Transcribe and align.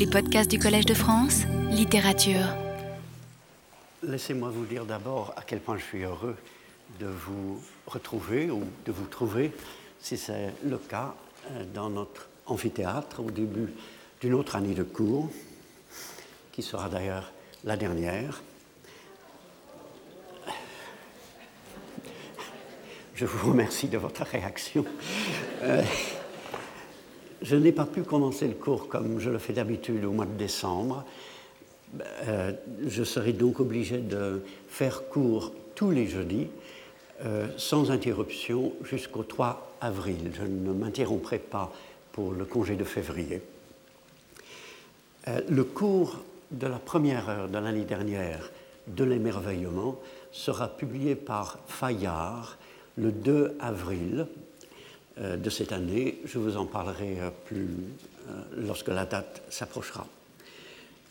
Les 0.00 0.06
podcasts 0.06 0.50
du 0.50 0.58
Collège 0.58 0.86
de 0.86 0.94
France, 0.94 1.42
littérature. 1.68 2.46
Laissez-moi 4.02 4.48
vous 4.48 4.64
dire 4.64 4.86
d'abord 4.86 5.34
à 5.36 5.42
quel 5.42 5.60
point 5.60 5.76
je 5.76 5.84
suis 5.84 6.04
heureux 6.04 6.36
de 6.98 7.04
vous 7.04 7.60
retrouver 7.86 8.50
ou 8.50 8.62
de 8.86 8.92
vous 8.92 9.04
trouver, 9.04 9.52
si 10.00 10.16
c'est 10.16 10.54
le 10.64 10.78
cas, 10.78 11.14
euh, 11.50 11.64
dans 11.74 11.90
notre 11.90 12.30
amphithéâtre 12.46 13.20
au 13.20 13.30
début 13.30 13.74
d'une 14.22 14.32
autre 14.32 14.56
année 14.56 14.72
de 14.72 14.84
cours, 14.84 15.28
qui 16.50 16.62
sera 16.62 16.88
d'ailleurs 16.88 17.30
la 17.64 17.76
dernière. 17.76 18.40
Je 23.14 23.26
vous 23.26 23.50
remercie 23.50 23.88
de 23.88 23.98
votre 23.98 24.22
réaction. 24.22 24.86
Euh, 25.62 25.82
je 27.42 27.56
n'ai 27.56 27.72
pas 27.72 27.86
pu 27.86 28.02
commencer 28.02 28.46
le 28.46 28.54
cours 28.54 28.88
comme 28.88 29.18
je 29.18 29.30
le 29.30 29.38
fais 29.38 29.52
d'habitude 29.52 30.04
au 30.04 30.12
mois 30.12 30.26
de 30.26 30.36
décembre. 30.36 31.04
Euh, 32.26 32.52
je 32.86 33.02
serai 33.02 33.32
donc 33.32 33.60
obligé 33.60 33.98
de 33.98 34.42
faire 34.68 35.08
cours 35.08 35.52
tous 35.74 35.90
les 35.90 36.06
jeudis, 36.06 36.48
euh, 37.24 37.46
sans 37.56 37.90
interruption, 37.90 38.72
jusqu'au 38.84 39.22
3 39.22 39.76
avril. 39.80 40.32
Je 40.34 40.42
ne 40.42 40.72
m'interromprai 40.72 41.38
pas 41.38 41.72
pour 42.12 42.32
le 42.32 42.44
congé 42.44 42.76
de 42.76 42.84
février. 42.84 43.42
le 45.48 45.64
cours 45.64 46.20
de 46.50 46.66
la 46.66 46.78
première 46.78 47.28
heure 47.28 47.48
de 47.48 47.58
l'année 47.58 47.84
dernière 47.84 48.50
de 48.86 49.04
l'émerveillement 49.04 49.98
sera 50.32 50.68
publié 50.68 51.14
par 51.14 51.58
Fayard 51.66 52.56
le 52.96 53.12
2 53.12 53.56
avril 53.60 54.26
euh, 54.26 54.49
de 55.18 55.50
cette 55.50 55.72
année. 55.72 56.20
Je 56.24 56.38
vous 56.38 56.56
en 56.56 56.66
parlerai 56.66 57.20
euh, 57.20 57.30
plus 57.44 57.68
euh, 58.28 58.42
lorsque 58.56 58.88
la 58.88 59.04
date 59.04 59.42
s'approchera. 59.50 60.06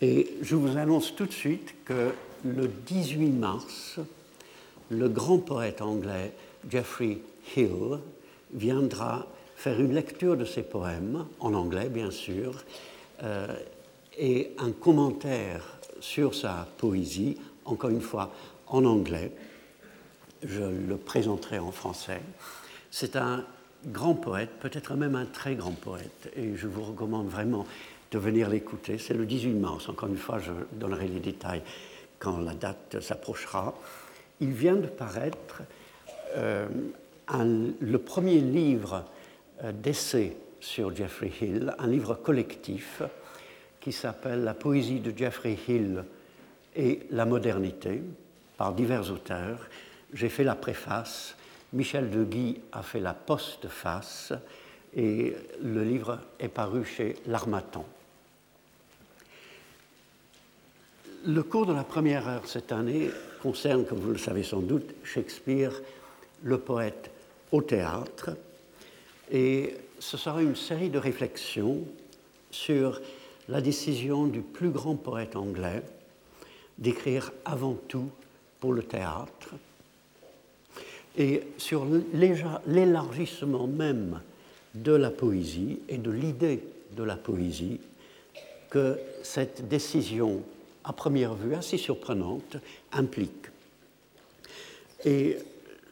Et 0.01 0.35
je 0.41 0.55
vous 0.55 0.77
annonce 0.77 1.15
tout 1.15 1.25
de 1.25 1.31
suite 1.31 1.75
que 1.85 2.13
le 2.45 2.67
18 2.67 3.29
mars, 3.31 3.99
le 4.89 5.09
grand 5.09 5.39
poète 5.39 5.81
anglais 5.81 6.31
Geoffrey 6.69 7.19
Hill 7.55 7.99
viendra 8.53 9.27
faire 9.55 9.79
une 9.79 9.93
lecture 9.93 10.37
de 10.37 10.45
ses 10.45 10.63
poèmes, 10.63 11.25
en 11.39 11.53
anglais 11.53 11.89
bien 11.89 12.11
sûr, 12.11 12.63
et 14.17 14.51
un 14.57 14.71
commentaire 14.71 15.79
sur 15.99 16.33
sa 16.33 16.65
poésie, 16.77 17.37
encore 17.65 17.89
une 17.89 18.01
fois 18.01 18.31
en 18.67 18.85
anglais, 18.85 19.33
je 20.43 20.63
le 20.63 20.97
présenterai 20.97 21.59
en 21.59 21.71
français. 21.71 22.21
C'est 22.89 23.15
un 23.15 23.43
grand 23.87 24.15
poète, 24.15 24.49
peut-être 24.59 24.95
même 24.95 25.15
un 25.15 25.25
très 25.25 25.55
grand 25.55 25.71
poète, 25.71 26.31
et 26.35 26.55
je 26.55 26.67
vous 26.67 26.83
recommande 26.83 27.27
vraiment 27.27 27.65
de 28.11 28.17
venir 28.17 28.49
l'écouter. 28.49 28.97
C'est 28.97 29.13
le 29.13 29.25
18 29.25 29.53
mars, 29.53 29.89
encore 29.89 30.09
une 30.09 30.17
fois, 30.17 30.39
je 30.39 30.51
donnerai 30.73 31.07
les 31.07 31.19
détails 31.19 31.61
quand 32.17 32.39
la 32.39 32.53
date 32.53 32.99
s'approchera. 33.01 33.75
Il 34.41 34.51
vient 34.51 34.75
de 34.75 34.87
paraître 34.87 35.61
euh, 36.35 36.67
le 37.31 37.97
premier 37.97 38.39
livre 38.39 39.05
euh, 39.63 39.71
d'essai 39.71 40.35
sur 40.59 40.95
Jeffrey 40.95 41.31
Hill, 41.41 41.73
un 41.77 41.87
livre 41.87 42.15
collectif 42.15 43.01
qui 43.79 43.91
s'appelle 43.91 44.43
La 44.43 44.53
poésie 44.53 44.99
de 44.99 45.15
Jeffrey 45.15 45.57
Hill 45.67 46.03
et 46.75 47.01
la 47.11 47.25
modernité, 47.25 48.01
par 48.57 48.73
divers 48.73 49.09
auteurs 49.11 49.59
j'ai 50.13 50.29
fait 50.29 50.43
la 50.43 50.55
préface, 50.55 51.35
Michel 51.73 52.09
de 52.09 52.23
Guy 52.23 52.59
a 52.71 52.81
fait 52.81 52.99
la 52.99 53.13
postface 53.13 54.33
et 54.95 55.35
le 55.61 55.83
livre 55.83 56.19
est 56.39 56.47
paru 56.47 56.83
chez 56.83 57.15
L'Armatan. 57.27 57.85
Le 61.25 61.43
cours 61.43 61.65
de 61.65 61.73
la 61.73 61.83
première 61.83 62.27
heure 62.27 62.47
cette 62.47 62.71
année 62.71 63.09
concerne, 63.41 63.85
comme 63.85 63.99
vous 63.99 64.11
le 64.11 64.17
savez 64.17 64.43
sans 64.43 64.61
doute, 64.61 64.95
Shakespeare, 65.03 65.73
le 66.43 66.57
poète 66.57 67.11
au 67.51 67.61
théâtre, 67.61 68.31
et 69.31 69.75
ce 69.99 70.17
sera 70.17 70.41
une 70.41 70.55
série 70.55 70.89
de 70.89 70.97
réflexions 70.97 71.83
sur 72.51 73.01
la 73.47 73.61
décision 73.61 74.27
du 74.27 74.41
plus 74.41 74.69
grand 74.69 74.95
poète 74.95 75.35
anglais 75.35 75.83
d'écrire 76.77 77.31
avant 77.45 77.75
tout 77.87 78.09
pour 78.59 78.73
le 78.73 78.83
théâtre, 78.83 79.53
et 81.17 81.41
sur 81.57 81.85
l'élargissement 82.65 83.67
même 83.67 84.21
de 84.75 84.91
la 84.91 85.09
poésie 85.09 85.79
et 85.89 85.97
de 85.97 86.11
l'idée 86.11 86.63
de 86.95 87.03
la 87.03 87.15
poésie 87.15 87.79
que 88.69 88.99
cette 89.23 89.67
décision, 89.67 90.43
à 90.83 90.93
première 90.93 91.33
vue 91.33 91.55
assez 91.55 91.77
surprenante, 91.77 92.57
implique. 92.91 93.47
Et 95.05 95.37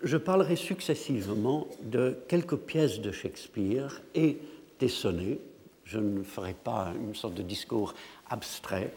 je 0.03 0.17
parlerai 0.17 0.55
successivement 0.55 1.67
de 1.81 2.17
quelques 2.27 2.57
pièces 2.57 2.99
de 2.99 3.11
Shakespeare 3.11 4.01
et 4.13 4.37
des 4.79 4.89
sonnets. 4.89 5.39
Je 5.85 5.99
ne 5.99 6.23
ferai 6.23 6.53
pas 6.53 6.93
une 6.95 7.15
sorte 7.15 7.33
de 7.33 7.41
discours 7.41 7.93
abstrait. 8.29 8.91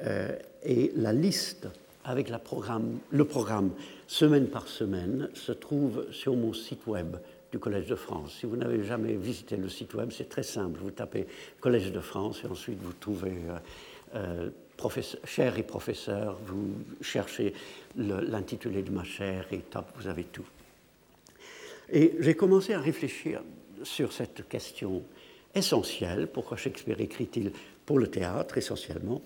Euh, 0.00 0.36
et 0.62 0.92
la 0.94 1.12
liste 1.12 1.66
avec 2.08 2.30
le 2.30 3.24
programme 3.24 3.70
semaine 4.06 4.48
par 4.48 4.66
semaine 4.66 5.28
se 5.34 5.52
trouve 5.52 6.10
sur 6.10 6.34
mon 6.34 6.54
site 6.54 6.86
web 6.86 7.16
du 7.52 7.58
Collège 7.58 7.86
de 7.86 7.94
France. 7.94 8.36
Si 8.40 8.46
vous 8.46 8.56
n'avez 8.56 8.82
jamais 8.82 9.14
visité 9.14 9.56
le 9.56 9.68
site 9.68 9.92
web, 9.94 10.10
c'est 10.10 10.28
très 10.28 10.42
simple. 10.42 10.80
Vous 10.82 10.90
tapez 10.90 11.26
Collège 11.60 11.92
de 11.92 12.00
France 12.00 12.40
et 12.44 12.46
ensuite 12.46 12.80
vous 12.82 12.94
trouvez 12.94 13.36
euh, 13.48 13.58
euh 14.14 14.50
chaire 15.24 15.58
et 15.58 15.64
professeur, 15.64 16.38
vous 16.46 16.72
cherchez 17.00 17.52
l'intitulé 17.96 18.82
de 18.82 18.92
ma 18.92 19.02
chaire 19.02 19.48
et 19.50 19.58
top, 19.58 19.86
vous 19.96 20.06
avez 20.06 20.22
tout. 20.22 20.46
Et 21.90 22.14
j'ai 22.20 22.34
commencé 22.34 22.74
à 22.74 22.80
réfléchir 22.80 23.42
sur 23.82 24.12
cette 24.12 24.48
question 24.48 25.02
essentielle. 25.52 26.28
Pourquoi 26.28 26.56
Shakespeare 26.56 27.00
écrit-il 27.00 27.50
pour 27.84 27.98
le 27.98 28.06
théâtre 28.06 28.56
essentiellement? 28.56 29.20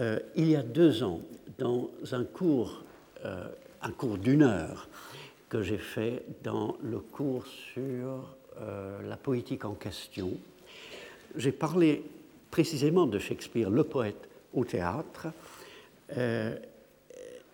Euh, 0.00 0.18
Il 0.34 0.50
y 0.50 0.56
a 0.56 0.62
deux 0.62 1.04
ans, 1.04 1.20
dans 1.58 1.90
un 2.12 2.24
cours 2.24 2.84
euh, 3.24 3.46
un 3.84 3.90
cours 3.90 4.18
d'une 4.18 4.42
heure 4.42 4.88
que 5.48 5.62
j'ai 5.62 5.78
fait 5.78 6.24
dans 6.42 6.76
le 6.82 6.98
cours 6.98 7.46
sur 7.46 8.36
euh, 8.60 9.02
la 9.08 9.16
poétique 9.16 9.64
en 9.64 9.74
question. 9.74 10.32
J'ai 11.36 11.52
parlé 11.52 12.02
précisément 12.50 13.06
de 13.06 13.18
Shakespeare, 13.18 13.68
le 13.70 13.84
poète 13.84 14.28
au 14.54 14.64
théâtre, 14.64 15.28
euh, 16.16 16.56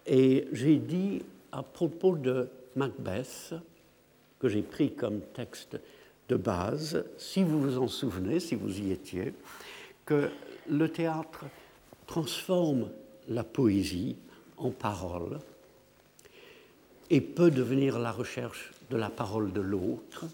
et 0.06 0.46
j'ai 0.52 0.76
dit 0.76 1.22
à 1.52 1.62
propos 1.62 2.16
de 2.16 2.48
Macbeth, 2.76 3.54
que 4.38 4.48
j'ai 4.48 4.62
pris 4.62 4.92
comme 4.94 5.20
texte 5.34 5.78
de 6.28 6.36
base, 6.36 7.04
si 7.18 7.42
vous 7.42 7.60
vous 7.60 7.78
en 7.78 7.88
souvenez, 7.88 8.38
si 8.38 8.54
vous 8.54 8.80
y 8.80 8.92
étiez, 8.92 9.34
que 10.06 10.30
le 10.68 10.88
théâtre 10.88 11.44
transforme 12.06 12.88
la 13.30 13.44
poésie 13.44 14.16
en 14.58 14.70
parole 14.70 15.38
et 17.08 17.20
peut 17.20 17.50
devenir 17.50 17.98
la 17.98 18.12
recherche 18.12 18.72
de 18.90 18.96
la 18.96 19.08
parole 19.08 19.52
de 19.52 19.60
l'autre. 19.60 20.26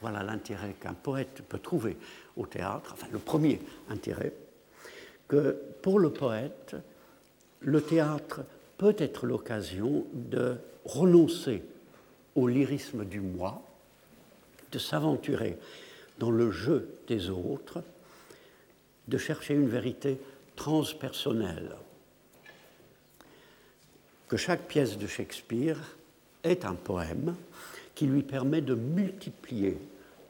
Voilà 0.00 0.22
l'intérêt 0.22 0.74
qu'un 0.80 0.94
poète 0.94 1.42
peut 1.48 1.58
trouver 1.58 1.96
au 2.36 2.46
théâtre, 2.46 2.92
enfin 2.92 3.08
le 3.10 3.18
premier 3.18 3.60
intérêt, 3.88 4.32
que 5.28 5.56
pour 5.82 5.98
le 5.98 6.10
poète, 6.10 6.76
le 7.60 7.80
théâtre 7.80 8.42
peut 8.78 8.94
être 8.98 9.26
l'occasion 9.26 10.06
de 10.12 10.56
renoncer 10.84 11.62
au 12.34 12.46
lyrisme 12.46 13.04
du 13.04 13.20
moi, 13.20 13.62
de 14.72 14.78
s'aventurer 14.78 15.58
dans 16.18 16.30
le 16.30 16.50
jeu 16.50 16.90
des 17.08 17.30
autres, 17.30 17.82
de 19.08 19.18
chercher 19.18 19.54
une 19.54 19.68
vérité 19.68 20.18
transpersonnelle. 20.54 21.76
Que 24.28 24.36
chaque 24.36 24.66
pièce 24.66 24.98
de 24.98 25.06
Shakespeare 25.06 25.78
est 26.42 26.64
un 26.64 26.74
poème 26.74 27.36
qui 27.94 28.06
lui 28.06 28.22
permet 28.22 28.60
de 28.60 28.74
multiplier 28.74 29.78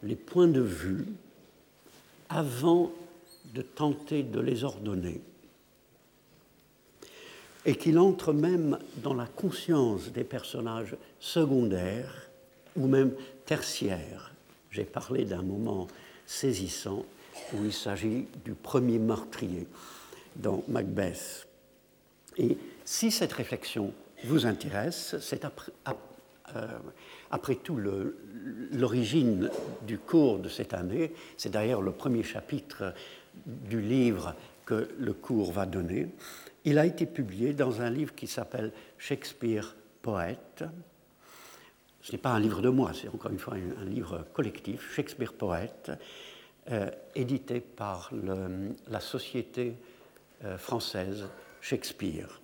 les 0.02 0.16
points 0.16 0.48
de 0.48 0.60
vue 0.60 1.06
avant 2.28 2.92
de 3.54 3.62
tenter 3.62 4.22
de 4.22 4.40
les 4.40 4.64
ordonner, 4.64 5.20
et 7.64 7.76
qu'il 7.76 7.98
entre 7.98 8.32
même 8.32 8.78
dans 8.98 9.14
la 9.14 9.26
conscience 9.26 10.12
des 10.12 10.24
personnages 10.24 10.96
secondaires 11.18 12.28
ou 12.76 12.86
même 12.86 13.12
tertiaires. 13.44 14.32
J'ai 14.70 14.84
parlé 14.84 15.24
d'un 15.24 15.42
moment 15.42 15.88
saisissant 16.26 17.04
où 17.54 17.64
il 17.64 17.72
s'agit 17.72 18.26
du 18.44 18.52
premier 18.52 18.98
meurtrier 18.98 19.66
dans 20.36 20.62
Macbeth. 20.68 21.46
Et 22.36 22.58
si 22.86 23.10
cette 23.10 23.32
réflexion 23.32 23.92
vous 24.24 24.46
intéresse, 24.46 25.16
c'est 25.20 25.44
après, 25.44 25.72
euh, 26.54 27.54
tout 27.62 27.78
l'origine 28.72 29.50
du 29.82 29.98
cours 29.98 30.38
de 30.38 30.48
cette 30.48 30.72
année. 30.72 31.12
C'est 31.36 31.50
d'ailleurs 31.50 31.82
le 31.82 31.92
premier 31.92 32.22
chapitre 32.22 32.94
du 33.44 33.80
livre 33.80 34.34
que 34.64 34.88
le 34.98 35.12
cours 35.12 35.52
va 35.52 35.66
donner. 35.66 36.08
Il 36.64 36.78
a 36.78 36.86
été 36.86 37.06
publié 37.06 37.52
dans 37.52 37.82
un 37.82 37.90
livre 37.90 38.14
qui 38.14 38.26
s'appelle 38.26 38.72
Shakespeare 38.98 39.74
Poète. 40.00 40.64
Ce 42.00 42.12
n'est 42.12 42.18
pas 42.18 42.30
un 42.30 42.40
livre 42.40 42.62
de 42.62 42.68
moi, 42.68 42.92
c'est 42.94 43.08
encore 43.08 43.32
une 43.32 43.38
fois 43.38 43.54
un, 43.54 43.84
livre 43.84 44.24
collectif, 44.32 44.94
Shakespeare 44.94 45.32
Poète, 45.32 45.90
euh, 46.70 46.88
édité 47.16 47.60
par 47.60 48.10
la 48.88 49.00
Société 49.00 49.74
euh, 50.44 50.56
française 50.56 51.26
Shakespeare. 51.60 52.40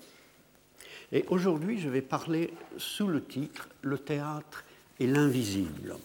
Et 1.12 1.24
aujourd'hui, 1.28 1.78
je 1.78 1.90
vais 1.90 2.00
parler 2.00 2.52
sous 2.78 3.06
le 3.06 3.22
titre 3.22 3.68
Le 3.82 3.98
théâtre 3.98 4.64
et 4.98 5.06
l'invisible. 5.06 5.96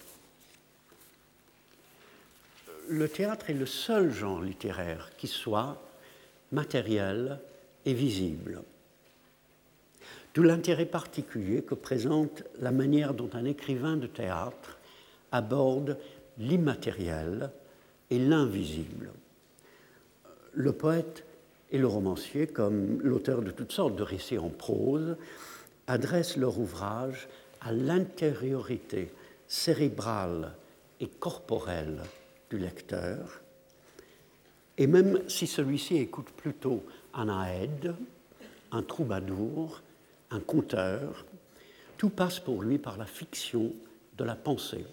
Le 2.89 3.07
théâtre 3.07 3.49
est 3.49 3.53
le 3.53 3.65
seul 3.65 4.11
genre 4.11 4.41
littéraire 4.41 5.09
qui 5.17 5.27
soit 5.27 5.81
matériel 6.51 7.39
et 7.85 7.93
visible. 7.93 8.61
D'où 10.33 10.43
l'intérêt 10.43 10.85
particulier 10.85 11.63
que 11.63 11.73
présente 11.73 12.43
la 12.59 12.71
manière 12.71 13.13
dont 13.13 13.29
un 13.33 13.45
écrivain 13.45 13.97
de 13.97 14.07
théâtre 14.07 14.77
aborde 15.31 15.97
l'immatériel 16.37 17.49
et 18.09 18.19
l'invisible. 18.19 19.09
Le 20.53 20.71
poète 20.71 21.26
et 21.71 21.77
le 21.77 21.87
romancier, 21.87 22.47
comme 22.47 23.01
l'auteur 23.01 23.41
de 23.41 23.51
toutes 23.51 23.71
sortes 23.71 23.95
de 23.95 24.03
récits 24.03 24.37
en 24.37 24.49
prose, 24.49 25.17
adressent 25.87 26.37
leur 26.37 26.59
ouvrage 26.59 27.27
à 27.61 27.71
l'intériorité 27.71 29.11
cérébrale 29.47 30.53
et 30.99 31.07
corporelle 31.07 32.01
du 32.49 32.57
lecteur, 32.57 33.41
et 34.77 34.87
même 34.87 35.21
si 35.27 35.47
celui-ci 35.47 35.97
écoute 35.97 36.29
plutôt 36.37 36.83
un 37.13 37.29
aède, 37.43 37.95
un 38.71 38.83
troubadour, 38.83 39.81
un 40.29 40.39
conteur, 40.39 41.25
tout 41.97 42.09
passe 42.09 42.39
pour 42.39 42.61
lui 42.61 42.77
par 42.77 42.97
la 42.97 43.05
fiction 43.05 43.73
de 44.17 44.23
la 44.23 44.35
pensée. 44.35 44.85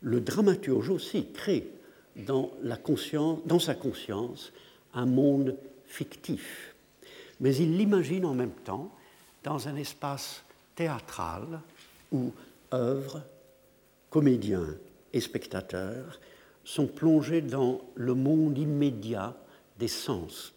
Le 0.00 0.20
dramaturge 0.20 0.90
aussi 0.90 1.30
crée 1.32 1.70
dans, 2.16 2.50
la 2.62 2.76
conscience, 2.76 3.40
dans 3.46 3.58
sa 3.58 3.74
conscience 3.74 4.52
un 4.94 5.06
monde 5.06 5.56
fictif, 5.86 6.74
mais 7.40 7.54
il 7.56 7.76
l'imagine 7.76 8.24
en 8.24 8.34
même 8.34 8.52
temps 8.64 8.90
dans 9.44 9.68
un 9.68 9.76
espace 9.76 10.42
théâtral 10.74 11.60
où 12.12 12.32
œuvres, 12.72 13.22
comédiens 14.10 14.76
et 15.12 15.20
spectateurs 15.20 16.20
sont 16.64 16.86
plongés 16.86 17.40
dans 17.40 17.80
le 17.94 18.14
monde 18.14 18.58
immédiat 18.58 19.36
des 19.78 19.88
sens. 19.88 20.52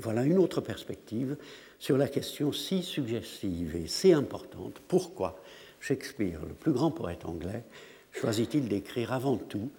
Voilà 0.00 0.24
une 0.24 0.38
autre 0.38 0.60
perspective 0.60 1.36
sur 1.78 1.96
la 1.96 2.08
question 2.08 2.52
si 2.52 2.82
suggestive 2.82 3.76
et 3.76 3.86
si 3.86 4.12
importante. 4.12 4.80
Pourquoi 4.88 5.40
Shakespeare, 5.80 6.40
le 6.46 6.54
plus 6.54 6.72
grand 6.72 6.90
poète 6.90 7.24
anglais, 7.24 7.64
choisit-il 8.12 8.68
d'écrire 8.68 9.12
avant 9.12 9.36
tout 9.36 9.70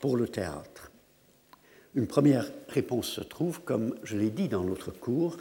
pour 0.00 0.16
le 0.16 0.28
théâtre? 0.28 0.90
Une 1.96 2.06
première 2.06 2.52
réponse 2.68 3.08
se 3.08 3.22
trouve, 3.22 3.62
comme 3.62 3.94
je 4.02 4.18
l'ai 4.18 4.28
dit 4.28 4.48
dans 4.48 4.62
l'autre 4.62 4.90
cours, 4.90 5.38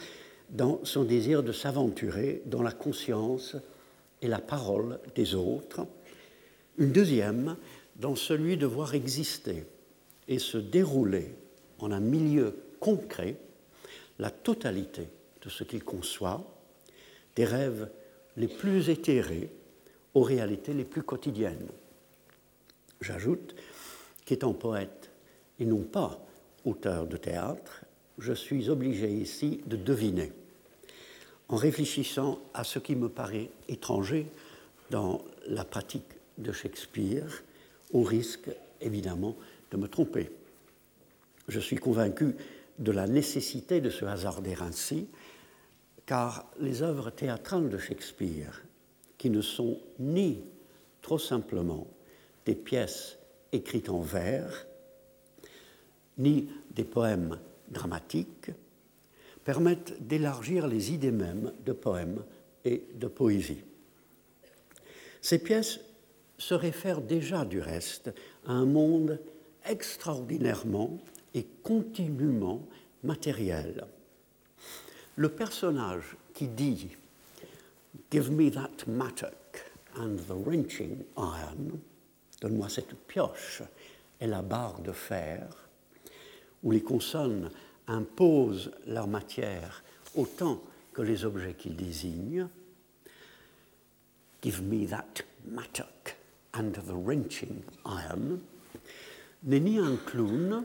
dans 0.50 0.80
son 0.86 1.04
désir 1.04 1.44
de 1.44 1.52
s'aventurer 1.52 2.44
dans 2.46 2.62
la 2.62 2.72
conscience 2.72 3.58
et 4.22 4.30
la 4.30 4.40
parole 4.40 5.00
des 5.16 5.36
autres. 5.36 5.86
Une 6.78 6.94
deuxième, 6.94 7.58
dans 7.98 8.16
celui 8.16 8.56
de 8.56 8.66
voir 8.66 8.96
exister 8.96 9.66
et 10.30 10.40
se 10.40 10.58
dérouler 10.58 11.36
en 11.80 11.92
un 11.92 12.00
milieu 12.00 12.56
concret 12.80 13.36
la 14.18 14.32
totalité 14.32 15.10
de 15.42 15.50
ce 15.50 15.66
qu'il 15.66 15.84
conçoit, 15.84 16.58
des 17.36 17.44
rêves 17.44 17.90
les 18.38 18.48
plus 18.48 18.90
éthérés 18.90 19.50
aux 20.14 20.24
réalités 20.24 20.74
les 20.74 20.86
plus 20.86 21.04
quotidiennes. 21.04 21.68
J'ajoute 23.02 23.56
qu'étant 24.24 24.54
poète 24.54 25.12
et 25.60 25.66
non 25.66 25.82
pas 25.82 26.26
auteur 26.66 27.08
de 27.08 27.18
théâtre, 27.18 27.86
je 28.18 28.34
suis 28.34 28.70
obligé 28.70 29.10
ici 29.10 29.62
de 29.66 29.76
deviner, 29.76 30.32
en 31.48 31.56
réfléchissant 31.56 32.40
à 32.54 32.64
ce 32.64 32.80
qui 32.80 32.96
me 32.96 33.10
paraît 33.10 33.50
étranger 33.68 34.28
dans 34.90 35.24
la 35.48 35.64
pratique 35.64 36.12
de 36.38 36.52
Shakespeare, 36.52 37.44
au 37.94 38.04
risque 38.04 38.50
évidemment 38.82 39.36
de 39.72 39.78
me 39.78 39.88
tromper. 39.88 40.32
Je 41.48 41.60
suis 41.60 41.78
convaincu 41.78 42.36
de 42.80 42.92
la 42.92 43.08
nécessité 43.08 43.80
de 43.82 43.90
se 43.90 44.06
hasarder 44.06 44.56
ainsi, 44.62 45.08
car 46.06 46.52
les 46.60 46.82
œuvres 46.82 47.10
théâtrales 47.10 47.70
de 47.70 47.78
Shakespeare, 47.78 48.64
qui 49.18 49.30
ne 49.30 49.42
sont 49.42 49.80
ni 50.00 50.42
trop 51.02 51.20
simplement 51.20 51.88
des 52.46 52.56
pièces 52.56 53.18
écrites 53.52 53.90
en 53.90 54.02
vers, 54.02 54.68
ni 56.18 56.48
des 56.72 56.84
poèmes 56.84 57.40
dramatiques, 57.70 58.52
permettent 59.44 60.08
d'élargir 60.08 60.68
les 60.68 60.92
idées 60.92 61.12
mêmes 61.12 61.52
de 61.66 61.74
poèmes 61.74 62.24
et 62.64 62.84
de 62.96 63.08
poésie. 63.08 63.64
Ces 65.22 65.40
pièces 65.40 65.80
se 66.38 66.54
réfèrent 66.54 67.02
déjà 67.02 67.46
du 67.46 67.60
reste 67.60 68.14
à 68.46 68.52
un 68.52 68.66
monde 68.66 69.20
extraordinairement 69.66 70.98
et 71.34 71.46
continuellement 71.64 72.68
matériel. 73.04 73.86
Le 75.16 75.30
personnage 75.30 76.18
qui 76.34 76.48
dit 76.48 76.90
Give 78.12 78.32
me 78.32 78.52
that 78.52 78.86
mattock 78.88 79.64
and 79.98 80.18
the 80.28 80.34
wrenching 80.46 81.04
iron, 81.18 81.80
donne-moi 82.42 82.70
cette 82.70 82.96
pioche 83.08 83.64
et 84.20 84.28
la 84.28 84.42
barre 84.42 84.82
de 84.82 84.92
fer, 84.92 85.65
où 86.66 86.72
les 86.72 86.82
consonnes 86.82 87.50
imposent 87.88 88.72
leur 88.88 89.08
matière 89.08 89.84
autant 90.16 90.62
que 90.92 91.04
les 91.04 91.24
objets 91.24 91.54
qu'ils 91.54 91.76
désignent. 91.76 92.48
Give 94.42 94.62
me 94.64 94.88
that 94.88 95.24
mattock 95.48 96.16
and 96.54 96.72
the 96.72 96.94
wrenching 96.94 97.62
iron 97.86 98.40
n'est 99.44 99.60
ni 99.60 99.78
un 99.78 99.96
clown, 99.96 100.64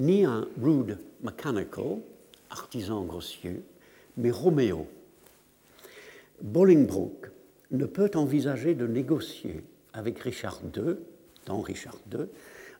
ni 0.00 0.24
un 0.24 0.46
rude 0.60 0.98
mechanical, 1.22 1.98
artisan 2.50 3.04
grossier, 3.04 3.62
mais 4.16 4.32
Roméo. 4.32 4.86
Bolingbroke 6.42 7.30
ne 7.70 7.86
peut 7.86 8.10
envisager 8.14 8.74
de 8.74 8.86
négocier 8.86 9.62
avec 9.92 10.18
Richard 10.18 10.60
II, 10.76 10.96
dans 11.46 11.60
Richard 11.60 11.98
II, 12.12 12.26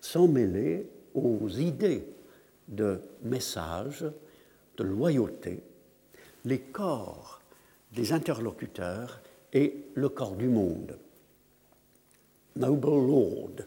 sans 0.01 0.27
mêler 0.27 0.87
aux 1.14 1.49
idées 1.49 2.04
de 2.68 3.00
message, 3.23 4.04
de 4.76 4.85
loyauté, 4.85 5.62
les 6.44 6.61
corps 6.61 7.40
des 7.92 8.12
interlocuteurs 8.12 9.21
et 9.52 9.87
le 9.94 10.09
corps 10.09 10.37
du 10.37 10.49
monde. 10.49 10.99
Noble 12.56 13.06
Lord, 13.06 13.66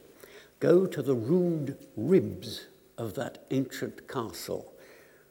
go 0.59 0.85
to 0.85 1.01
the 1.01 1.15
rude 1.15 1.77
ribs 1.95 2.67
of 2.97 3.13
that 3.13 3.45
ancient 3.51 4.07
castle. 4.07 4.73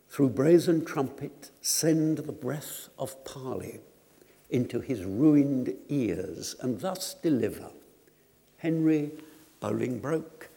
Through 0.08 0.30
brazen 0.30 0.84
trumpet, 0.84 1.50
send 1.60 2.18
the 2.18 2.32
breath 2.32 2.88
of 2.98 3.24
parley 3.24 3.80
into 4.50 4.80
his 4.80 5.04
ruined 5.04 5.74
ears, 5.88 6.54
and 6.60 6.80
thus 6.80 7.14
deliver 7.22 7.70
Henry 8.58 9.10
Bolingbroke 9.60 10.48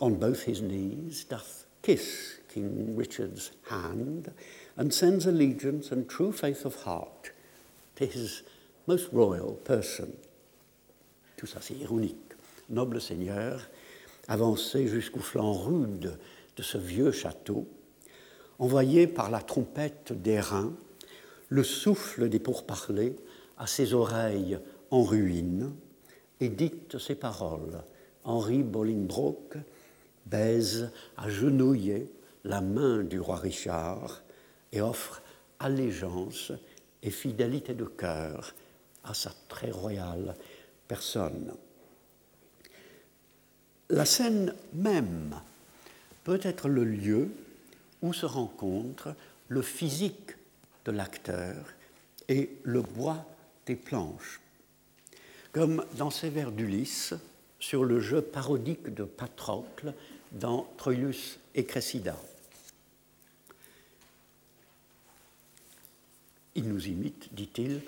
on 0.00 0.10
both 0.18 0.44
his 0.44 0.60
knees 0.60 1.24
doth 1.24 1.66
kiss 1.82 2.40
King 2.48 2.96
Richard's 2.96 3.52
hand 3.70 4.30
and 4.76 4.92
sends 4.92 5.26
allegiance 5.26 5.92
and 5.92 6.08
true 6.08 6.32
faith 6.32 6.64
of 6.64 6.74
heart 6.84 7.32
to 7.96 8.06
his 8.06 8.42
most 8.86 9.12
royal 9.12 9.54
person. 9.64 10.12
Tout 11.36 11.46
ça, 11.46 11.60
c'est 11.60 11.74
ironique. 11.74 12.16
Noble 12.70 13.00
seigneur, 13.00 13.60
avancé 14.26 14.88
jusqu'au 14.88 15.20
flanc 15.20 15.52
rude 15.52 16.18
de 16.56 16.62
ce 16.62 16.76
vieux 16.76 17.12
château, 17.12 17.66
envoyé 18.58 19.06
par 19.06 19.30
la 19.30 19.40
trompette 19.40 20.12
d'airain, 20.12 20.74
le 21.48 21.64
souffle 21.64 22.28
des 22.28 22.38
pourparlers 22.38 23.16
à 23.56 23.66
ses 23.66 23.94
oreilles 23.94 24.58
en 24.90 25.02
ruine, 25.02 25.72
et 26.40 26.48
dicte 26.48 26.98
ces 26.98 27.14
paroles. 27.14 27.82
Henri 28.24 28.62
Bolingbroke 28.62 29.58
baise 30.30 30.90
à 31.16 31.28
genouiller 31.28 32.12
la 32.44 32.60
main 32.60 33.02
du 33.02 33.20
roi 33.20 33.36
Richard 33.36 34.22
et 34.72 34.80
offre 34.80 35.22
allégeance 35.58 36.52
et 37.02 37.10
fidélité 37.10 37.74
de 37.74 37.84
cœur 37.84 38.54
à 39.04 39.14
sa 39.14 39.32
très 39.48 39.70
royale 39.70 40.34
personne. 40.86 41.52
La 43.90 44.04
scène 44.04 44.54
même 44.74 45.34
peut 46.24 46.40
être 46.42 46.68
le 46.68 46.84
lieu 46.84 47.30
où 48.02 48.12
se 48.12 48.26
rencontrent 48.26 49.14
le 49.48 49.62
physique 49.62 50.36
de 50.84 50.92
l'acteur 50.92 51.56
et 52.28 52.58
le 52.64 52.82
bois 52.82 53.24
des 53.66 53.76
planches. 53.76 54.40
Comme 55.52 55.84
dans 55.96 56.10
ces 56.10 56.28
vers 56.28 56.52
d'Ulysse 56.52 57.14
sur 57.58 57.84
le 57.84 58.00
jeu 58.00 58.20
parodique 58.20 58.92
de 58.94 59.04
Patrocle 59.04 59.94
dans 60.32 60.68
Troilus 60.76 61.38
et 61.54 61.64
Cressida. 61.64 62.16
Il 66.54 66.68
nous 66.68 66.88
imite, 66.88 67.32
dit-il, 67.32 67.82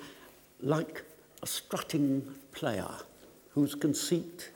like 0.61 1.03
a 1.41 1.45
strutting 1.45 2.21
player 2.51 3.03
whose 3.53 3.75
conceit 3.75 4.51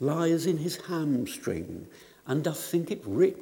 lies 0.00 0.46
in 0.46 0.58
his 0.58 0.78
hamstring 0.88 1.86
and 2.26 2.42
doth 2.42 2.58
think 2.58 2.90
it 2.90 3.02
rich 3.06 3.36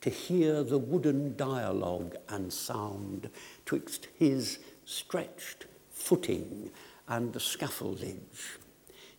to 0.00 0.10
hear 0.10 0.62
the 0.62 0.78
wooden 0.78 1.34
dialogue 1.36 2.16
and 2.28 2.52
sound 2.52 3.30
twixt 3.64 4.08
his 4.18 4.58
stretched 4.84 5.66
footing 5.90 6.70
and 7.08 7.32
the 7.32 7.40
scaffoldage. 7.40 8.58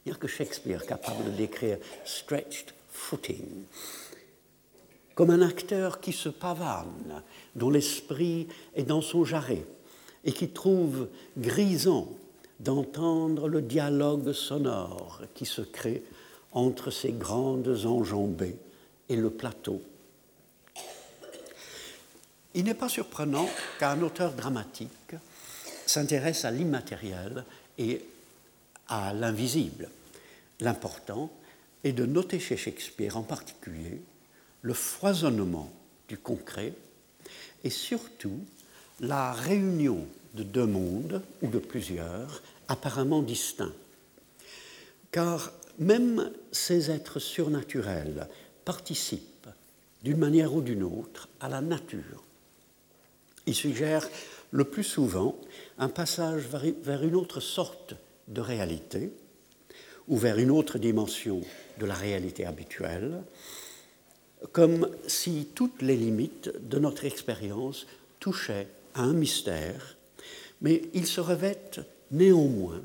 Il 0.05 0.11
n'y 0.11 0.11
a 0.11 0.15
que 0.15 0.27
Shakespeare 0.27 0.85
capable 0.85 1.31
d'écrire 1.35 1.79
stretched 2.03 2.73
footing. 2.93 3.65
Comme 5.15 5.29
un 5.29 5.41
acteur 5.41 6.00
qui 6.00 6.13
se 6.13 6.29
pavane, 6.29 7.21
dont 7.55 7.69
l'esprit 7.69 8.47
est 8.75 8.83
dans 8.83 9.01
son 9.01 9.25
jarret, 9.25 9.65
et 10.23 10.31
qui 10.31 10.50
trouve 10.50 11.09
grisant 11.38 12.09
d'entendre 12.59 13.50
le 13.50 13.62
dialogue 13.62 14.31
sonore 14.31 15.21
qui 15.33 15.45
se 15.45 15.62
crée 15.62 16.03
entre 16.53 16.91
ces 16.91 17.12
grandes 17.12 17.85
enjambées 17.85 18.55
et 19.09 19.15
le 19.15 19.29
plateau. 19.29 19.81
Il 22.53 22.65
n'est 22.65 22.73
pas 22.73 22.89
surprenant 22.89 23.50
qu'un 23.79 24.01
auteur 24.01 24.33
dramatique 24.33 25.15
s'intéresse 25.85 26.45
à 26.45 26.51
l'immatériel 26.51 27.43
et 27.77 28.05
à 28.88 29.13
l'invisible. 29.13 29.89
L'important 30.59 31.31
est 31.83 31.93
de 31.93 32.05
noter 32.05 32.39
chez 32.39 32.57
Shakespeare 32.57 33.17
en 33.17 33.23
particulier 33.23 34.01
le 34.61 34.73
foisonnement 34.73 35.71
du 36.07 36.17
concret 36.17 36.73
et 37.63 37.69
surtout 37.69 38.39
la 38.99 39.33
réunion 39.33 40.07
de 40.33 40.43
deux 40.43 40.65
mondes, 40.65 41.21
ou 41.41 41.47
de 41.47 41.59
plusieurs, 41.59 42.41
apparemment 42.67 43.21
distincts. 43.21 43.73
Car 45.11 45.51
même 45.79 46.31
ces 46.51 46.89
êtres 46.89 47.19
surnaturels 47.19 48.27
participent, 48.65 49.47
d'une 50.03 50.17
manière 50.17 50.53
ou 50.53 50.61
d'une 50.61 50.83
autre, 50.83 51.29
à 51.39 51.49
la 51.49 51.61
nature. 51.61 52.23
Ils 53.45 53.55
suggèrent 53.55 54.09
le 54.51 54.63
plus 54.63 54.83
souvent 54.83 55.37
un 55.77 55.89
passage 55.89 56.43
vers 56.47 57.03
une 57.03 57.15
autre 57.15 57.39
sorte 57.39 57.95
de 58.27 58.41
réalité, 58.41 59.11
ou 60.07 60.17
vers 60.17 60.38
une 60.38 60.51
autre 60.51 60.77
dimension 60.77 61.41
de 61.79 61.86
la 61.86 61.93
réalité 61.93 62.45
habituelle, 62.45 63.24
comme 64.51 64.89
si 65.07 65.48
toutes 65.55 65.81
les 65.81 65.95
limites 65.95 66.51
de 66.67 66.79
notre 66.79 67.05
expérience 67.05 67.88
touchaient 68.19 68.67
à 68.93 69.03
un 69.03 69.13
mystère, 69.13 69.98
mais 70.62 70.81
ils 70.93 71.07
se 71.07 71.22
revêtent 71.22 71.81
néanmoins 72.12 72.81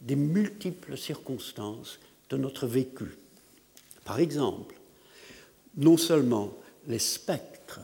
des 0.00 0.16
multiples 0.16 0.96
circonstances 0.96 1.98
de 2.30 2.36
notre 2.36 2.66
vécu. 2.66 3.16
Par 4.04 4.20
exemple, 4.20 4.74
non 5.76 5.96
seulement 5.96 6.54
les 6.86 6.98
spectres 6.98 7.80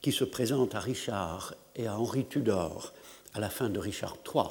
qui 0.00 0.12
se 0.12 0.24
présentent 0.24 0.74
à 0.74 0.80
Richard 0.80 1.54
et 1.76 1.86
à 1.86 1.98
Henri 1.98 2.24
Tudor 2.26 2.92
à 3.34 3.40
la 3.40 3.50
fin 3.50 3.68
de 3.68 3.78
Richard 3.78 4.16
III 4.26 4.46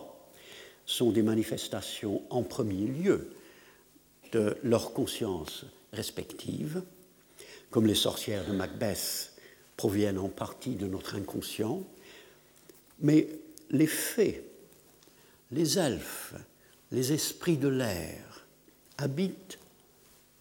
sont 0.88 1.12
des 1.12 1.22
manifestations 1.22 2.24
en 2.32 2.41
premier 2.41 2.88
lieu 2.88 3.29
de 4.32 4.58
leur 4.63 4.94
conscience 4.94 5.65
respective, 5.94 6.82
comme 7.70 7.86
les 7.86 7.96
sorcières 7.96 8.48
de 8.48 8.53
Macbeth 8.53 9.34
proviennent 9.75 10.17
en 10.17 10.29
partie 10.29 10.75
de 10.75 10.88
notre 10.88 11.15
inconscient, 11.15 11.84
mais 13.01 13.27
les 13.70 13.86
fées, 13.86 14.44
les 15.51 15.77
elfes, 15.77 16.34
les 16.91 17.13
esprits 17.13 17.58
de 17.58 17.67
l'air 17.67 18.46
habitent 18.98 19.60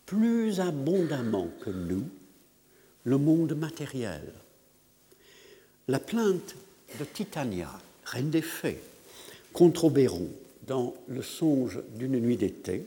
plus 0.07 0.61
abondamment 0.61 1.51
que 1.61 1.71
nous 1.71 2.09
le 3.05 3.19
monde 3.19 3.55
matériel. 3.55 4.33
La 5.89 5.99
plainte 5.99 6.55
de 6.99 7.05
Titania, 7.05 7.71
reine 8.05 8.31
des 8.31 8.43
fées, 8.43 8.81
contre 9.57 9.85
Oberon 9.85 10.29
dans 10.67 10.93
le 11.09 11.23
songe 11.23 11.81
d'une 11.95 12.21
nuit 12.21 12.37
d'été, 12.37 12.85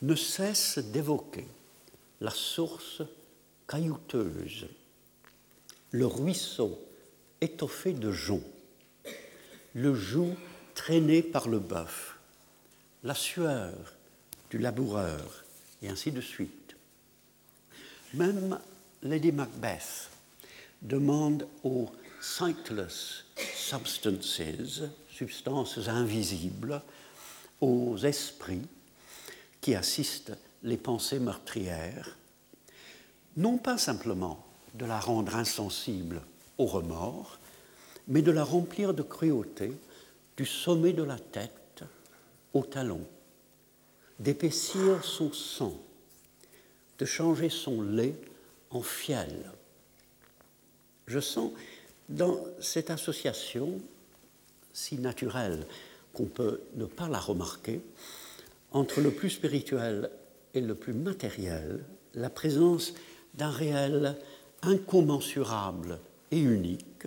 ne 0.00 0.14
cesse 0.14 0.78
d'évoquer 0.78 1.46
la 2.22 2.30
source 2.30 3.02
caillouteuse, 3.68 4.66
le 5.90 6.06
ruisseau 6.06 6.80
étoffé 7.42 7.92
de 7.92 8.10
joncs, 8.10 8.40
le 9.74 9.94
joug 9.94 10.34
traîné 10.74 11.22
par 11.22 11.48
le 11.48 11.58
bœuf, 11.58 12.18
la 13.02 13.14
sueur 13.14 13.74
du 14.48 14.56
laboureur, 14.56 15.44
et 15.82 15.90
ainsi 15.90 16.12
de 16.12 16.22
suite. 16.22 16.76
Même 18.14 18.58
Lady 19.02 19.32
Macbeth 19.32 20.08
demande 20.80 21.46
aux 21.62 21.90
sightless 22.22 23.24
substances, 23.54 24.80
substances 25.14 25.88
invisibles, 25.88 26.82
aux 27.60 27.96
esprits 27.98 28.66
qui 29.60 29.74
assistent 29.74 30.36
les 30.62 30.76
pensées 30.76 31.20
meurtrières, 31.20 32.16
non 33.36 33.58
pas 33.58 33.78
simplement 33.78 34.44
de 34.74 34.84
la 34.84 34.98
rendre 34.98 35.36
insensible 35.36 36.20
au 36.58 36.66
remords, 36.66 37.38
mais 38.08 38.22
de 38.22 38.32
la 38.32 38.44
remplir 38.44 38.92
de 38.92 39.02
cruauté 39.02 39.72
du 40.36 40.44
sommet 40.44 40.92
de 40.92 41.04
la 41.04 41.18
tête 41.18 41.84
au 42.52 42.62
talon, 42.62 43.00
d'épaissir 44.18 45.04
son 45.04 45.32
sang, 45.32 45.80
de 46.98 47.04
changer 47.04 47.50
son 47.50 47.82
lait 47.82 48.16
en 48.70 48.82
fiel. 48.82 49.52
Je 51.06 51.20
sens 51.20 51.52
dans 52.08 52.38
cette 52.60 52.90
association 52.90 53.80
si 54.74 54.98
naturelle 54.98 55.64
qu'on 56.12 56.26
peut 56.26 56.60
ne 56.74 56.84
pas 56.84 57.08
la 57.08 57.18
remarquer, 57.18 57.80
entre 58.72 59.00
le 59.00 59.10
plus 59.10 59.30
spirituel 59.30 60.10
et 60.52 60.60
le 60.60 60.74
plus 60.74 60.92
matériel, 60.92 61.84
la 62.14 62.28
présence 62.28 62.92
d'un 63.34 63.50
réel 63.50 64.16
incommensurable 64.62 65.98
et 66.30 66.40
unique, 66.40 67.06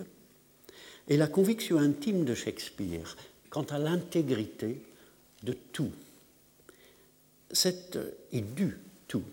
et 1.08 1.16
la 1.16 1.26
conviction 1.26 1.78
intime 1.78 2.24
de 2.24 2.34
Shakespeare 2.34 3.16
quant 3.50 3.62
à 3.64 3.78
l'intégrité 3.78 4.82
de 5.42 5.52
tout, 5.72 5.92
cette, 7.50 7.98
et 8.32 8.40
du 8.40 8.76
tout. 9.06 9.24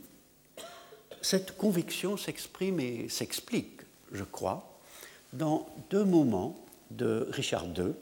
Cette 1.21 1.57
conviction 1.57 2.17
s'exprime 2.17 2.79
et 2.79 3.09
s'explique, 3.09 3.81
je 4.11 4.23
crois, 4.23 4.79
dans 5.33 5.67
deux 5.89 6.05
moments 6.05 6.63
de 6.91 7.27
Richard 7.31 7.65
II 7.65 7.93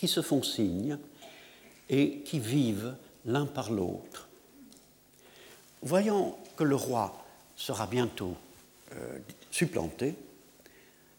qui 0.00 0.08
se 0.08 0.22
font 0.22 0.42
signe 0.42 0.96
et 1.90 2.20
qui 2.20 2.38
vivent 2.38 2.96
l'un 3.26 3.44
par 3.44 3.70
l'autre. 3.70 4.30
Voyant 5.82 6.38
que 6.56 6.64
le 6.64 6.74
roi 6.74 7.22
sera 7.54 7.86
bientôt 7.86 8.34
euh, 8.94 9.18
supplanté, 9.50 10.14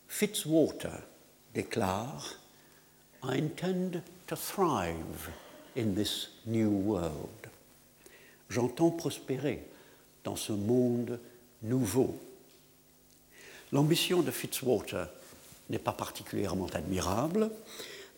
Fitzwater 0.07 0.97
déclare 1.53 2.33
I 3.23 3.37
intend 3.37 4.01
to 4.25 4.35
thrive 4.35 5.29
in 5.77 5.93
this 5.93 6.29
new 6.47 6.71
world. 6.71 7.51
J'entends 8.49 8.89
prospérer 8.89 9.63
dans 10.23 10.35
ce 10.35 10.53
monde 10.53 11.19
nouveau. 11.61 12.17
L'ambition 13.71 14.23
de 14.23 14.31
Fitzwater 14.31 15.05
n'est 15.69 15.77
pas 15.77 15.93
particulièrement 15.93 16.67
admirable 16.73 17.51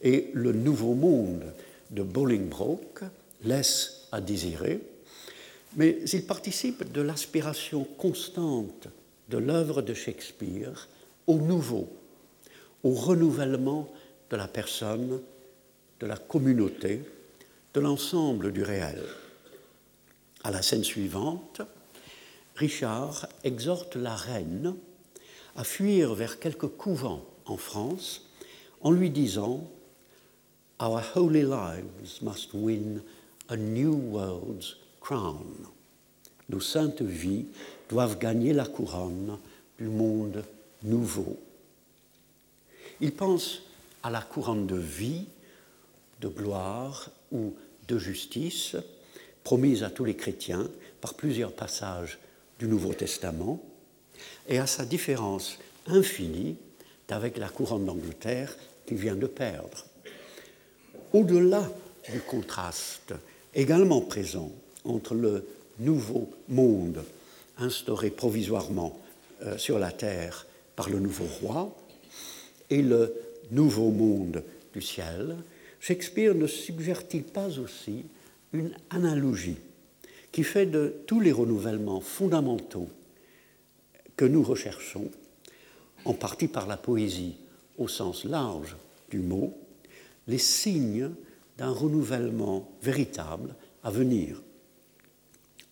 et 0.03 0.29
le 0.33 0.51
nouveau 0.51 0.93
monde 0.93 1.53
de 1.89 2.03
Bolingbroke 2.03 3.03
laisse 3.43 4.07
à 4.12 4.22
désirer, 4.22 4.81
mais 5.75 5.98
il 6.12 6.25
participe 6.25 6.91
de 6.91 7.01
l'aspiration 7.01 7.86
constante 7.98 8.89
de 9.29 9.38
l'œuvre 9.38 9.81
de 9.81 9.93
Shakespeare 9.93 10.88
au 11.25 11.38
nouveau, 11.38 11.89
au 12.83 12.91
renouvellement 12.91 13.89
de 14.29 14.36
la 14.36 14.48
personne, 14.48 15.22
de 16.00 16.05
la 16.05 16.17
communauté, 16.17 17.01
de 17.74 17.79
l'ensemble 17.79 18.51
du 18.51 18.62
réel. 18.62 19.01
À 20.43 20.51
la 20.51 20.62
scène 20.62 20.83
suivante, 20.83 21.62
Richard 22.55 23.27
exhorte 23.43 23.95
la 23.95 24.15
reine 24.15 24.75
à 25.55 25.63
fuir 25.63 26.13
vers 26.13 26.39
quelques 26.39 26.67
couvents 26.67 27.25
en 27.45 27.57
France 27.57 28.29
en 28.81 28.91
lui 28.91 29.10
disant 29.10 29.72
Our 30.83 30.99
holy 31.15 31.43
lives 31.43 32.21
must 32.21 32.53
win 32.53 33.01
a 33.47 33.55
new 33.55 33.93
world's 33.93 34.75
crown. 34.99 35.65
Nos 36.49 36.59
saintes 36.59 37.01
vies 37.01 37.45
doivent 37.87 38.19
gagner 38.19 38.51
la 38.51 38.65
couronne 38.65 39.39
du 39.77 39.87
monde 39.87 40.43
nouveau. 40.83 41.39
Il 42.99 43.13
pense 43.13 43.61
à 44.03 44.09
la 44.09 44.19
couronne 44.19 44.67
de 44.67 44.75
vie, 44.75 45.23
de 46.19 46.27
gloire 46.27 47.09
ou 47.31 47.55
de 47.87 47.97
justice 47.97 48.75
promise 49.45 49.83
à 49.83 49.89
tous 49.89 50.03
les 50.03 50.17
chrétiens 50.17 50.67
par 50.99 51.13
plusieurs 51.13 51.53
passages 51.53 52.19
du 52.59 52.67
Nouveau 52.67 52.93
Testament 52.93 53.63
et 54.49 54.59
à 54.59 54.67
sa 54.67 54.83
différence 54.83 55.59
infinie 55.87 56.57
d'avec 57.07 57.37
la 57.37 57.47
couronne 57.47 57.85
d'Angleterre 57.85 58.53
qu'il 58.85 58.97
vient 58.97 59.15
de 59.15 59.27
perdre. 59.27 59.85
Au-delà 61.13 61.70
du 62.12 62.20
contraste 62.22 63.13
également 63.53 64.01
présent 64.01 64.51
entre 64.84 65.13
le 65.13 65.46
nouveau 65.77 66.27
monde 66.50 67.03
instauré 67.58 68.10
provisoirement 68.10 69.00
euh, 69.43 69.60
sur 69.60 69.77
la 69.77 69.91
terre 69.91 70.48
par 70.75 70.89
le 70.89 71.00
nouveau 71.00 71.25
roi 71.25 71.72
et 72.72 72.82
le 72.82 73.13
nouveau 73.51 73.91
monde 73.91 74.43
du 74.74 74.82
ciel, 74.82 75.38
Shakespeare 75.79 76.34
ne 76.34 76.48
suggère-t-il 76.48 77.24
pas 77.24 77.60
aussi 77.60 78.05
une 78.51 78.72
analogie 78.89 79.58
qui 80.32 80.43
fait 80.43 80.65
de 80.65 80.96
tous 81.05 81.20
les 81.20 81.32
renouvellements 81.32 82.01
fondamentaux 82.01 82.89
que 84.17 84.25
nous 84.25 84.41
recherchons, 84.41 85.12
en 86.05 86.13
partie 86.13 86.48
par 86.48 86.65
la 86.65 86.77
poésie 86.77 87.36
au 87.77 87.88
sens 87.88 88.24
large 88.24 88.75
du 89.12 89.20
mot, 89.20 89.55
les 90.27 90.38
signes 90.38 91.12
d'un 91.58 91.72
renouvellement 91.72 92.72
véritable 92.82 93.56
à 93.84 93.92
venir. 93.92 94.42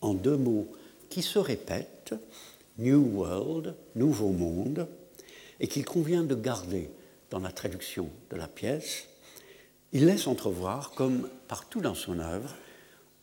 En 0.00 0.14
deux 0.14 0.36
mots 0.36 0.68
qui 1.08 1.22
se 1.22 1.38
répètent, 1.38 2.14
New 2.78 3.00
World, 3.16 3.74
Nouveau 3.94 4.30
Monde, 4.30 4.88
et 5.60 5.68
qu'il 5.68 5.84
convient 5.84 6.24
de 6.24 6.34
garder 6.34 6.90
dans 7.30 7.38
la 7.38 7.52
traduction 7.52 8.10
de 8.30 8.36
la 8.36 8.48
pièce, 8.48 9.04
il 9.92 10.06
laisse 10.06 10.26
entrevoir, 10.26 10.92
comme 10.92 11.28
partout 11.48 11.80
dans 11.80 11.94
son 11.94 12.18
œuvre, 12.18 12.54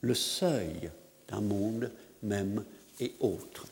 le 0.02 0.14
seuil 0.14 0.92
d'un 1.28 1.42
monde 1.42 1.92
même 2.24 2.64
et 3.00 3.14
autre. 3.20 3.66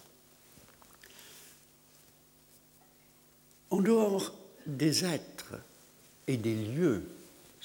En 3.69 3.81
dehors 3.81 4.33
des 4.65 5.05
êtres 5.05 5.53
et 6.27 6.37
des 6.37 6.55
lieux 6.55 7.03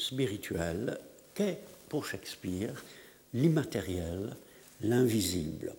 spirituels, 0.02 0.98
qu'est 1.34 1.58
pour 1.88 2.06
Shakespeare 2.06 2.82
l'immatériel, 3.34 4.36
l'invisible. 4.82 5.72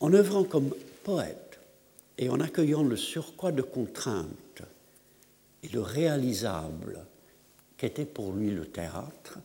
En 0.00 0.12
œuvrant 0.12 0.44
comme 0.44 0.74
poète 1.04 1.58
et 2.18 2.28
en 2.28 2.40
accueillant 2.40 2.82
le 2.82 2.96
surcroît 2.96 3.52
de 3.52 3.62
contraintes 3.62 4.62
et 5.62 5.68
le 5.68 5.80
réalisable 5.80 7.04
qu'était 7.76 8.04
pour 8.04 8.32
lui 8.32 8.50
le 8.50 8.66
théâtre, 8.66 9.38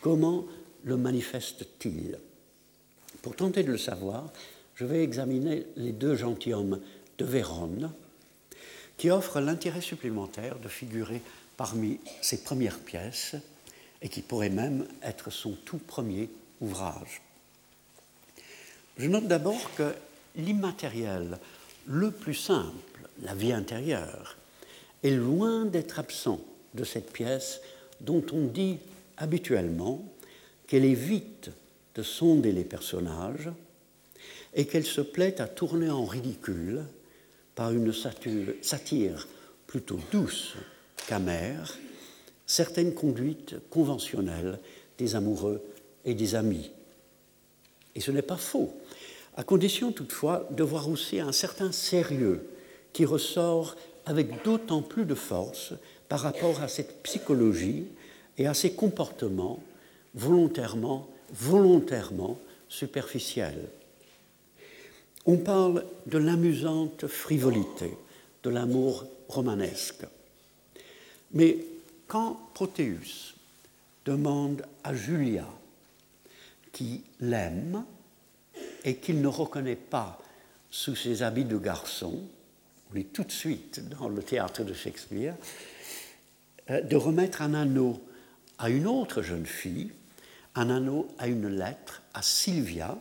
comment 0.00 0.46
le 0.84 0.96
manifeste-t-il? 0.96 2.18
Pour 3.22 3.36
tenter 3.36 3.62
de 3.62 3.72
le 3.72 3.78
savoir, 3.78 4.32
je 4.74 4.84
vais 4.84 5.04
examiner 5.04 5.66
les 5.76 5.92
deux 5.92 6.16
gentilshommes 6.16 6.80
de 7.18 7.24
Vérone, 7.24 7.92
qui 8.96 9.10
offrent 9.10 9.40
l'intérêt 9.40 9.80
supplémentaire 9.80 10.58
de 10.58 10.68
figurer 10.68 11.22
parmi 11.60 12.00
ses 12.22 12.38
premières 12.38 12.78
pièces 12.78 13.36
et 14.00 14.08
qui 14.08 14.22
pourrait 14.22 14.48
même 14.48 14.86
être 15.02 15.28
son 15.28 15.52
tout 15.66 15.76
premier 15.76 16.30
ouvrage. 16.62 17.20
Je 18.96 19.06
note 19.06 19.28
d'abord 19.28 19.74
que 19.74 19.92
l'immatériel 20.36 21.38
le 21.86 22.12
plus 22.12 22.32
simple, 22.32 23.02
la 23.20 23.34
vie 23.34 23.52
intérieure, 23.52 24.38
est 25.02 25.10
loin 25.10 25.66
d'être 25.66 25.98
absent 25.98 26.40
de 26.72 26.82
cette 26.82 27.12
pièce 27.12 27.60
dont 28.00 28.24
on 28.32 28.46
dit 28.46 28.78
habituellement 29.18 30.02
qu'elle 30.66 30.86
évite 30.86 31.50
de 31.94 32.02
sonder 32.02 32.52
les 32.52 32.64
personnages 32.64 33.50
et 34.54 34.64
qu'elle 34.64 34.86
se 34.86 35.02
plaît 35.02 35.42
à 35.42 35.46
tourner 35.46 35.90
en 35.90 36.06
ridicule 36.06 36.86
par 37.54 37.70
une 37.70 37.92
satire 38.62 39.28
plutôt 39.66 40.00
douce 40.10 40.56
certaines 42.46 42.94
conduites 42.94 43.56
conventionnelles 43.70 44.58
des 44.98 45.14
amoureux 45.14 45.62
et 46.04 46.14
des 46.14 46.34
amis. 46.34 46.70
Et 47.94 48.00
ce 48.00 48.10
n'est 48.10 48.22
pas 48.22 48.36
faux, 48.36 48.72
à 49.36 49.44
condition 49.44 49.92
toutefois 49.92 50.48
de 50.50 50.62
voir 50.62 50.88
aussi 50.88 51.20
un 51.20 51.32
certain 51.32 51.72
sérieux 51.72 52.48
qui 52.92 53.04
ressort 53.04 53.76
avec 54.06 54.42
d'autant 54.44 54.82
plus 54.82 55.04
de 55.04 55.14
force 55.14 55.74
par 56.08 56.20
rapport 56.20 56.60
à 56.60 56.68
cette 56.68 57.02
psychologie 57.02 57.86
et 58.38 58.46
à 58.46 58.54
ces 58.54 58.72
comportements 58.72 59.62
volontairement, 60.14 61.08
volontairement 61.32 62.38
superficielle. 62.68 63.68
On 65.26 65.36
parle 65.36 65.84
de 66.06 66.18
l'amusante 66.18 67.06
frivolité, 67.06 67.92
de 68.42 68.50
l'amour 68.50 69.06
romanesque. 69.28 70.04
Mais 71.32 71.58
quand 72.06 72.40
Protéus 72.54 73.34
demande 74.04 74.64
à 74.84 74.94
Julia 74.94 75.46
qui 76.72 77.02
l'aime 77.20 77.84
et 78.84 78.96
qu'il 78.96 79.20
ne 79.20 79.28
reconnaît 79.28 79.76
pas 79.76 80.18
sous 80.70 80.96
ses 80.96 81.22
habits 81.22 81.44
de 81.44 81.58
garçon, 81.58 82.20
on 82.92 82.96
est 82.96 83.12
tout 83.12 83.24
de 83.24 83.32
suite 83.32 83.88
dans 83.88 84.08
le 84.08 84.22
théâtre 84.22 84.64
de 84.64 84.72
Shakespeare, 84.72 85.34
euh, 86.70 86.80
de 86.80 86.96
remettre 86.96 87.42
un 87.42 87.54
anneau 87.54 88.02
à 88.58 88.70
une 88.70 88.86
autre 88.86 89.22
jeune 89.22 89.46
fille 89.46 89.90
un 90.54 90.70
anneau 90.70 91.08
à 91.18 91.28
une 91.28 91.48
lettre 91.48 92.02
à 92.14 92.22
Sylvia, 92.22 92.98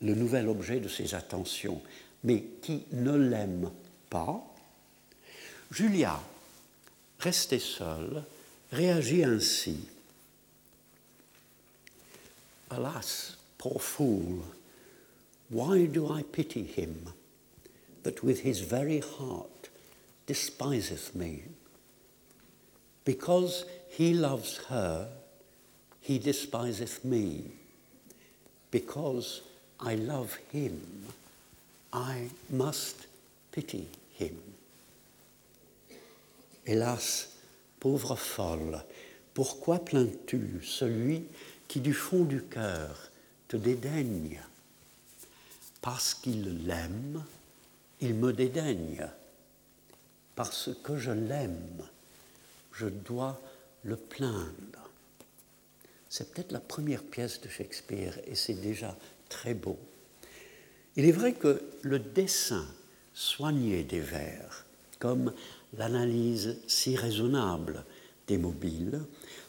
le 0.00 0.14
nouvel 0.14 0.48
objet 0.48 0.80
de 0.80 0.88
ses 0.88 1.14
attentions, 1.14 1.82
mais 2.24 2.42
qui 2.62 2.84
ne 2.92 3.14
l'aime 3.16 3.70
pas, 4.10 4.42
Julia, 5.70 6.18
restée 7.20 7.58
seul, 7.58 8.24
réagit 8.72 9.24
ainsi. 9.24 9.78
Alas, 12.70 13.36
poor 13.56 13.78
fool, 13.78 14.44
why 15.48 15.86
do 15.86 16.12
I 16.12 16.22
pity 16.22 16.64
him 16.64 17.08
that 18.02 18.22
with 18.22 18.40
his 18.40 18.60
very 18.60 19.00
heart 19.00 19.70
despiseth 20.26 21.14
me? 21.14 21.44
Because 23.04 23.64
he 23.88 24.12
loves 24.12 24.58
her 24.68 25.08
he 26.08 26.18
despiseth 26.18 27.04
me. 27.04 27.44
Because 28.70 29.42
I 29.78 29.94
love 29.94 30.38
him, 30.50 31.04
I 31.92 32.30
must 32.48 33.06
pity 33.52 33.88
him. 34.14 34.38
Hélas, 36.68 37.30
pauvre 37.80 38.14
folle, 38.14 38.84
pourquoi 39.32 39.78
plains-tu 39.78 40.60
celui 40.62 41.24
qui 41.66 41.80
du 41.80 41.94
fond 41.94 42.24
du 42.24 42.42
cœur 42.42 43.10
te 43.48 43.56
dédaigne? 43.56 44.38
Parce 45.80 46.12
qu'il 46.12 46.66
l'aime, 46.66 47.24
il 48.02 48.12
me 48.12 48.34
dédaigne. 48.34 49.08
Parce 50.36 50.68
que 50.84 50.98
je 50.98 51.10
l'aime, 51.10 51.82
je 52.72 52.88
dois 52.88 53.40
le 53.82 53.96
plaindre. 53.96 54.90
C'est 56.10 56.34
peut-être 56.34 56.52
la 56.52 56.60
première 56.60 57.02
pièce 57.02 57.40
de 57.40 57.48
Shakespeare 57.48 58.18
et 58.26 58.34
c'est 58.34 58.60
déjà 58.60 58.94
très 59.30 59.54
beau. 59.54 59.78
Il 60.96 61.06
est 61.06 61.12
vrai 61.12 61.32
que 61.32 61.62
le 61.80 61.98
dessin 61.98 62.66
soigné 63.14 63.84
des 63.84 64.00
vers, 64.00 64.66
comme 64.98 65.32
l'analyse 65.76 66.56
si 66.66 66.96
raisonnable 66.96 67.84
des 68.26 68.38
mobiles, 68.38 69.00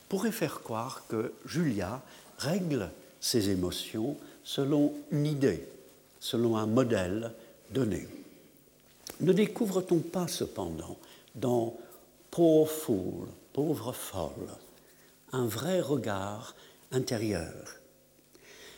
pourrait 0.09 0.31
faire 0.31 0.61
croire 0.61 1.03
que 1.07 1.33
Julia 1.45 2.01
règle 2.37 2.89
ses 3.21 3.49
émotions 3.49 4.17
selon 4.43 4.93
une 5.11 5.25
idée, 5.25 5.67
selon 6.19 6.57
un 6.57 6.65
modèle 6.65 7.31
donné. 7.71 8.07
Ne 9.21 9.33
découvre-t-on 9.33 9.99
pas 9.99 10.27
cependant 10.27 10.97
dans 11.35 11.75
Poor 12.31 12.69
Fool, 12.69 13.27
pauvre 13.53 13.91
folle, 13.91 14.49
un 15.31 15.45
vrai 15.45 15.81
regard 15.81 16.55
intérieur? 16.91 17.75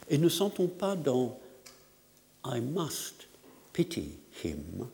Et 0.09 0.17
ne 0.17 0.29
sent-on 0.29 0.67
pas 0.67 0.95
dans 0.95 1.39
I 2.45 2.59
must 2.59 3.27
pity 3.71 4.17
him, 4.43 4.87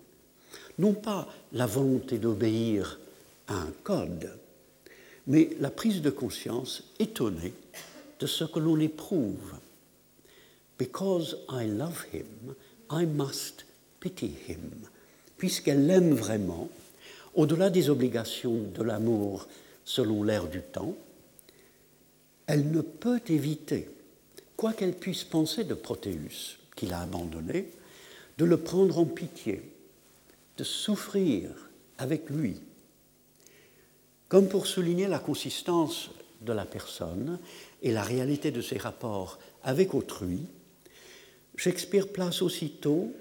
non 0.80 0.94
pas 0.94 1.28
la 1.54 1.66
volonté 1.66 2.18
d'obéir 2.18 3.00
à 3.48 3.56
un 3.56 3.72
code, 3.84 4.38
mais 5.28 5.50
la 5.60 5.72
prise 5.72 6.02
de 6.02 6.10
conscience 6.10 6.84
étonnée 7.00 7.54
de 8.20 8.28
ce 8.28 8.44
que 8.44 8.60
l'on 8.60 8.80
éprouve. 8.80 9.56
Because 10.78 11.38
I 11.50 11.68
love 11.68 12.06
him, 12.13 12.56
I 12.92 13.06
must 13.06 13.66
pity 14.00 14.34
him. 14.48 14.72
Puisqu'elle 15.38 15.86
l'aime 15.86 16.13
vraiment, 16.13 16.70
au-delà 17.36 17.70
des 17.70 17.90
obligations 17.90 18.63
de 18.74 18.84
l'amour 18.84 19.48
selon 19.86 20.24
l'ère 20.24 20.48
du 20.48 20.62
temps, 20.62 20.96
elle 22.48 22.72
ne 22.72 22.82
peut 22.82 23.22
éviter, 23.28 23.90
quoi 24.56 24.74
qu'elle 24.74 24.96
puisse 24.96 25.24
penser 25.24 25.63
de 25.63 25.74
Protéus, 25.74 26.58
qu'il 26.76 26.94
a 26.94 27.02
abandonné, 27.02 27.70
de 28.38 28.46
le 28.46 28.58
prendre 28.58 29.00
en 29.00 29.06
pitié, 29.06 29.62
de 30.58 30.63
souffrir 30.63 31.50
avec 31.98 32.30
lui. 32.30 32.60
Comme 34.28 34.50
pour 34.50 34.67
souligner 34.67 35.08
la 35.08 35.20
consistance 35.20 36.10
de 36.41 36.52
la 36.54 36.65
personne 36.65 37.39
et 37.82 37.91
la 37.91 38.04
réalité 38.04 38.52
de 38.52 38.62
ses 38.62 38.78
rapports 38.78 39.39
avec 39.63 39.93
autrui, 39.93 40.41
Shakespeare 41.56 42.08
place 42.10 42.41
aussitôt, 42.41 43.13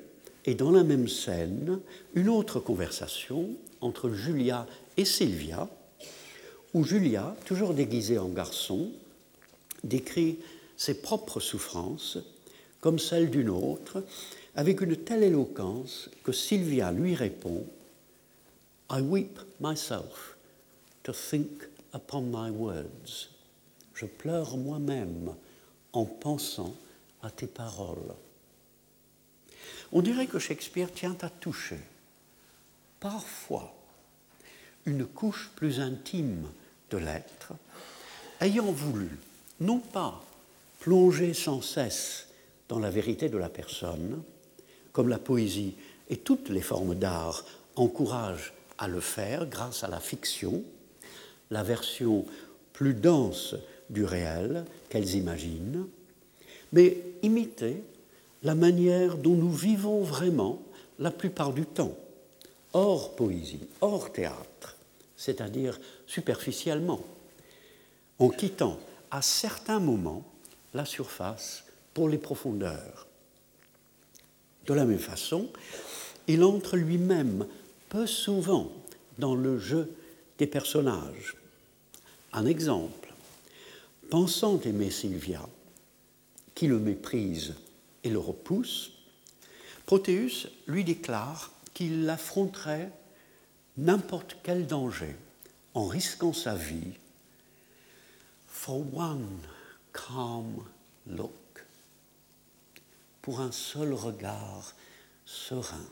et 0.44 0.54
dans 0.54 0.70
la 0.70 0.84
même 0.84 1.08
scène, 1.08 1.80
une 2.14 2.28
autre 2.28 2.60
conversation 2.60 3.50
entre 3.80 4.10
Julia 4.10 4.66
et 4.96 5.04
Sylvia, 5.04 5.68
où 6.74 6.84
Julia, 6.84 7.34
toujours 7.46 7.74
déguisée 7.74 8.18
en 8.18 8.28
garçon, 8.28 8.90
décrit 9.82 10.38
ses 10.76 11.00
propres 11.00 11.40
souffrances 11.40 12.18
comme 12.80 12.98
celles 12.98 13.30
d'une 13.30 13.48
autre, 13.48 14.04
avec 14.56 14.80
une 14.80 14.96
telle 14.96 15.22
éloquence 15.22 16.08
que 16.24 16.32
Sylvia 16.32 16.90
lui 16.90 17.14
répond 17.14 17.64
I 18.90 19.00
weep 19.00 19.38
myself 19.60 20.36
to 21.02 21.12
think 21.12 21.64
upon 21.94 22.22
my 22.22 22.50
words. 22.50 23.28
Je 23.94 24.06
pleure 24.06 24.56
moi-même 24.56 25.34
en 25.92 26.04
pensant 26.04 26.74
à 27.22 27.30
tes 27.30 27.46
paroles. 27.46 28.14
On 29.92 30.02
dirait 30.02 30.26
que 30.26 30.38
Shakespeare 30.38 30.92
tient 30.92 31.16
à 31.20 31.28
toucher, 31.28 31.80
parfois, 32.98 33.74
une 34.84 35.06
couche 35.06 35.50
plus 35.56 35.80
intime 35.80 36.46
de 36.90 36.98
l'être, 36.98 37.52
ayant 38.40 38.72
voulu 38.72 39.10
non 39.60 39.78
pas 39.78 40.24
plonger 40.80 41.34
sans 41.34 41.60
cesse 41.60 42.28
dans 42.68 42.78
la 42.78 42.90
vérité 42.90 43.28
de 43.28 43.38
la 43.38 43.48
personne, 43.48 44.22
comme 44.96 45.10
la 45.10 45.18
poésie 45.18 45.74
et 46.08 46.16
toutes 46.16 46.48
les 46.48 46.62
formes 46.62 46.94
d'art 46.94 47.44
encouragent 47.74 48.54
à 48.78 48.88
le 48.88 49.00
faire 49.00 49.44
grâce 49.44 49.84
à 49.84 49.88
la 49.88 50.00
fiction, 50.00 50.62
la 51.50 51.62
version 51.62 52.24
plus 52.72 52.94
dense 52.94 53.56
du 53.90 54.06
réel 54.06 54.64
qu'elles 54.88 55.14
imaginent, 55.16 55.86
mais 56.72 56.96
imiter 57.22 57.82
la 58.42 58.54
manière 58.54 59.18
dont 59.18 59.34
nous 59.34 59.52
vivons 59.52 60.02
vraiment 60.02 60.62
la 60.98 61.10
plupart 61.10 61.52
du 61.52 61.66
temps, 61.66 61.94
hors 62.72 63.14
poésie, 63.16 63.68
hors 63.82 64.10
théâtre, 64.10 64.78
c'est-à-dire 65.14 65.78
superficiellement, 66.06 67.04
en 68.18 68.30
quittant 68.30 68.78
à 69.10 69.20
certains 69.20 69.78
moments 69.78 70.24
la 70.72 70.86
surface 70.86 71.64
pour 71.92 72.08
les 72.08 72.16
profondeurs. 72.16 73.06
De 74.66 74.74
la 74.74 74.84
même 74.84 74.98
façon, 74.98 75.48
il 76.26 76.42
entre 76.42 76.76
lui-même 76.76 77.46
peu 77.88 78.06
souvent 78.06 78.72
dans 79.18 79.34
le 79.34 79.58
jeu 79.58 79.92
des 80.38 80.46
personnages. 80.46 81.36
Un 82.32 82.46
exemple, 82.46 83.12
pensant 84.10 84.60
aimer 84.60 84.90
Sylvia, 84.90 85.48
qui 86.54 86.66
le 86.66 86.78
méprise 86.78 87.54
et 88.04 88.10
le 88.10 88.18
repousse, 88.18 88.92
Protéus 89.86 90.48
lui 90.66 90.82
déclare 90.82 91.52
qu'il 91.72 92.08
affronterait 92.10 92.90
n'importe 93.76 94.36
quel 94.42 94.66
danger 94.66 95.14
en 95.74 95.86
risquant 95.86 96.32
sa 96.32 96.54
vie 96.54 96.94
for 98.48 98.82
one 98.94 99.38
calm 99.92 100.64
look, 101.06 101.30
pour 103.26 103.40
un 103.40 103.50
seul 103.50 103.92
regard 103.92 104.72
serein. 105.24 105.84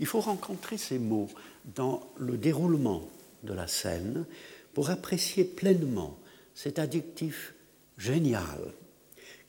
Il 0.00 0.06
faut 0.06 0.18
rencontrer 0.18 0.76
ces 0.76 0.98
mots 0.98 1.28
dans 1.76 2.02
le 2.16 2.36
déroulement 2.36 3.08
de 3.44 3.52
la 3.52 3.68
scène 3.68 4.24
pour 4.74 4.90
apprécier 4.90 5.44
pleinement 5.44 6.18
cet 6.56 6.80
adjectif 6.80 7.54
génial 7.96 8.58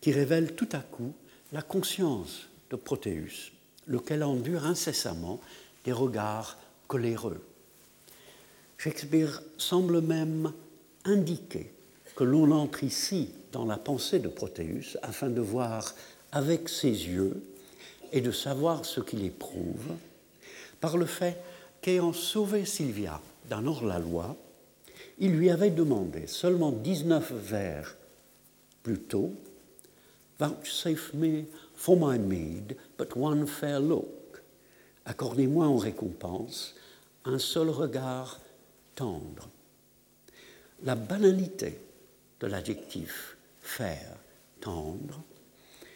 qui 0.02 0.12
révèle 0.12 0.54
tout 0.54 0.70
à 0.72 0.82
coup 0.82 1.14
la 1.52 1.64
conscience 1.64 2.48
de 2.70 2.76
Protéus, 2.76 3.52
lequel 3.88 4.22
endure 4.22 4.68
incessamment 4.68 5.42
des 5.84 5.94
regards 5.94 6.60
coléreux. 6.88 7.44
Shakespeare 8.78 9.42
semble 9.58 10.00
même 10.02 10.54
indiquer 11.06 11.74
que 12.16 12.24
l'on 12.24 12.52
entre 12.52 12.84
ici 12.84 13.32
dans 13.52 13.66
la 13.66 13.78
pensée 13.78 14.20
de 14.20 14.28
Protéus 14.28 14.98
afin 15.02 15.30
de 15.30 15.42
voir 15.42 15.94
avec 16.32 16.70
ses 16.70 16.90
yeux 16.90 17.42
et 18.12 18.22
de 18.22 18.32
savoir 18.32 18.86
ce 18.86 19.02
qu'il 19.02 19.24
éprouve, 19.24 19.96
par 20.80 20.98
le 20.98 21.06
fait 21.06 21.38
qu'ayant 21.82 22.14
sauvé 22.14 22.66
Sylvia 22.66 23.22
d'un 23.50 23.66
hors-la-loi, 23.68 24.36
il 25.20 25.34
lui 25.34 25.50
avait 25.50 25.70
demandé 25.70 26.28
seulement 26.28 26.72
19 26.72 27.32
vers 27.34 27.96
plus 28.84 29.00
tôt 29.00 29.34
Vouchsafe 30.40 31.14
me 31.14 31.44
for 31.76 31.96
my 31.96 32.18
meed 32.18 32.76
but 32.98 33.16
one 33.16 33.46
fair 33.46 33.80
look. 33.80 34.42
Accordez-moi 35.06 35.68
en 35.68 35.78
récompense 35.78 36.74
un 37.26 37.38
seul 37.38 37.70
regard 37.70 38.40
tendre 38.96 39.50
la 40.84 40.96
banalité 40.96 41.80
de 42.40 42.48
l'adjectif 42.48 43.38
faire, 43.72 44.18
tendre, 44.60 45.24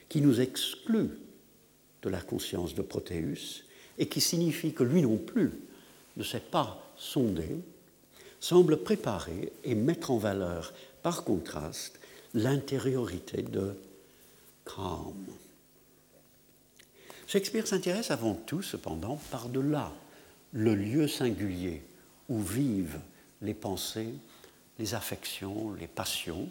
qui 0.10 0.22
nous 0.22 0.42
exclut 0.42 1.12
de 2.02 2.10
la 2.10 2.22
conscience 2.22 2.76
de 2.76 2.82
Protéus 2.82 3.66
et 3.98 4.08
qui 4.08 4.22
signifie 4.22 4.74
que 4.74 4.84
lui 4.84 5.02
non 5.02 5.18
plus 5.18 5.52
ne 6.18 6.24
sait 6.24 6.40
pas 6.40 6.94
sonder, 6.98 7.60
semble 8.40 8.78
préparer 8.78 9.52
et 9.64 9.76
mettre 9.76 10.12
en 10.12 10.18
valeur 10.18 10.74
par 11.02 11.24
contraste 11.24 12.00
l'intériorité 12.34 13.42
de 13.42 13.76
calm. 14.66 15.26
Shakespeare 17.28 17.68
s'intéresse 17.68 18.12
avant 18.12 18.36
tout, 18.36 18.62
cependant, 18.62 19.20
par-delà 19.32 19.92
le 20.54 20.76
lieu 20.76 21.08
singulier 21.08 21.82
où 22.30 22.40
vivent 22.40 23.00
les 23.42 23.54
pensées 23.54 24.14
les 24.80 24.94
affections, 24.94 25.74
les 25.74 25.88
passions, 25.88 26.50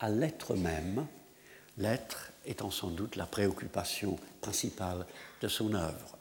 à 0.00 0.08
l'être 0.08 0.54
même, 0.54 1.06
l'être 1.76 2.32
étant 2.46 2.70
sans 2.70 2.88
doute 2.88 3.16
la 3.16 3.26
préoccupation 3.26 4.18
principale 4.40 5.06
de 5.42 5.48
son 5.48 5.74
œuvre. 5.74 6.16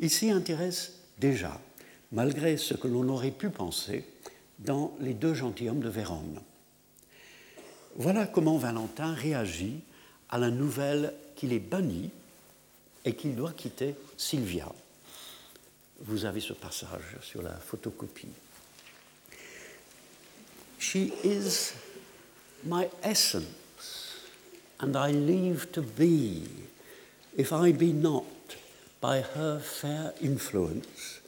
Il 0.00 0.10
s'y 0.10 0.30
intéresse 0.30 0.94
déjà, 1.18 1.60
malgré 2.10 2.56
ce 2.56 2.74
que 2.74 2.88
l'on 2.88 3.08
aurait 3.08 3.30
pu 3.30 3.50
penser 3.50 4.04
dans 4.58 4.96
Les 5.00 5.14
deux 5.14 5.34
gentilshommes 5.34 5.80
de 5.80 5.88
Vérone. 5.88 6.40
Voilà 7.96 8.26
comment 8.26 8.58
Valentin 8.58 9.12
réagit 9.12 9.80
à 10.30 10.38
la 10.38 10.50
nouvelle 10.50 11.12
qu'il 11.36 11.52
est 11.52 11.58
banni 11.58 12.10
et 13.04 13.14
qu'il 13.14 13.34
doit 13.34 13.52
quitter 13.52 13.94
Sylvia. 14.16 14.72
Vous 16.00 16.24
avez 16.24 16.40
ce 16.40 16.52
passage 16.52 17.16
sur 17.22 17.42
la 17.42 17.54
photocopie. 17.54 18.28
She 20.78 21.12
is 21.24 21.74
my 22.64 22.88
essence, 23.02 24.20
and 24.80 24.96
I 24.96 25.10
leave 25.10 25.72
to 25.72 25.82
be, 25.82 26.48
if 27.36 27.52
I 27.52 27.72
be 27.72 27.92
not 27.92 28.24
by 29.00 29.20
her 29.20 29.58
fair 29.58 30.12
influence 30.20 31.20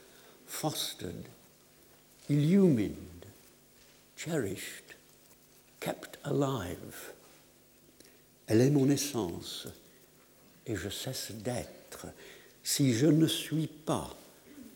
fostered, 0.47 1.25
illumined, 2.29 3.25
cherished, 4.15 4.95
kept 5.79 6.17
alive. 6.23 7.11
Elle 8.47 8.61
est 8.61 8.69
mon 8.69 8.89
essence, 8.89 9.67
et 10.65 10.75
je 10.75 10.89
cesse 10.89 11.31
d'être 11.31 12.07
si 12.63 12.93
je 12.93 13.07
ne 13.07 13.27
suis 13.27 13.67
pas, 13.67 14.15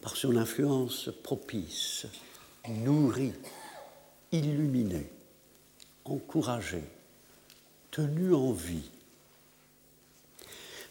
par 0.01 0.15
son 0.15 0.35
influence 0.37 1.09
propice, 1.23 2.05
nourri 2.67 3.33
illuminé, 4.31 5.07
encouragé, 6.05 6.83
tenu 7.91 8.33
en 8.33 8.51
vie. 8.51 8.89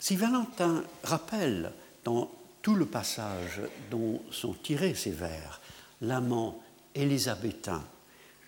Si 0.00 0.16
Valentin 0.16 0.84
rappelle 1.02 1.72
dans 2.04 2.30
tout 2.62 2.74
le 2.74 2.86
passage 2.86 3.60
dont 3.90 4.20
sont 4.30 4.54
tirés 4.54 4.94
ces 4.94 5.10
vers 5.10 5.60
l'amant 6.00 6.60
élisabétain 6.94 7.82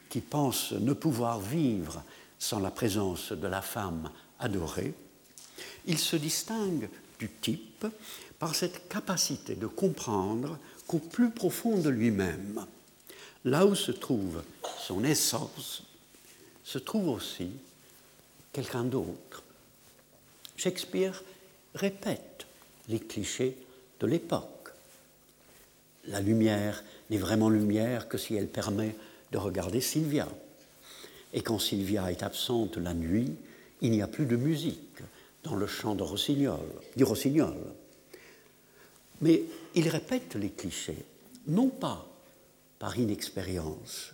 qui 0.08 0.20
pense 0.20 0.72
ne 0.72 0.92
pouvoir 0.92 1.40
vivre 1.40 2.02
sans 2.38 2.58
la 2.58 2.70
présence 2.70 3.32
de 3.32 3.46
la 3.46 3.62
femme 3.62 4.10
adorée, 4.38 4.94
il 5.86 5.98
se 5.98 6.16
distingue 6.16 6.88
du 7.18 7.28
type 7.28 7.86
par 8.38 8.54
cette 8.54 8.88
capacité 8.88 9.54
de 9.54 9.66
comprendre 9.66 10.58
qu'au 10.86 10.98
plus 10.98 11.30
profond 11.30 11.78
de 11.78 11.90
lui-même, 11.90 12.64
là 13.44 13.66
où 13.66 13.74
se 13.74 13.92
trouve 13.92 14.42
son 14.78 15.04
essence, 15.04 15.82
se 16.70 16.78
trouve 16.78 17.08
aussi 17.08 17.50
quelqu'un 18.52 18.84
d'autre. 18.84 19.42
Shakespeare 20.56 21.20
répète 21.74 22.46
les 22.88 23.00
clichés 23.00 23.56
de 23.98 24.06
l'époque. 24.06 24.68
La 26.04 26.20
lumière 26.20 26.84
n'est 27.10 27.18
vraiment 27.18 27.48
lumière 27.48 28.06
que 28.06 28.18
si 28.18 28.36
elle 28.36 28.46
permet 28.46 28.94
de 29.32 29.38
regarder 29.38 29.80
Sylvia. 29.80 30.28
Et 31.32 31.40
quand 31.40 31.58
Sylvia 31.58 32.08
est 32.12 32.22
absente 32.22 32.76
la 32.76 32.94
nuit, 32.94 33.34
il 33.80 33.90
n'y 33.90 34.02
a 34.02 34.06
plus 34.06 34.26
de 34.26 34.36
musique 34.36 35.00
dans 35.42 35.56
le 35.56 35.66
chant 35.66 35.96
de 35.96 36.04
Rossignol, 36.04 36.60
du 36.94 37.02
Rossignol. 37.02 37.58
Mais 39.22 39.42
il 39.74 39.88
répète 39.88 40.36
les 40.36 40.50
clichés, 40.50 41.04
non 41.48 41.66
pas 41.66 42.06
par 42.78 42.96
inexpérience, 42.96 44.12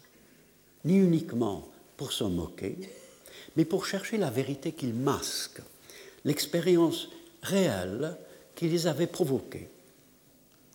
ni 0.86 0.96
uniquement 0.96 1.68
pour 1.96 2.12
s'en 2.12 2.30
moquer, 2.30 2.76
mais 3.56 3.64
pour 3.64 3.86
chercher 3.86 4.16
la 4.16 4.30
vérité 4.30 4.72
qu'il 4.72 4.94
masque, 4.94 5.60
l'expérience 6.24 7.08
réelle 7.42 8.16
qui 8.54 8.68
les 8.68 8.86
avait 8.86 9.06
provoqués. 9.06 9.68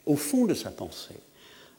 Au 0.06 0.16
fond 0.16 0.46
de 0.46 0.54
sa 0.54 0.72
pensée, 0.72 1.20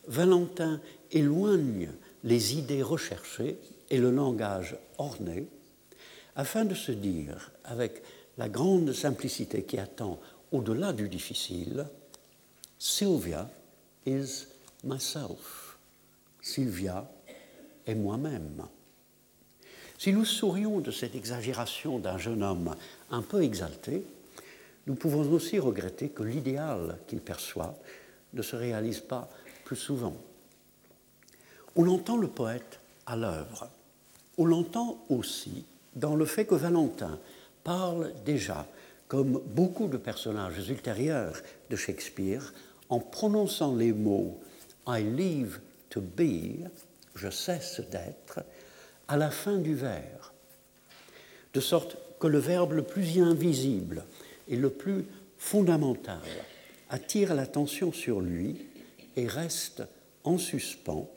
Valentin 0.07 0.81
éloigne 1.11 1.91
les 2.25 2.57
idées 2.57 2.83
recherchées 2.83 3.59
et 3.91 3.99
le 3.99 4.11
langage 4.11 4.77
orné 4.99 5.47
afin 6.37 6.65
de 6.65 6.75
se 6.75 6.93
dire, 6.93 7.51
avec 7.65 8.03
la 8.39 8.49
grande 8.49 8.93
simplicité 8.93 9.65
qui 9.65 9.79
attend 9.79 10.19
au-delà 10.51 10.93
du 10.93 11.09
difficile, 11.09 11.87
Sylvia 12.79 13.51
is 14.07 14.47
myself. 14.85 15.77
Sylvia 16.41 17.09
est 17.87 17.95
moi-même. 17.95 18.67
Si 20.03 20.13
nous 20.13 20.25
sourions 20.25 20.81
de 20.81 20.91
cette 20.91 21.15
exagération 21.15 22.01
d'un 22.01 22.19
jeune 22.19 22.43
homme 22.43 22.75
un 23.13 23.23
peu 23.23 23.45
exalté, 23.45 24.03
nous 24.89 24.97
pouvons 24.97 25.31
aussi 25.31 25.61
regretter 25.61 26.09
que 26.09 26.25
l'idéal 26.25 26.99
qu'il 27.07 27.21
perçoit 27.21 27.77
ne 28.35 28.43
se 28.43 28.57
réalise 28.57 28.99
pas 28.99 29.31
plus 29.65 29.77
souvent. 29.77 30.17
On 31.77 31.87
entend 31.87 32.17
le 32.17 32.27
poète 32.27 32.81
à 33.07 33.15
l'œuvre. 33.15 33.71
On 34.39 34.45
l'entend 34.45 34.99
aussi 35.09 35.65
dans 35.95 36.17
le 36.17 36.25
fait 36.25 36.47
que 36.47 36.57
Valentin 36.57 37.21
parle 37.63 38.13
déjà, 38.25 38.67
comme 39.07 39.41
beaucoup 39.55 39.87
de 39.87 39.99
personnages 39.99 40.69
ultérieurs 40.69 41.41
de 41.71 41.77
Shakespeare, 41.77 42.53
en 42.89 42.99
prononçant 42.99 43.77
les 43.77 43.93
mots 43.93 44.41
I 44.85 45.05
leave 45.05 45.61
to 45.91 46.01
be, 46.01 46.69
je 47.15 47.31
cesse 47.31 47.81
d'être, 47.89 48.41
à 49.13 49.19
la 49.19 49.31
fin 49.31 49.59
du 49.59 49.75
vers, 49.75 50.33
de 51.53 51.61
sorte 51.61 51.99
que 52.19 52.27
le 52.27 52.39
verbe 52.39 52.73
le 52.73 52.83
plus 52.83 53.21
invisible 53.21 54.07
et 54.49 54.57
le 54.57 54.71
plus 54.71 55.05
fondamental 55.37 56.23
attire 56.89 57.35
l'attention 57.35 57.93
sur 57.93 58.23
lui 58.23 58.57
et 59.17 59.27
reste 59.27 59.83
en 60.25 60.39
suspens 60.39 61.11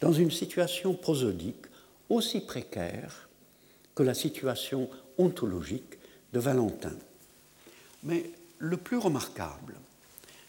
dans 0.00 0.14
une 0.14 0.30
situation 0.30 0.94
prosodique 0.94 1.66
aussi 2.08 2.40
précaire 2.40 3.28
que 3.94 4.02
la 4.02 4.14
situation 4.14 4.88
ontologique 5.18 5.98
de 6.32 6.38
Valentin. 6.38 6.96
Mais 8.04 8.30
le 8.56 8.78
plus 8.78 8.96
remarquable, 8.96 9.74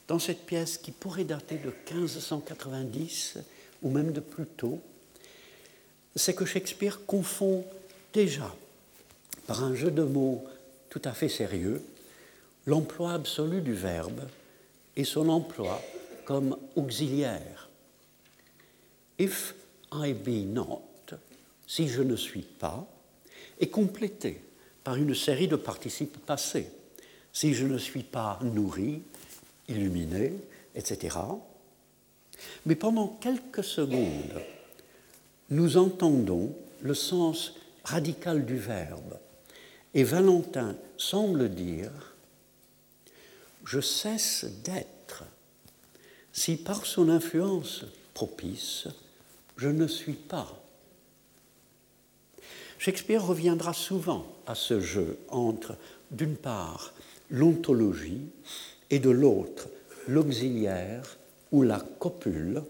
dans 0.08 0.20
cette 0.20 0.46
pièce 0.46 0.78
qui 0.78 0.92
pourrait 0.92 1.26
dater 1.26 1.58
de 1.58 1.74
1590 1.94 3.40
ou 3.82 3.90
même 3.90 4.14
de 4.14 4.22
plus 4.22 4.46
tôt, 4.46 4.82
c'est 6.16 6.34
que 6.34 6.46
Shakespeare 6.46 7.06
confond 7.06 7.66
déjà, 8.14 8.56
par 9.46 9.64
un 9.64 9.76
jeu 9.76 9.92
de 9.92 10.04
mots 10.04 10.44
tout 10.90 11.02
à 11.04 11.14
fait 11.14 11.30
sérieux, 11.30 11.82
l'emploi 12.66 13.14
absolu 13.14 13.62
du 13.62 13.74
verbe 13.74 14.22
et 14.96 15.04
son 15.04 15.30
emploi 15.30 15.82
comme 16.26 16.58
auxiliaire. 16.76 17.70
If 19.20 19.56
I 19.92 20.14
be 20.14 20.46
not, 20.46 20.84
si 21.66 21.88
je 21.88 22.02
ne 22.02 22.16
suis 22.16 22.42
pas, 22.42 22.88
est 23.60 23.70
complété 23.70 24.42
par 24.84 24.96
une 24.96 25.16
série 25.16 25.48
de 25.48 25.56
participes 25.56 26.18
passés. 26.26 26.70
Si 27.34 27.54
je 27.54 27.66
ne 27.66 27.78
suis 27.78 28.04
pas 28.04 28.40
nourri, 28.42 29.02
illuminé, 29.68 30.34
etc. 30.76 31.18
Mais 32.66 32.76
pendant 32.76 33.08
quelques 33.08 33.64
secondes, 33.64 34.42
nous 35.50 35.78
entendons 35.78 36.56
le 36.82 36.94
sens 36.94 37.54
radical 37.84 38.46
du 38.46 38.58
verbe. 38.58 39.20
Et 39.94 40.04
Valentin 40.04 40.76
semble 40.98 41.50
dire 41.50 42.16
Je 43.64 43.80
cesse 43.80 44.46
d'être 44.64 45.24
si 46.38 46.56
par 46.56 46.86
son 46.86 47.10
influence 47.10 47.86
propice, 48.14 48.88
je 49.58 49.70
ne 49.70 49.88
suis 49.88 50.14
pas. 50.14 50.62
Shakespeare 52.78 53.26
reviendra 53.26 53.74
souvent 53.74 54.28
à 54.46 54.54
ce 54.54 54.80
jeu 54.80 55.18
entre, 55.30 55.76
d'une 56.12 56.36
part, 56.36 56.94
l'ontologie 57.32 58.30
et 58.92 59.00
de 59.00 59.10
l'autre, 59.10 59.68
l'auxiliaire 60.08 61.18
ou 61.52 61.64
la 61.64 61.80
copule, 61.80 62.62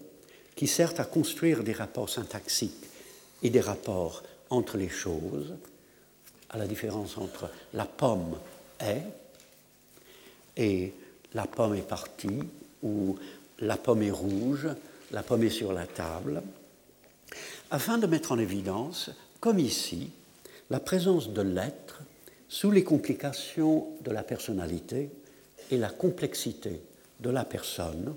qui 0.58 0.66
sert 0.66 0.98
à 0.98 1.04
construire 1.04 1.62
des 1.62 1.72
rapports 1.72 2.10
syntaxiques 2.10 2.88
et 3.44 3.48
des 3.48 3.60
rapports 3.60 4.24
entre 4.50 4.76
les 4.76 4.88
choses, 4.88 5.54
à 6.50 6.58
la 6.58 6.66
différence 6.66 7.16
entre 7.16 7.48
la 7.74 7.84
pomme 7.84 8.36
est 8.80 9.04
et 10.56 10.94
la 11.32 11.46
pomme 11.46 11.76
est 11.76 11.86
partie, 11.86 12.40
ou 12.82 13.16
la 13.60 13.76
pomme 13.76 14.02
est 14.02 14.10
rouge, 14.10 14.66
la 15.12 15.22
pomme 15.22 15.44
est 15.44 15.50
sur 15.50 15.72
la 15.72 15.86
table, 15.86 16.42
afin 17.70 17.96
de 17.96 18.08
mettre 18.08 18.32
en 18.32 18.38
évidence, 18.40 19.10
comme 19.38 19.60
ici, 19.60 20.10
la 20.70 20.80
présence 20.80 21.28
de 21.28 21.42
l'être 21.42 22.00
sous 22.48 22.72
les 22.72 22.82
complications 22.82 23.90
de 24.00 24.10
la 24.10 24.24
personnalité 24.24 25.08
et 25.70 25.76
la 25.76 25.90
complexité 25.90 26.80
de 27.20 27.30
la 27.30 27.44
personne, 27.44 28.16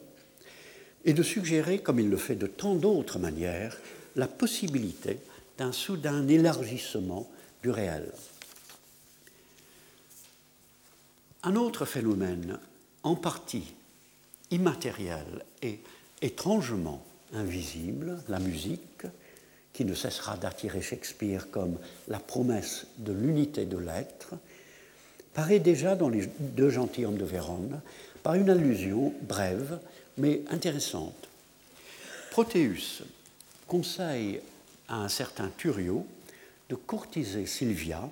et 1.05 1.13
de 1.13 1.23
suggérer, 1.23 1.79
comme 1.79 1.99
il 1.99 2.09
le 2.09 2.17
fait 2.17 2.35
de 2.35 2.47
tant 2.47 2.75
d'autres 2.75 3.19
manières, 3.19 3.77
la 4.15 4.27
possibilité 4.27 5.17
d'un 5.57 5.71
soudain 5.71 6.27
élargissement 6.27 7.29
du 7.63 7.69
réel. 7.69 8.11
Un 11.43 11.55
autre 11.55 11.85
phénomène, 11.85 12.59
en 13.03 13.15
partie 13.15 13.73
immatériel 14.51 15.45
et 15.61 15.79
étrangement 16.21 17.03
invisible, 17.33 18.19
la 18.27 18.39
musique, 18.39 19.05
qui 19.73 19.85
ne 19.85 19.93
cessera 19.93 20.37
d'attirer 20.37 20.81
Shakespeare 20.81 21.49
comme 21.49 21.77
la 22.07 22.19
promesse 22.19 22.85
de 22.97 23.13
l'unité 23.13 23.65
de 23.65 23.77
l'être, 23.77 24.35
paraît 25.33 25.59
déjà 25.59 25.95
dans 25.95 26.09
les 26.09 26.29
deux 26.39 26.69
gentilshommes 26.69 27.17
de 27.17 27.25
Vérone 27.25 27.81
par 28.21 28.35
une 28.35 28.49
allusion 28.49 29.13
brève 29.21 29.79
mais 30.17 30.41
intéressante. 30.49 31.27
Protéus 32.31 33.03
conseille 33.67 34.41
à 34.87 34.97
un 34.97 35.09
certain 35.09 35.49
Thurio 35.57 36.05
de 36.69 36.75
courtiser 36.75 37.45
Sylvia 37.45 38.09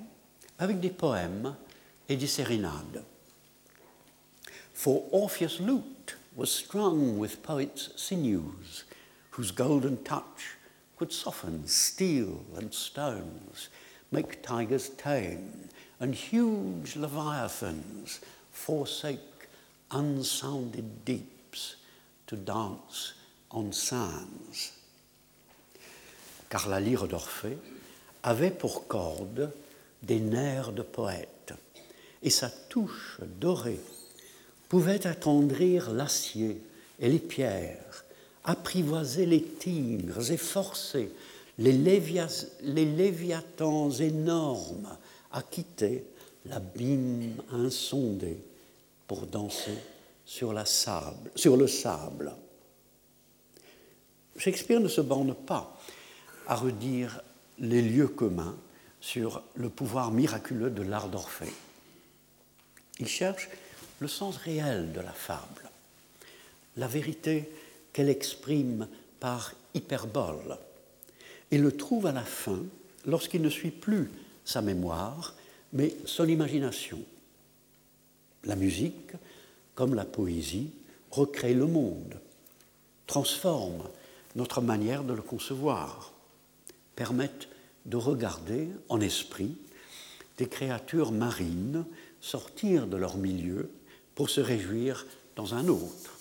avec 0.58 0.80
des 0.80 0.90
poèmes 0.90 1.56
et 2.08 2.18
des 2.18 2.28
sérénades. 2.28 3.04
For 4.74 5.04
Orpheus' 5.14 5.60
lute 5.60 6.18
was 6.36 6.48
strung 6.48 7.18
with 7.18 7.44
poets' 7.44 7.90
sinews, 7.96 8.86
whose 9.32 9.52
golden 9.52 9.98
touch 10.04 10.58
could 10.98 11.12
soften 11.12 11.68
steel 11.68 12.46
and 12.58 12.74
stones, 12.74 13.70
make 14.12 14.42
tigers 14.42 14.90
tame, 14.98 15.70
and 16.00 16.14
huge 16.14 16.96
leviathans 16.96 18.20
forsake 18.52 19.50
unsounded 19.92 21.06
deeps 21.06 21.39
to 22.30 22.36
dance 22.36 23.16
on 23.50 23.72
sands. 23.72 24.72
Car 26.48 26.70
la 26.70 26.80
lyre 26.80 27.08
d'Orphée 27.08 27.58
avait 28.22 28.52
pour 28.52 28.88
corde 28.88 29.52
des 30.04 30.20
nerfs 30.20 30.72
de 30.72 30.84
poète, 30.84 31.54
et 32.22 32.30
sa 32.30 32.52
touche 32.52 33.20
dorée 33.40 33.80
pouvait 34.68 35.08
attendrir 35.08 35.92
l'acier 35.92 36.62
et 37.00 37.10
les 37.10 37.18
pierres, 37.18 38.06
apprivoiser 38.44 39.26
les 39.26 39.42
tigres 39.42 40.32
et 40.32 40.38
forcer 40.38 41.12
les, 41.58 41.74
les 41.74 42.86
léviathans 42.86 43.90
énormes 43.90 44.96
à 45.32 45.42
quitter 45.42 46.06
l'abîme 46.46 47.34
insondé 47.52 48.38
pour 49.08 49.26
danser 49.26 49.78
sur, 50.30 50.54
le 50.54 51.68
sable. 51.68 52.36
Shakespeare 54.38 54.80
ne 54.80 54.88
se 54.88 55.02
borne 55.02 55.34
pas 55.34 55.76
à 56.46 56.56
redire 56.56 57.22
les 57.58 57.82
lieux 57.82 58.08
communs 58.08 58.56
sur 59.02 59.42
le 59.56 59.70
pouvoir 59.70 60.12
miraculeux 60.12 60.70
de 60.70 60.84
l'art 60.84 61.10
d'Orphée. 61.10 61.52
Il 63.00 63.08
cherche 63.08 63.50
le 64.00 64.08
sens 64.08 64.38
réel 64.38 64.92
de 64.94 65.02
la 65.02 65.12
fable, 65.12 65.68
la 66.78 66.88
vérité 66.88 67.50
qu'elle 67.92 68.10
exprime 68.10 68.88
par 69.20 69.56
hyperbole, 69.74 70.60
et 71.50 71.58
le 71.58 71.76
trouve 71.76 72.06
à 72.06 72.12
la 72.12 72.24
fin 72.24 72.62
lorsqu'il 73.08 73.42
ne 73.42 73.50
suit 73.50 73.72
plus 73.72 74.12
sa 74.46 74.62
mémoire, 74.62 75.34
mais 75.74 75.96
son 76.06 76.28
imagination. 76.28 77.00
La 78.44 78.56
musique, 78.56 79.16
comme 79.80 79.96
la 79.96 80.04
poésie, 80.04 80.72
recrée 81.10 81.54
le 81.54 81.66
monde, 81.66 82.20
transforme 83.08 83.82
notre 84.36 84.60
manière 84.60 85.06
de 85.06 85.14
le 85.14 85.22
concevoir, 85.22 86.12
permettent 86.98 87.48
de 87.86 87.96
regarder 87.96 88.68
en 88.90 89.00
esprit 89.00 89.56
des 90.38 90.50
créatures 90.50 91.14
marines 91.14 91.86
sortir 92.20 92.88
de 92.88 92.98
leur 92.98 93.16
milieu 93.16 93.72
pour 94.16 94.30
se 94.30 94.42
réjouir 94.42 95.08
dans 95.38 95.56
un 95.56 95.70
autre. 95.70 96.18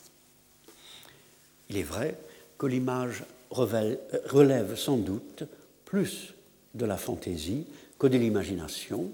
Il 1.69 1.79
est 1.79 1.83
vrai 1.83 2.17
que 2.59 2.67
l'image 2.67 3.25
relève 3.51 4.77
sans 4.77 4.99
doute 4.99 5.43
plus 5.85 6.33
de 6.75 6.85
la 6.85 6.97
fantaisie 6.97 7.67
que 7.99 8.07
de 8.07 8.19
l'imagination. 8.19 9.11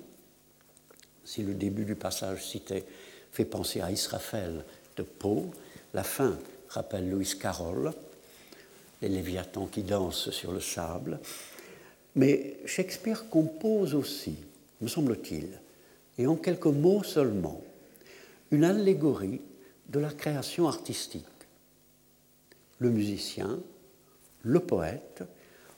Si 1.24 1.42
le 1.42 1.54
début 1.54 1.86
du 1.86 1.94
passage 1.94 2.46
cité 2.46 2.84
fait 3.34 3.44
penser 3.44 3.80
à 3.80 3.90
Israfel 3.90 4.64
de 4.96 5.02
Poe, 5.02 5.50
la 5.92 6.04
fin 6.04 6.38
rappelle 6.68 7.10
Louis 7.10 7.34
Carroll, 7.38 7.92
les 9.02 9.08
Léviathans 9.08 9.66
qui 9.66 9.82
dansent 9.82 10.30
sur 10.30 10.52
le 10.52 10.60
sable. 10.60 11.18
Mais 12.14 12.58
Shakespeare 12.64 13.28
compose 13.28 13.96
aussi, 13.96 14.36
me 14.80 14.86
semble-t-il, 14.86 15.48
et 16.16 16.28
en 16.28 16.36
quelques 16.36 16.66
mots 16.66 17.02
seulement, 17.02 17.60
une 18.52 18.62
allégorie 18.62 19.40
de 19.88 19.98
la 19.98 20.10
création 20.10 20.68
artistique. 20.68 21.26
Le 22.78 22.90
musicien, 22.90 23.58
le 24.42 24.60
poète 24.60 25.24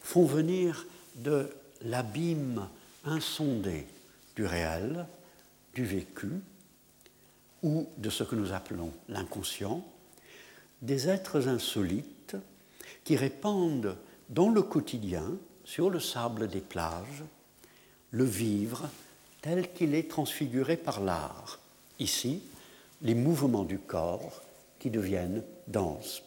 font 0.03 0.27
venir 0.27 0.87
de 1.14 1.49
l'abîme 1.81 2.69
insondé 3.07 3.87
du 4.35 4.45
réel, 4.45 5.07
du 5.73 5.87
vécu, 5.87 6.33
ou 7.66 7.88
de 7.98 8.11
ce 8.11 8.22
que 8.22 8.37
nous 8.37 8.52
appelons 8.52 8.92
l'inconscient, 9.09 9.85
des 10.83 11.09
êtres 11.09 11.48
insolites 11.48 12.37
qui 13.02 13.16
répandent 13.16 13.96
dans 14.29 14.50
le 14.50 14.62
quotidien, 14.62 15.24
sur 15.64 15.90
le 15.90 15.98
sable 15.98 16.46
des 16.46 16.61
plages, 16.61 17.24
le 18.12 18.22
vivre 18.22 18.88
tel 19.42 19.72
qu'il 19.72 19.96
est 19.96 20.09
transfiguré 20.09 20.76
par 20.76 21.00
l'art. 21.00 21.59
Ici, 21.98 22.40
les 23.02 23.16
mouvements 23.16 23.64
du 23.64 23.81
corps 23.81 24.42
qui 24.79 24.90
deviennent 24.90 25.42
danse. 25.66 26.22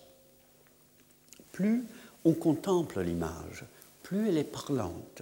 Plus 1.53 1.85
on 2.25 2.33
contemple 2.33 2.99
l'image, 2.99 3.63
plus 4.03 4.27
elle 4.27 4.37
est 4.37 4.43
parlante. 4.43 5.21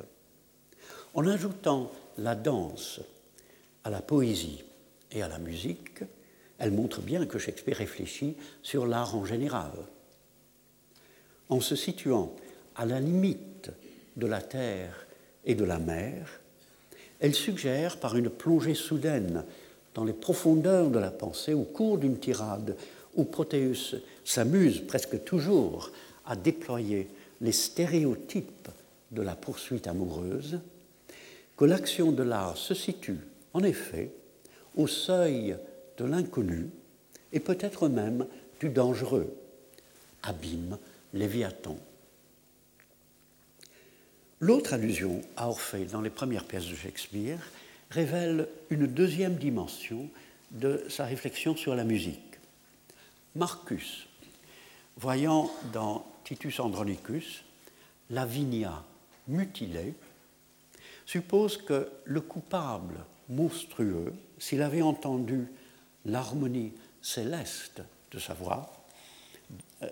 En 1.13 1.27
ajoutant 1.27 1.91
la 2.17 2.34
danse 2.34 3.01
à 3.84 3.91
la 3.91 4.01
poésie 4.01 4.63
et 5.12 5.22
à 5.22 5.28
la 5.28 5.39
musique, 5.39 6.04
elle 6.60 6.72
montre 6.72 7.02
bien 7.02 7.26
que 7.26 7.39
Shakespeare 7.39 7.78
réfléchit 7.78 8.36
sur 8.63 8.88
l'art 8.88 9.15
en 9.15 9.26
général. 9.26 9.72
En 11.50 11.62
se 11.62 11.76
situant 11.76 12.36
à 12.76 12.86
la 12.86 13.00
limite 13.00 13.72
de 14.15 14.28
la 14.28 14.41
terre 14.41 15.08
et 15.46 15.56
de 15.56 15.63
la 15.63 15.80
mer, 15.80 16.41
elle 17.20 17.34
suggère, 17.34 17.98
par 18.00 18.15
une 18.15 18.30
plongée 18.30 18.76
soudaine 18.76 19.43
dans 19.96 20.04
les 20.04 20.13
profondeurs 20.13 20.89
de 20.89 21.00
la 21.00 21.10
pensée, 21.10 21.54
au 21.54 21.63
cours 21.63 21.98
d'une 21.98 22.20
tirade 22.20 22.76
où 23.15 23.24
Protéus 23.24 23.96
s'amuse 24.24 24.82
presque 24.86 25.24
toujours 25.24 25.91
à 26.26 26.36
déployer 26.36 27.10
les 27.41 27.52
stéréotypes 27.52 28.70
de 29.12 29.22
la 29.22 29.36
poursuite 29.36 29.88
amoureuse, 29.88 30.60
que 31.56 31.65
l'action 31.65 32.12
de 32.12 32.24
l'art 32.24 32.58
se 32.58 32.76
situe, 32.76 33.20
en 33.54 33.63
effet, 33.63 34.12
au 34.77 34.87
seuil 34.87 35.57
de 35.97 36.05
l'inconnu 36.05 36.69
et 37.33 37.39
peut-être 37.39 37.89
même 37.89 38.25
du 38.59 38.69
dangereux. 38.69 39.35
Abîme 40.23 40.77
Léviathan. 41.13 41.77
L'autre 44.39 44.73
allusion 44.73 45.21
à 45.35 45.49
Orphée 45.49 45.85
dans 45.85 46.01
les 46.01 46.09
premières 46.09 46.45
pièces 46.45 46.67
de 46.67 46.75
Shakespeare 46.75 47.39
révèle 47.89 48.47
une 48.69 48.85
deuxième 48.85 49.35
dimension 49.35 50.09
de 50.51 50.83
sa 50.89 51.05
réflexion 51.05 51.55
sur 51.55 51.75
la 51.75 51.83
musique. 51.83 52.21
Marcus, 53.35 54.07
voyant 54.95 55.49
dans 55.73 56.05
Titus 56.23 56.59
Andronicus 56.59 57.43
Lavinia 58.09 58.83
mutilée, 59.27 59.93
suppose 61.05 61.57
que 61.57 61.89
le 62.05 62.21
coupable 62.21 62.95
monstrueux, 63.29 64.13
s'il 64.37 64.61
avait 64.61 64.81
entendu 64.81 65.47
l'harmonie 66.05 66.73
céleste 67.01 67.81
de 68.11 68.19
sa 68.19 68.33
voix, 68.33 68.71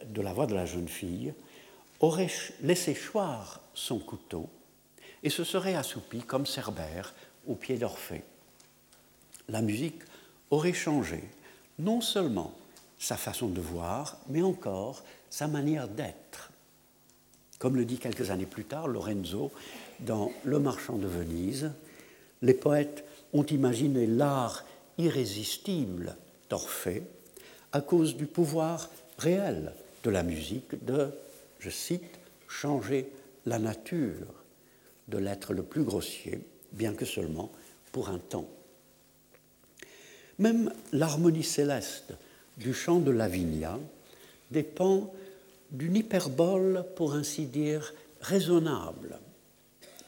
de 0.07 0.21
la 0.21 0.33
voix 0.33 0.47
de 0.47 0.55
la 0.55 0.65
jeune 0.65 0.87
fille, 0.87 1.33
aurait 1.99 2.31
laissé 2.61 2.93
choir 2.93 3.61
son 3.73 3.99
couteau 3.99 4.49
et 5.23 5.29
se 5.29 5.43
serait 5.43 5.75
assoupi 5.75 6.19
comme 6.19 6.45
Cerbère 6.45 7.13
au 7.47 7.55
pied 7.55 7.77
d'Orphée. 7.77 8.23
La 9.49 9.61
musique 9.61 10.01
aurait 10.49 10.73
changé 10.73 11.23
non 11.79 12.01
seulement 12.01 12.53
sa 12.99 13.17
façon 13.17 13.47
de 13.47 13.61
voir, 13.61 14.17
mais 14.29 14.41
encore 14.41 15.03
sa 15.29 15.47
manière 15.47 15.87
d'être. 15.87 16.51
Comme 17.59 17.75
le 17.75 17.85
dit 17.85 17.97
quelques 17.97 18.31
années 18.31 18.45
plus 18.45 18.65
tard 18.65 18.87
Lorenzo 18.87 19.51
dans 20.01 20.31
Le 20.43 20.59
marchand 20.59 20.97
de 20.97 21.07
Venise, 21.07 21.71
les 22.41 22.53
poètes 22.53 23.05
ont 23.35 23.45
imaginé 23.45 24.07
l'art 24.07 24.65
irrésistible 24.97 26.15
d'Orphée 26.49 27.03
à 27.73 27.81
cause 27.81 28.15
du 28.15 28.27
pouvoir 28.27 28.89
réel 29.17 29.73
de 30.03 30.09
la 30.09 30.23
musique 30.23 30.85
de, 30.85 31.09
je 31.59 31.69
cite, 31.69 32.19
changer 32.47 33.11
la 33.45 33.59
nature 33.59 34.43
de 35.09 35.17
l'être 35.17 35.53
le 35.53 35.63
plus 35.63 35.83
grossier, 35.83 36.39
bien 36.71 36.93
que 36.93 37.05
seulement 37.05 37.51
pour 37.91 38.09
un 38.09 38.19
temps. 38.19 38.47
Même 40.39 40.71
l'harmonie 40.93 41.43
céleste 41.43 42.13
du 42.57 42.73
chant 42.73 42.99
de 42.99 43.11
Lavinia 43.11 43.77
dépend 44.49 45.13
d'une 45.71 45.97
hyperbole, 45.97 46.85
pour 46.95 47.15
ainsi 47.15 47.45
dire, 47.45 47.93
raisonnable, 48.21 49.19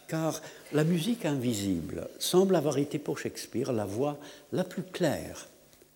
car 0.08 0.42
la 0.74 0.84
musique 0.84 1.26
invisible 1.26 2.10
semble 2.20 2.56
avoir 2.56 2.78
été 2.78 3.00
pour 3.00 3.20
Shakespeare 3.20 3.72
la 3.72 3.86
voie 3.86 4.18
la 4.52 4.64
plus 4.64 4.84
claire 4.84 5.48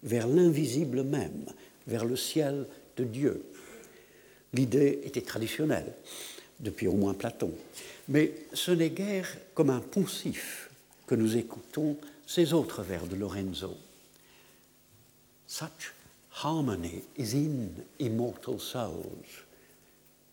vers 0.04 0.28
l'invisible 0.28 1.04
même, 1.04 1.46
vers 1.88 2.06
le 2.06 2.16
ciel 2.16 2.66
de 2.98 3.04
Dieu. 3.04 3.44
L'idée 4.54 5.02
était 5.04 5.22
traditionnelle, 5.22 5.94
depuis 6.60 6.88
au 6.88 6.94
moins 6.94 7.14
Platon, 7.14 7.52
mais 8.10 8.34
ce 8.54 8.72
n'est 8.72 8.90
guère 8.90 9.30
comme 9.54 9.70
un 9.70 9.80
poncif 9.80 10.70
que 11.08 11.16
nous 11.16 11.38
écoutons 11.38 11.98
ces 12.28 12.54
autres 12.54 12.84
vers 12.84 13.06
de 13.08 13.16
Lorenzo. 13.16 13.76
Such 15.48 15.94
harmony 16.44 17.04
is 17.18 17.34
in 17.34 17.70
immortal 18.00 18.60
souls, 18.60 19.46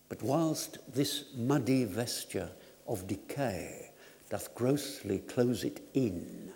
but 0.09 0.23
whilst 0.23 0.79
this 0.95 1.27
muddy 1.37 1.85
vesture 1.85 2.49
of 2.89 3.07
decay 3.07 3.93
doth 4.31 4.55
grossly 4.55 5.21
close 5.21 5.65
it 5.65 5.81
in, 5.95 6.51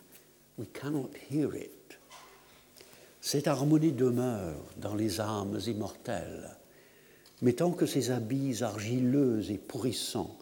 we 0.57 0.67
cannot 0.67 1.11
hear 1.31 1.55
it. 1.55 1.99
Cette 3.21 3.47
harmonie 3.47 3.93
demeure 3.93 4.65
dans 4.79 4.95
les 4.95 5.21
âmes 5.21 5.61
immortelles, 5.67 6.57
mais 7.41 7.53
tant 7.53 7.71
que 7.71 7.87
ces 7.87 8.11
habits 8.11 8.63
argileux 8.63 9.51
et 9.51 9.59
pourrissants 9.59 10.37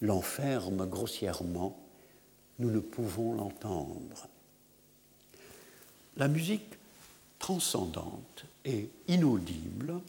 l'enferment 0.00 0.86
grossièrement, 0.86 1.78
nous 2.58 2.70
ne 2.70 2.80
pouvons 2.80 3.34
l'entendre. 3.34 4.28
La 6.16 6.28
musique 6.28 6.74
transcendante 7.38 8.44
et 8.64 8.88
inaudible 9.08 10.00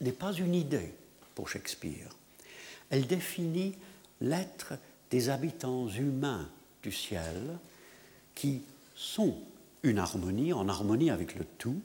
n'est 0.00 0.12
pas 0.12 0.32
une 0.32 0.54
idée 0.54 0.92
pour 1.34 1.48
Shakespeare. 1.48 2.08
Elle 2.90 3.06
définit 3.06 3.74
l'être 4.22 4.74
des 5.10 5.28
habitants 5.28 5.88
humains 5.88 6.48
du 6.82 6.90
ciel 6.90 7.58
qui 8.34 8.62
sont 8.94 9.36
une 9.82 9.98
harmonie, 9.98 10.52
en 10.52 10.68
harmonie 10.68 11.10
avec 11.10 11.34
le 11.34 11.44
tout. 11.58 11.80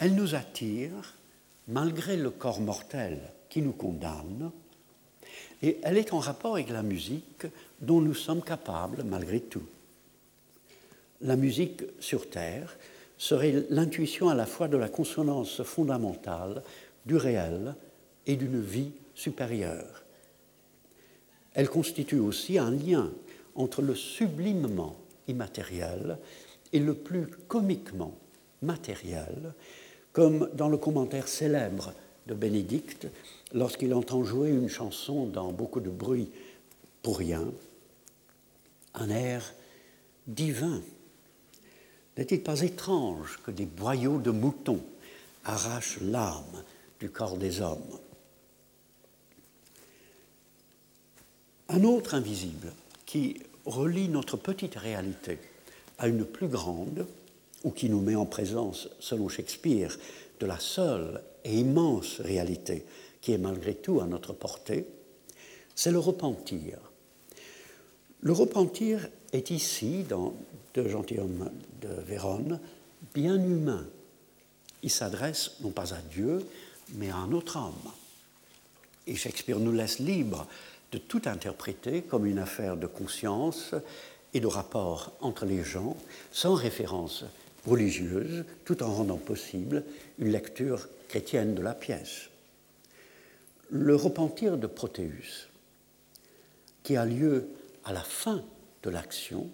Elle 0.00 0.14
nous 0.14 0.34
attire 0.34 1.14
malgré 1.68 2.16
le 2.16 2.30
corps 2.30 2.60
mortel 2.60 3.20
qui 3.48 3.62
nous 3.62 3.72
condamne, 3.72 4.50
et 5.62 5.78
elle 5.82 5.98
est 5.98 6.12
en 6.12 6.18
rapport 6.18 6.54
avec 6.54 6.70
la 6.70 6.82
musique 6.82 7.46
dont 7.80 8.00
nous 8.00 8.14
sommes 8.14 8.42
capables 8.42 9.04
malgré 9.04 9.40
tout. 9.40 9.66
La 11.20 11.36
musique 11.36 11.82
sur 12.00 12.30
Terre 12.30 12.76
serait 13.18 13.66
l'intuition 13.68 14.30
à 14.30 14.34
la 14.34 14.46
fois 14.46 14.68
de 14.68 14.78
la 14.78 14.88
consonance 14.88 15.62
fondamentale 15.62 16.62
du 17.04 17.16
réel 17.16 17.74
et 18.26 18.36
d'une 18.36 18.62
vie 18.62 18.92
supérieure. 19.14 19.99
Elle 21.54 21.68
constitue 21.68 22.18
aussi 22.18 22.58
un 22.58 22.70
lien 22.70 23.10
entre 23.54 23.82
le 23.82 23.94
sublimement 23.94 24.96
immatériel 25.28 26.18
et 26.72 26.78
le 26.78 26.94
plus 26.94 27.26
comiquement 27.48 28.14
matériel, 28.62 29.52
comme 30.12 30.50
dans 30.54 30.68
le 30.68 30.76
commentaire 30.76 31.28
célèbre 31.28 31.92
de 32.26 32.34
Bénédicte 32.34 33.08
lorsqu'il 33.52 33.94
entend 33.94 34.22
jouer 34.24 34.50
une 34.50 34.68
chanson 34.68 35.26
dans 35.26 35.52
beaucoup 35.52 35.80
de 35.80 35.90
bruit 35.90 36.30
pour 37.02 37.18
rien, 37.18 37.44
un 38.94 39.08
air 39.08 39.54
divin. 40.26 40.80
N'est-il 42.16 42.42
pas 42.42 42.60
étrange 42.60 43.40
que 43.44 43.50
des 43.50 43.66
boyaux 43.66 44.18
de 44.18 44.30
moutons 44.30 44.82
arrachent 45.44 46.00
l'âme 46.00 46.64
du 47.00 47.08
corps 47.10 47.36
des 47.36 47.60
hommes? 47.60 47.98
Un 51.72 51.84
autre 51.84 52.14
invisible 52.14 52.72
qui 53.06 53.36
relie 53.64 54.08
notre 54.08 54.36
petite 54.36 54.74
réalité 54.74 55.38
à 55.98 56.08
une 56.08 56.24
plus 56.24 56.48
grande, 56.48 57.06
ou 57.62 57.70
qui 57.70 57.88
nous 57.88 58.00
met 58.00 58.16
en 58.16 58.26
présence, 58.26 58.88
selon 58.98 59.28
Shakespeare, 59.28 59.96
de 60.40 60.46
la 60.46 60.58
seule 60.58 61.22
et 61.44 61.54
immense 61.54 62.20
réalité 62.20 62.84
qui 63.20 63.32
est 63.32 63.38
malgré 63.38 63.74
tout 63.74 64.00
à 64.00 64.06
notre 64.06 64.32
portée, 64.32 64.84
c'est 65.76 65.92
le 65.92 66.00
repentir. 66.00 66.78
Le 68.20 68.32
repentir 68.32 69.08
est 69.32 69.50
ici, 69.50 70.02
dans 70.08 70.34
Deux 70.74 70.88
gentilshommes 70.88 71.50
de 71.82 71.88
Vérone, 72.04 72.58
bien 73.14 73.36
humain. 73.36 73.86
Il 74.82 74.90
s'adresse 74.90 75.52
non 75.60 75.70
pas 75.70 75.94
à 75.94 76.00
Dieu, 76.10 76.44
mais 76.94 77.10
à 77.10 77.16
un 77.16 77.30
autre 77.30 77.58
homme. 77.58 77.92
Et 79.06 79.14
Shakespeare 79.14 79.60
nous 79.60 79.72
laisse 79.72 80.00
libre 80.00 80.48
de 80.92 80.98
tout 80.98 81.22
interpréter 81.26 82.02
comme 82.02 82.26
une 82.26 82.38
affaire 82.38 82.76
de 82.76 82.86
conscience 82.86 83.74
et 84.34 84.40
de 84.40 84.46
rapport 84.46 85.12
entre 85.20 85.44
les 85.44 85.62
gens, 85.62 85.96
sans 86.32 86.54
référence 86.54 87.24
religieuse, 87.66 88.44
tout 88.64 88.82
en 88.82 88.92
rendant 88.92 89.18
possible 89.18 89.84
une 90.18 90.30
lecture 90.30 90.88
chrétienne 91.08 91.54
de 91.54 91.62
la 91.62 91.74
pièce. 91.74 92.30
Le 93.70 93.94
repentir 93.94 94.56
de 94.56 94.66
Protéus, 94.66 95.48
qui 96.82 96.96
a 96.96 97.04
lieu 97.04 97.48
à 97.84 97.92
la 97.92 98.02
fin 98.02 98.42
de 98.82 98.90
l'action, 98.90 99.48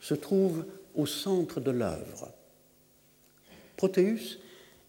se 0.00 0.14
trouve 0.14 0.64
au 0.94 1.06
centre 1.06 1.60
de 1.60 1.70
l'œuvre. 1.70 2.30
Protéus 3.76 4.38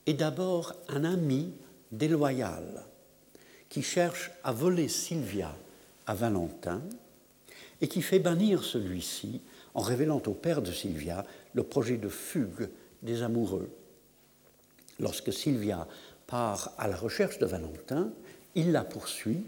est 0.06 0.14
d'abord 0.14 0.76
un 0.90 1.04
ami 1.04 1.54
déloyal 1.92 2.86
qui 3.70 3.82
cherche 3.82 4.32
à 4.44 4.52
voler 4.52 4.88
Sylvia 4.88 5.56
à 6.08 6.14
Valentin 6.14 6.82
et 7.82 7.88
qui 7.88 8.01
fait 8.01 8.20
bannir 8.20 8.64
celui-ci 8.64 9.41
en 9.74 9.82
révélant 9.82 10.22
au 10.26 10.34
père 10.34 10.62
de 10.62 10.72
Sylvia 10.72 11.26
le 11.54 11.64
projet 11.64 11.97
de 11.97 12.10
fugue 12.10 12.70
des 13.01 13.22
amoureux. 13.24 13.70
Lorsque 14.99 15.34
Sylvia 15.34 15.88
part 16.28 16.72
à 16.78 16.88
la 16.88 16.95
recherche 16.95 17.39
de 17.39 17.45
Valentin, 17.45 18.12
il 18.56 18.72
la 18.72 18.84
poursuit, 18.84 19.43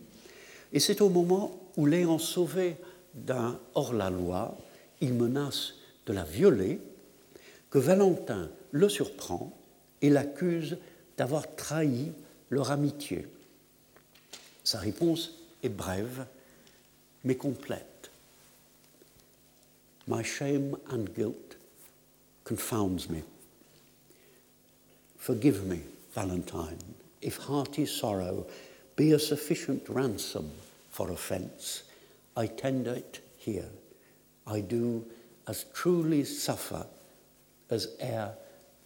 et 0.73 0.79
c'est 0.79 1.01
au 1.01 1.09
moment 1.09 1.59
où, 1.77 1.85
l'ayant 1.85 2.17
sauvé 2.17 2.75
d'un 3.13 3.59
hors-la-loi, 3.75 4.57
il 5.01 5.13
menace 5.13 5.75
de 6.05 6.13
la 6.13 6.23
violer, 6.23 6.79
que 7.69 7.77
Valentin 7.79 8.49
le 8.71 8.89
surprend 8.89 9.55
et 10.01 10.09
l'accuse 10.09 10.77
d'avoir 11.17 11.55
trahi 11.55 12.11
leur 12.49 12.71
amitié. 12.71 13.27
Sa 14.63 14.79
réponse 14.79 15.35
est 15.63 15.69
brève, 15.69 16.25
mais 17.25 17.35
complète. 17.35 18.09
My 20.07 20.23
shame 20.23 20.77
and 20.89 21.13
guilt 21.13 21.57
confounds 22.43 23.09
me. 23.09 23.23
Forgive 25.17 25.65
me, 25.65 25.81
Valentine, 26.13 26.77
if 27.21 27.37
hearty 27.37 27.87
sorrow 27.87 28.45
be 28.95 29.11
a 29.11 29.19
sufficient 29.19 29.89
ransom 29.89 30.51
for 30.91 31.11
offence. 31.11 31.83
I 32.37 32.47
tender 32.47 32.93
it 32.93 33.19
here. 33.37 33.69
I 34.47 34.61
do 34.61 35.03
as 35.47 35.65
truly 35.73 36.23
suffer 36.23 36.85
as 37.69 37.89
ere 37.99 38.33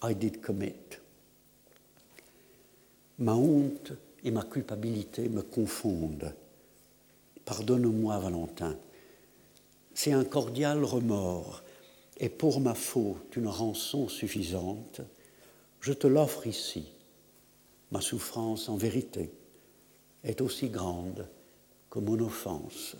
I 0.01 0.13
did 0.13 0.41
commit. 0.41 0.97
Ma 3.19 3.33
honte 3.33 3.91
et 4.23 4.31
ma 4.31 4.43
culpabilité 4.43 5.29
me 5.29 5.41
confondent. 5.41 6.33
Pardonne-moi, 7.49 8.19
Valentin. 8.19 8.77
C'est 9.95 10.11
un 10.11 10.23
cordial 10.23 10.83
remords, 10.83 11.63
et 12.17 12.29
pour 12.29 12.61
ma 12.61 12.75
faute 12.75 13.35
une 13.35 13.47
rançon 13.47 14.07
suffisante. 14.07 15.01
Je 15.81 15.93
te 15.93 16.05
l'offre 16.05 16.45
ici. 16.45 16.85
Ma 17.91 18.01
souffrance, 18.01 18.69
en 18.69 18.75
vérité, 18.75 19.31
est 20.23 20.41
aussi 20.41 20.69
grande 20.69 21.27
que 21.89 21.97
mon 21.97 22.19
offense. 22.19 22.95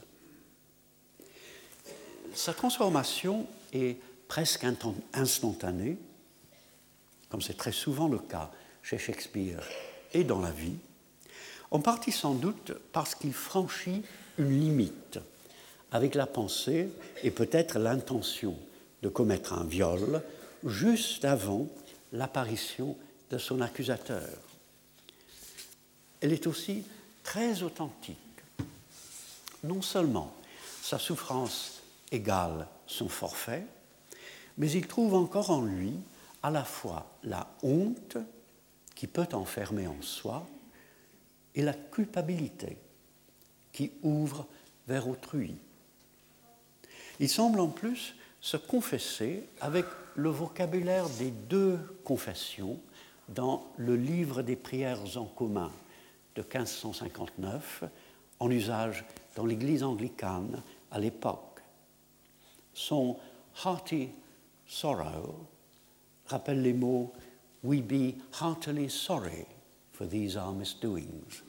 Sa 2.34 2.56
transformation 2.56 3.46
est 3.72 3.98
presque 4.28 4.66
instantanée, 5.14 6.00
comme 7.30 7.44
c'est 7.44 7.58
très 7.58 7.72
souvent 7.72 8.08
le 8.08 8.18
cas 8.18 8.50
chez 8.82 8.98
Shakespeare 8.98 9.64
et 10.12 10.24
dans 10.24 10.40
la 10.40 10.52
vie, 10.52 10.80
en 11.70 11.82
partie 11.82 12.12
sans 12.12 12.34
doute 12.34 12.72
parce 12.92 13.14
qu'il 13.14 13.34
franchit 13.34 14.02
une 14.40 14.60
limite 14.60 15.20
avec 15.92 16.16
la 16.16 16.26
pensée 16.26 16.90
et 17.24 17.32
peut-être 17.32 17.78
l'intention 17.78 18.56
de 19.02 19.10
commettre 19.10 19.54
un 19.54 19.64
viol 19.64 20.22
juste 20.66 21.26
avant 21.26 21.68
l'apparition 22.14 22.96
de 23.30 23.38
son 23.38 23.62
accusateur. 23.62 24.28
Elle 26.22 26.34
est 26.34 26.48
aussi 26.48 26.84
très 27.24 27.64
authentique. 27.64 28.18
Non 29.64 29.82
seulement 29.82 30.34
sa 30.82 30.98
souffrance 30.98 31.82
égale 32.12 32.68
son 32.88 33.10
forfait, 33.10 33.66
mais 34.58 34.72
il 34.72 34.88
trouve 34.88 35.14
encore 35.14 35.52
en 35.52 35.62
lui 35.62 35.94
à 36.42 36.50
la 36.50 36.64
fois 36.64 37.12
la 37.24 37.48
honte 37.62 38.18
qui 38.96 39.08
peut 39.08 39.28
enfermer 39.34 39.88
en 39.88 40.02
soi 40.02 40.48
et 41.56 41.62
la 41.62 41.74
culpabilité 41.74 42.78
qui 43.80 43.92
ouvre 44.04 44.46
vers 44.90 45.08
autrui. 45.08 45.56
Il 47.22 47.30
semble 47.30 47.62
en 47.62 47.70
plus 47.70 48.14
se 48.42 48.58
confesser 48.58 49.46
avec 49.62 49.86
le 50.16 50.30
vocabulaire 50.30 51.08
des 51.12 51.32
deux 51.32 51.80
confessions 52.04 52.78
dans 53.30 53.72
le 53.78 53.96
livre 53.96 54.42
des 54.42 54.58
prières 54.58 55.16
en 55.16 55.24
commun 55.24 55.72
de 56.36 56.42
1559, 56.42 57.86
en 58.42 58.52
usage 58.52 59.06
dans 59.38 59.46
l'Église 59.46 59.84
anglicane 59.84 60.62
à 60.92 61.00
l'époque. 61.00 61.62
Son 62.74 63.16
hearty 63.64 64.10
sorrow 64.68 65.48
rappelle 66.26 66.62
les 66.62 66.74
mots 66.74 67.14
We 67.64 67.82
be 67.82 68.16
heartily 68.42 68.90
sorry 68.90 69.46
for 69.94 70.06
these 70.06 70.36
our 70.36 70.52
misdoings. 70.52 71.44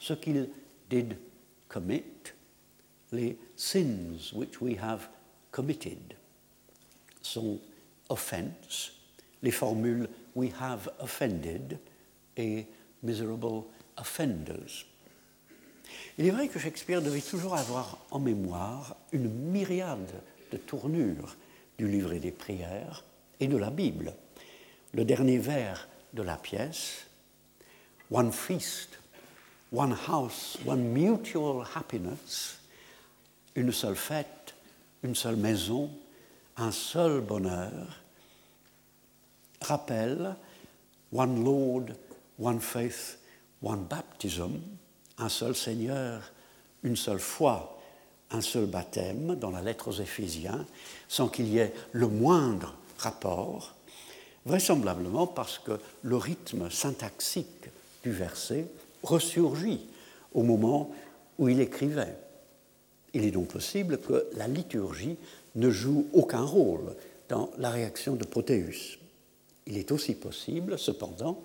Ce 0.00 0.14
qu'il 0.14 0.48
did 0.88 1.18
commit, 1.68 2.32
les 3.12 3.38
sins 3.56 4.32
which 4.34 4.60
we 4.60 4.76
have 4.78 5.08
committed. 5.50 6.14
Son 7.22 7.58
offense, 8.08 8.92
les 9.42 9.50
formules 9.50 10.08
we 10.34 10.50
have 10.60 10.90
offended 11.00 11.78
et 12.36 12.66
miserable 13.02 13.64
offenders. 13.96 14.86
Il 16.18 16.26
est 16.26 16.30
vrai 16.30 16.48
que 16.48 16.58
Shakespeare 16.58 17.02
devait 17.02 17.20
toujours 17.20 17.54
avoir 17.54 17.98
en 18.10 18.18
mémoire 18.18 18.96
une 19.12 19.28
myriade 19.28 20.20
de 20.52 20.56
tournures 20.56 21.36
du 21.78 21.88
livret 21.88 22.18
des 22.18 22.32
prières 22.32 23.04
et 23.40 23.48
de 23.48 23.56
la 23.56 23.70
Bible. 23.70 24.14
Le 24.92 25.04
dernier 25.04 25.38
vers 25.38 25.88
de 26.14 26.22
la 26.22 26.36
pièce, 26.36 27.06
One 28.10 28.30
feast, 28.30 29.00
one 29.70 29.92
house, 29.92 30.58
one 30.64 30.92
mutual 30.92 31.64
happiness, 31.74 32.58
une 33.54 33.72
seule 33.72 33.96
fête, 33.96 34.54
une 35.02 35.14
seule 35.14 35.36
maison, 35.36 35.90
un 36.56 36.70
seul 36.70 37.20
bonheur, 37.20 38.00
rappelle 39.60 40.36
One 41.12 41.44
Lord, 41.44 41.86
One 42.38 42.60
Faith, 42.60 43.18
One 43.62 43.84
Baptism, 43.84 44.60
un 45.18 45.28
seul 45.28 45.54
Seigneur, 45.54 46.22
une 46.82 46.96
seule 46.96 47.18
foi, 47.18 47.78
un 48.30 48.40
seul 48.40 48.66
baptême 48.66 49.36
dans 49.36 49.50
la 49.50 49.62
lettre 49.62 49.88
aux 49.88 50.00
Éphésiens, 50.00 50.66
sans 51.08 51.28
qu'il 51.28 51.48
y 51.48 51.58
ait 51.58 51.72
le 51.92 52.08
moindre 52.08 52.74
rapport, 52.98 53.74
vraisemblablement 54.44 55.26
parce 55.26 55.58
que 55.58 55.78
le 56.02 56.16
rythme 56.16 56.70
syntaxique 56.70 57.68
du 58.02 58.12
verset 58.12 58.66
ressurgit 59.06 59.86
au 60.34 60.42
moment 60.42 60.90
où 61.38 61.48
il 61.48 61.60
écrivait. 61.60 62.16
Il 63.14 63.24
est 63.24 63.30
donc 63.30 63.48
possible 63.48 63.98
que 63.98 64.26
la 64.34 64.48
liturgie 64.48 65.16
ne 65.54 65.70
joue 65.70 66.06
aucun 66.12 66.42
rôle 66.42 66.94
dans 67.28 67.50
la 67.58 67.70
réaction 67.70 68.14
de 68.14 68.24
Protéus. 68.24 68.98
Il 69.66 69.78
est 69.78 69.90
aussi 69.90 70.14
possible, 70.14 70.78
cependant, 70.78 71.42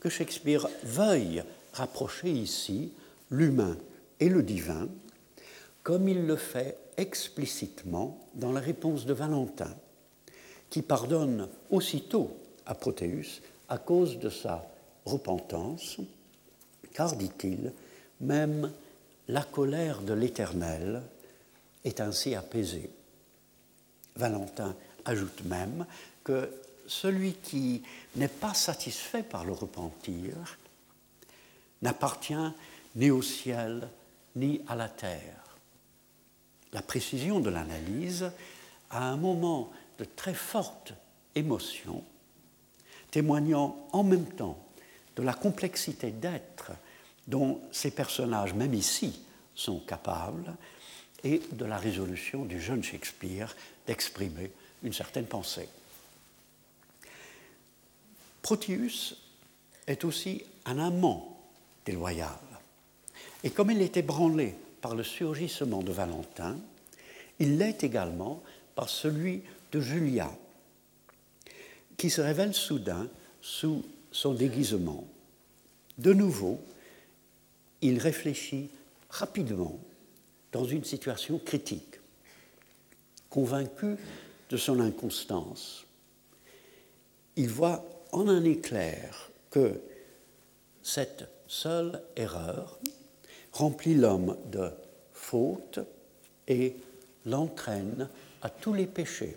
que 0.00 0.08
Shakespeare 0.08 0.68
veuille 0.82 1.42
rapprocher 1.72 2.30
ici 2.30 2.92
l'humain 3.30 3.76
et 4.20 4.28
le 4.28 4.42
divin, 4.42 4.88
comme 5.82 6.08
il 6.08 6.26
le 6.26 6.36
fait 6.36 6.78
explicitement 6.96 8.18
dans 8.34 8.52
la 8.52 8.60
réponse 8.60 9.06
de 9.06 9.12
Valentin, 9.12 9.74
qui 10.70 10.82
pardonne 10.82 11.48
aussitôt 11.70 12.36
à 12.66 12.74
Protéus 12.74 13.42
à 13.68 13.78
cause 13.78 14.18
de 14.18 14.28
sa 14.28 14.68
repentance, 15.04 15.98
car, 16.94 17.14
dit-il, 17.16 17.72
même 18.20 18.72
la 19.28 19.42
colère 19.42 20.00
de 20.00 20.14
l'Éternel 20.14 21.02
est 21.84 22.00
ainsi 22.00 22.34
apaisée. 22.34 22.88
Valentin 24.16 24.74
ajoute 25.04 25.44
même 25.44 25.84
que 26.22 26.48
celui 26.86 27.34
qui 27.34 27.82
n'est 28.16 28.28
pas 28.28 28.54
satisfait 28.54 29.22
par 29.22 29.44
le 29.44 29.52
repentir 29.52 30.58
n'appartient 31.82 32.52
ni 32.94 33.10
au 33.10 33.22
ciel 33.22 33.88
ni 34.36 34.62
à 34.68 34.76
la 34.76 34.88
terre. 34.88 35.58
La 36.72 36.82
précision 36.82 37.40
de 37.40 37.50
l'analyse, 37.50 38.30
à 38.90 39.08
un 39.08 39.16
moment 39.16 39.70
de 39.98 40.04
très 40.04 40.34
forte 40.34 40.94
émotion, 41.34 42.02
témoignant 43.10 43.88
en 43.92 44.04
même 44.04 44.26
temps 44.26 44.58
de 45.16 45.22
la 45.22 45.34
complexité 45.34 46.10
d'être 46.10 46.72
dont 47.26 47.60
ces 47.72 47.90
personnages, 47.90 48.54
même 48.54 48.74
ici, 48.74 49.20
sont 49.54 49.80
capables, 49.80 50.54
et 51.22 51.40
de 51.52 51.64
la 51.64 51.78
résolution 51.78 52.44
du 52.44 52.60
jeune 52.60 52.84
Shakespeare 52.84 53.56
d'exprimer 53.86 54.50
une 54.82 54.92
certaine 54.92 55.24
pensée. 55.24 55.68
Proteus 58.42 59.16
est 59.86 60.04
aussi 60.04 60.44
un 60.66 60.78
amant 60.78 61.40
déloyal. 61.86 62.38
Et 63.42 63.50
comme 63.50 63.70
il 63.70 63.80
est 63.80 63.96
ébranlé 63.96 64.54
par 64.82 64.94
le 64.94 65.02
surgissement 65.02 65.82
de 65.82 65.92
Valentin, 65.92 66.58
il 67.38 67.56
l'est 67.56 67.82
également 67.82 68.42
par 68.74 68.88
celui 68.90 69.42
de 69.72 69.80
Julia, 69.80 70.30
qui 71.96 72.10
se 72.10 72.20
révèle 72.20 72.54
soudain 72.54 73.08
sous 73.40 73.82
son 74.12 74.34
déguisement. 74.34 75.04
De 75.96 76.12
nouveau, 76.12 76.60
il 77.84 77.98
réfléchit 77.98 78.70
rapidement 79.10 79.78
dans 80.52 80.64
une 80.64 80.84
situation 80.84 81.38
critique, 81.38 82.00
convaincu 83.28 83.96
de 84.48 84.56
son 84.56 84.80
inconstance. 84.80 85.84
Il 87.36 87.50
voit 87.50 87.84
en 88.10 88.26
un 88.28 88.42
éclair 88.42 89.30
que 89.50 89.82
cette 90.82 91.28
seule 91.46 92.00
erreur 92.16 92.78
remplit 93.52 93.94
l'homme 93.94 94.38
de 94.50 94.70
faute 95.12 95.80
et 96.48 96.76
l'entraîne 97.26 98.08
à 98.40 98.48
tous 98.48 98.72
les 98.72 98.86
péchés. 98.86 99.36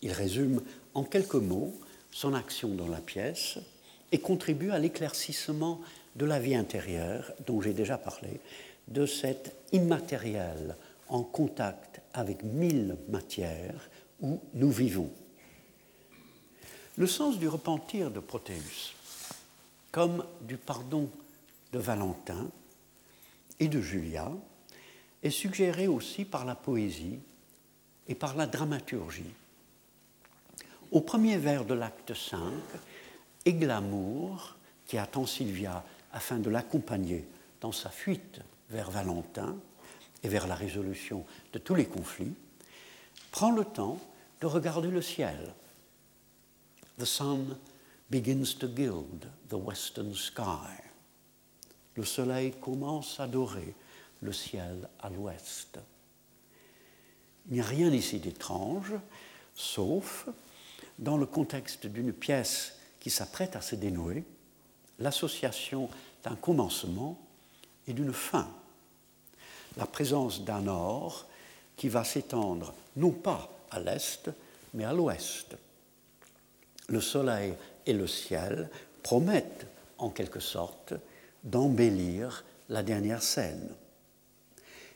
Il 0.00 0.12
résume 0.12 0.62
en 0.94 1.02
quelques 1.02 1.34
mots 1.34 1.74
son 2.12 2.34
action 2.34 2.68
dans 2.68 2.88
la 2.88 3.00
pièce 3.00 3.58
et 4.12 4.18
contribue 4.18 4.70
à 4.70 4.78
l'éclaircissement 4.78 5.80
de 6.16 6.24
la 6.24 6.38
vie 6.38 6.54
intérieure 6.56 7.32
dont 7.46 7.60
j'ai 7.60 7.72
déjà 7.72 7.98
parlé, 7.98 8.40
de 8.88 9.06
cet 9.06 9.54
immatériel 9.72 10.76
en 11.08 11.22
contact 11.22 12.00
avec 12.14 12.42
mille 12.42 12.96
matières 13.08 13.90
où 14.20 14.40
nous 14.54 14.70
vivons. 14.70 15.10
Le 16.96 17.06
sens 17.06 17.38
du 17.38 17.46
repentir 17.46 18.10
de 18.10 18.20
Protéus, 18.20 18.94
comme 19.92 20.24
du 20.42 20.56
pardon 20.56 21.10
de 21.72 21.78
Valentin 21.78 22.48
et 23.60 23.68
de 23.68 23.80
Julia, 23.80 24.30
est 25.22 25.30
suggéré 25.30 25.88
aussi 25.88 26.24
par 26.24 26.44
la 26.44 26.54
poésie 26.54 27.18
et 28.08 28.14
par 28.14 28.34
la 28.36 28.46
dramaturgie. 28.46 29.34
Au 30.92 31.00
premier 31.00 31.36
vers 31.36 31.64
de 31.64 31.74
l'acte 31.74 32.14
5, 32.14 32.40
Églamour, 33.44 34.56
qui 34.86 34.96
attend 34.98 35.26
Sylvia 35.26 35.84
afin 36.16 36.38
de 36.38 36.48
l'accompagner 36.48 37.28
dans 37.60 37.72
sa 37.72 37.90
fuite 37.90 38.40
vers 38.70 38.90
Valentin 38.90 39.54
et 40.22 40.28
vers 40.28 40.46
la 40.46 40.54
résolution 40.54 41.26
de 41.52 41.58
tous 41.58 41.74
les 41.74 41.84
conflits, 41.84 42.32
prend 43.30 43.50
le 43.50 43.66
temps 43.66 44.00
de 44.40 44.46
regarder 44.46 44.88
le 44.88 45.02
ciel. 45.02 45.52
The 46.98 47.04
sun 47.04 47.58
begins 48.10 48.54
to 48.58 48.66
gild 48.66 49.28
the 49.50 49.56
western 49.56 50.14
sky. 50.14 50.72
Le 51.96 52.04
soleil 52.04 52.52
commence 52.62 53.20
à 53.20 53.26
dorer 53.26 53.74
le 54.22 54.32
ciel 54.32 54.88
à 55.00 55.10
l'ouest. 55.10 55.78
Il 57.48 57.54
n'y 57.54 57.60
a 57.60 57.64
rien 57.64 57.92
ici 57.92 58.20
d'étrange, 58.20 58.94
sauf 59.54 60.28
dans 60.98 61.18
le 61.18 61.26
contexte 61.26 61.86
d'une 61.86 62.14
pièce 62.14 62.78
qui 63.00 63.10
s'apprête 63.10 63.54
à 63.54 63.60
se 63.60 63.74
dénouer, 63.76 64.24
l'association 64.98 65.88
d'un 66.24 66.36
commencement 66.36 67.18
et 67.86 67.92
d'une 67.92 68.12
fin. 68.12 68.48
La 69.76 69.86
présence 69.86 70.42
d'un 70.42 70.66
or 70.66 71.26
qui 71.76 71.88
va 71.88 72.04
s'étendre 72.04 72.74
non 72.96 73.10
pas 73.10 73.50
à 73.70 73.80
l'est, 73.80 74.30
mais 74.74 74.84
à 74.84 74.92
l'ouest. 74.92 75.56
Le 76.88 77.00
soleil 77.00 77.54
et 77.84 77.92
le 77.92 78.06
ciel 78.06 78.70
promettent 79.02 79.66
en 79.98 80.10
quelque 80.10 80.40
sorte 80.40 80.94
d'embellir 81.44 82.44
la 82.68 82.82
dernière 82.82 83.22
scène. 83.22 83.68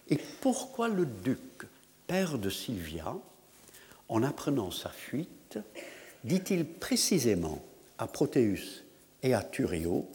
Et 0.08 0.18
pourquoi 0.40 0.88
le 0.88 1.06
duc, 1.06 1.66
père 2.06 2.38
de 2.38 2.50
Sylvia, 2.50 3.16
en 4.08 4.22
apprenant 4.22 4.70
sa 4.70 4.88
fuite, 4.88 5.58
dit-il 6.24 6.66
précisément 6.66 7.62
à 7.98 8.08
Protéus 8.08 8.82
et 9.22 9.34
à 9.34 9.42
Thurio 9.42 10.06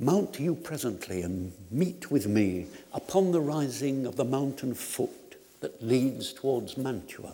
Mount 0.00 0.40
you 0.40 0.56
presently 0.56 1.22
and 1.22 1.52
meet 1.70 2.10
with 2.10 2.26
me 2.26 2.66
upon 2.92 3.30
the 3.30 3.40
rising 3.40 4.06
of 4.06 4.16
the 4.16 4.24
mountain 4.24 4.74
foot 4.74 5.36
that 5.60 5.80
leads 5.80 6.34
towards 6.34 6.76
Mantua. 6.76 7.32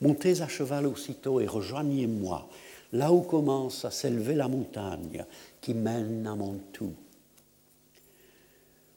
Montez 0.00 0.42
à 0.42 0.48
cheval 0.48 0.86
aussitôt 0.86 1.40
et 1.40 1.46
rejoignez-moi 1.46 2.48
là 2.92 3.12
où 3.12 3.22
commence 3.22 3.84
à 3.84 3.90
s'élever 3.90 4.34
la 4.34 4.48
montagne 4.48 5.24
qui 5.60 5.74
mène 5.74 6.26
à 6.26 6.34
Mantoue. 6.34 6.94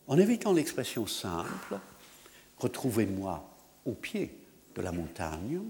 En 0.08 0.18
évitant 0.18 0.54
l'expression 0.54 1.08
simple, 1.08 1.80
retrouvez-moi 2.58 3.50
au 3.86 3.94
pied 3.94 4.38
de 4.76 4.82
la 4.82 4.92
montagne, 4.92 5.62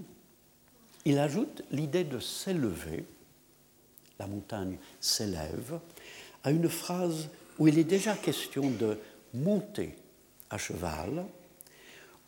il 1.04 1.18
ajoute 1.18 1.62
l'idée 1.70 2.04
de 2.04 2.18
s'élever, 2.18 3.04
la 4.22 4.28
montagne 4.28 4.78
s'élève, 5.00 5.80
à 6.44 6.52
une 6.52 6.68
phrase 6.68 7.28
où 7.58 7.66
il 7.66 7.76
est 7.76 7.84
déjà 7.84 8.14
question 8.14 8.70
de 8.70 8.96
monter 9.34 9.96
à 10.48 10.58
cheval, 10.58 11.24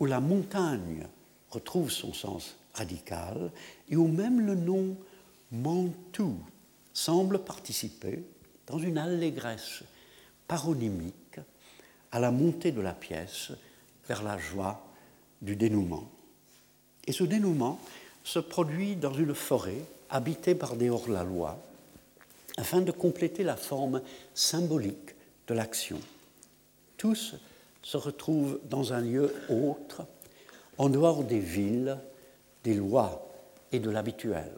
où 0.00 0.06
la 0.06 0.18
montagne 0.18 1.06
retrouve 1.50 1.92
son 1.92 2.12
sens 2.12 2.56
radical 2.74 3.52
et 3.88 3.94
où 3.94 4.08
même 4.08 4.44
le 4.44 4.56
nom 4.56 4.96
Mantoue 5.52 6.40
semble 6.92 7.38
participer, 7.38 8.24
dans 8.66 8.78
une 8.78 8.98
allégresse 8.98 9.84
paronymique, 10.48 11.38
à 12.10 12.18
la 12.18 12.32
montée 12.32 12.72
de 12.72 12.80
la 12.80 12.92
pièce 12.92 13.52
vers 14.08 14.24
la 14.24 14.36
joie 14.36 14.84
du 15.42 15.54
dénouement. 15.54 16.10
Et 17.06 17.12
ce 17.12 17.22
dénouement 17.22 17.78
se 18.24 18.40
produit 18.40 18.96
dans 18.96 19.14
une 19.14 19.34
forêt 19.34 19.84
habitée 20.10 20.54
par 20.54 20.76
des 20.76 20.90
hors-la-loi, 20.90 21.60
afin 22.56 22.80
de 22.80 22.92
compléter 22.92 23.42
la 23.42 23.56
forme 23.56 24.02
symbolique 24.34 25.14
de 25.46 25.54
l'action. 25.54 25.98
Tous 26.96 27.34
se 27.82 27.96
retrouvent 27.96 28.60
dans 28.70 28.92
un 28.92 29.00
lieu 29.00 29.34
autre, 29.48 30.06
en 30.78 30.88
dehors 30.88 31.24
des 31.24 31.40
villes, 31.40 31.98
des 32.64 32.74
lois 32.74 33.30
et 33.72 33.78
de 33.78 33.90
l'habituel. 33.90 34.50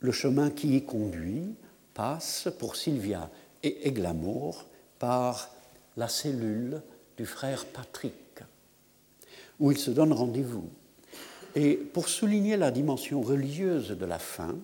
Le 0.00 0.12
chemin 0.12 0.50
qui 0.50 0.76
y 0.76 0.84
conduit 0.84 1.54
passe 1.94 2.48
pour 2.58 2.76
Sylvia 2.76 3.30
et 3.62 3.88
Eglamour 3.88 4.66
par 4.98 5.50
la 5.96 6.08
cellule 6.08 6.82
du 7.16 7.26
frère 7.26 7.64
Patrick, 7.64 8.42
où 9.58 9.72
ils 9.72 9.78
se 9.78 9.90
donnent 9.90 10.12
rendez-vous. 10.12 10.68
Et 11.54 11.74
pour 11.74 12.08
souligner 12.08 12.58
la 12.58 12.70
dimension 12.70 13.22
religieuse 13.22 13.88
de 13.88 14.04
la 14.04 14.18
fin, 14.18 14.54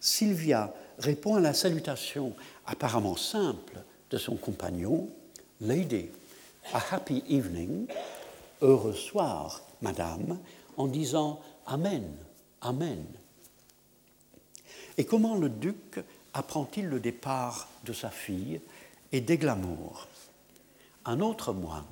Sylvia 0.00 0.74
répond 0.98 1.36
à 1.36 1.40
la 1.40 1.54
salutation 1.54 2.34
apparemment 2.66 3.16
simple 3.16 3.82
de 4.10 4.18
son 4.18 4.36
compagnon, 4.36 5.08
Lady, 5.60 6.08
a 6.72 6.94
happy 6.94 7.22
evening, 7.28 7.86
heureux 8.62 8.94
soir, 8.94 9.62
madame, 9.82 10.38
en 10.76 10.86
disant 10.86 11.40
Amen, 11.66 12.10
Amen. 12.62 13.04
Et 14.98 15.04
comment 15.04 15.36
le 15.36 15.48
duc 15.48 16.00
apprend-il 16.34 16.86
le 16.86 17.00
départ 17.00 17.68
de 17.84 17.92
sa 17.92 18.10
fille 18.10 18.60
et 19.12 19.20
des 19.20 19.38
glamours? 19.38 20.08
Un 21.04 21.20
autre 21.20 21.52
moine, 21.52 21.84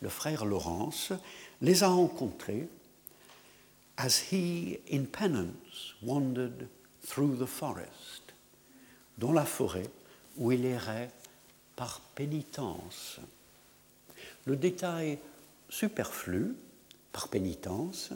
le 0.00 0.08
frère 0.08 0.44
Laurence, 0.44 1.12
les 1.60 1.82
a 1.82 1.88
rencontrés 1.88 2.68
as 3.96 4.32
he 4.32 4.80
in 4.90 5.04
penance 5.04 5.94
wandered 6.02 6.68
through 7.06 7.38
the 7.38 7.46
forest, 7.46 8.34
dans 9.18 9.32
la 9.32 9.44
forêt 9.44 9.88
où 10.36 10.52
il 10.52 10.64
errait 10.64 11.10
par 11.76 12.00
pénitence. 12.14 13.20
Le 14.46 14.56
détail 14.56 15.18
superflu, 15.68 16.54
par 17.12 17.28
pénitence, 17.28 18.10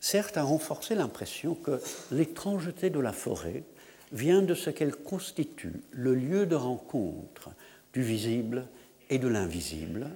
sert 0.00 0.30
à 0.36 0.42
renforcer 0.42 0.94
l'impression 0.94 1.54
que 1.54 1.80
l'étrangeté 2.10 2.90
de 2.90 3.00
la 3.00 3.12
forêt 3.12 3.64
vient 4.12 4.42
de 4.42 4.54
ce 4.54 4.70
qu'elle 4.70 4.96
constitue 4.96 5.74
le 5.92 6.14
lieu 6.14 6.46
de 6.46 6.56
rencontre 6.56 7.50
du 7.92 8.02
visible 8.02 8.66
et 9.08 9.18
de 9.18 9.28
l'invisible, 9.28 10.08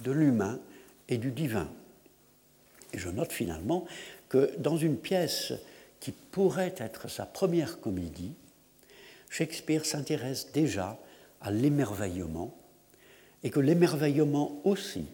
de 0.00 0.12
l'humain 0.12 0.58
et 1.08 1.18
du 1.18 1.30
divin. 1.30 1.68
Et 2.92 2.98
je 2.98 3.08
note 3.08 3.32
finalement 3.32 3.86
que 4.28 4.52
dans 4.58 4.76
une 4.76 4.96
pièce 4.96 5.52
qui 6.04 6.12
pourrait 6.12 6.74
être 6.76 7.08
sa 7.08 7.24
première 7.24 7.80
comédie, 7.80 8.34
Shakespeare 9.30 9.86
s'intéresse 9.86 10.52
déjà 10.52 10.98
à 11.40 11.50
l'émerveillement 11.50 12.54
et 13.42 13.48
que 13.48 13.58
l'émerveillement 13.58 14.60
aussi 14.64 15.06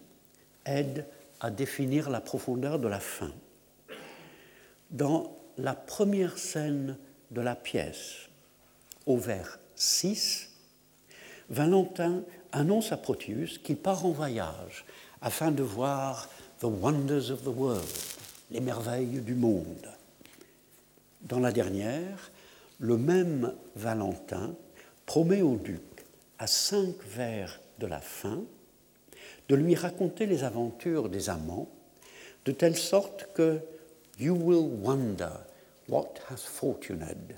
aide 0.66 1.06
à 1.38 1.52
définir 1.52 2.10
la 2.10 2.20
profondeur 2.20 2.80
de 2.80 2.88
la 2.88 2.98
fin. 2.98 3.30
Dans 4.90 5.38
la 5.58 5.74
première 5.74 6.38
scène 6.38 6.96
de 7.30 7.40
la 7.40 7.54
pièce, 7.54 8.28
au 9.06 9.16
vers 9.16 9.60
6, 9.76 10.50
Valentin 11.50 12.22
annonce 12.50 12.90
à 12.90 12.96
Proteus 12.96 13.60
qu'il 13.62 13.76
part 13.76 14.04
en 14.04 14.10
voyage 14.10 14.84
afin 15.22 15.52
de 15.52 15.62
voir 15.62 16.28
the 16.58 16.64
wonders 16.64 17.30
of 17.30 17.44
the 17.44 17.56
world, 17.56 17.86
les 18.50 18.60
merveilles 18.60 19.20
du 19.20 19.36
monde. 19.36 19.86
Dans 21.22 21.40
la 21.40 21.52
dernière, 21.52 22.30
le 22.78 22.96
même 22.96 23.54
Valentin 23.76 24.54
promet 25.06 25.42
au 25.42 25.56
duc, 25.56 25.82
à 26.38 26.46
cinq 26.46 26.94
vers 27.04 27.60
de 27.78 27.86
la 27.86 28.00
fin, 28.00 28.42
de 29.48 29.54
lui 29.54 29.74
raconter 29.74 30.26
les 30.26 30.44
aventures 30.44 31.08
des 31.08 31.28
amants, 31.28 31.68
de 32.44 32.52
telle 32.52 32.76
sorte 32.76 33.28
que 33.34 33.60
You 34.18 34.34
will 34.34 34.82
wonder 34.82 35.32
what 35.88 36.14
has 36.30 36.38
fortuned. 36.44 37.36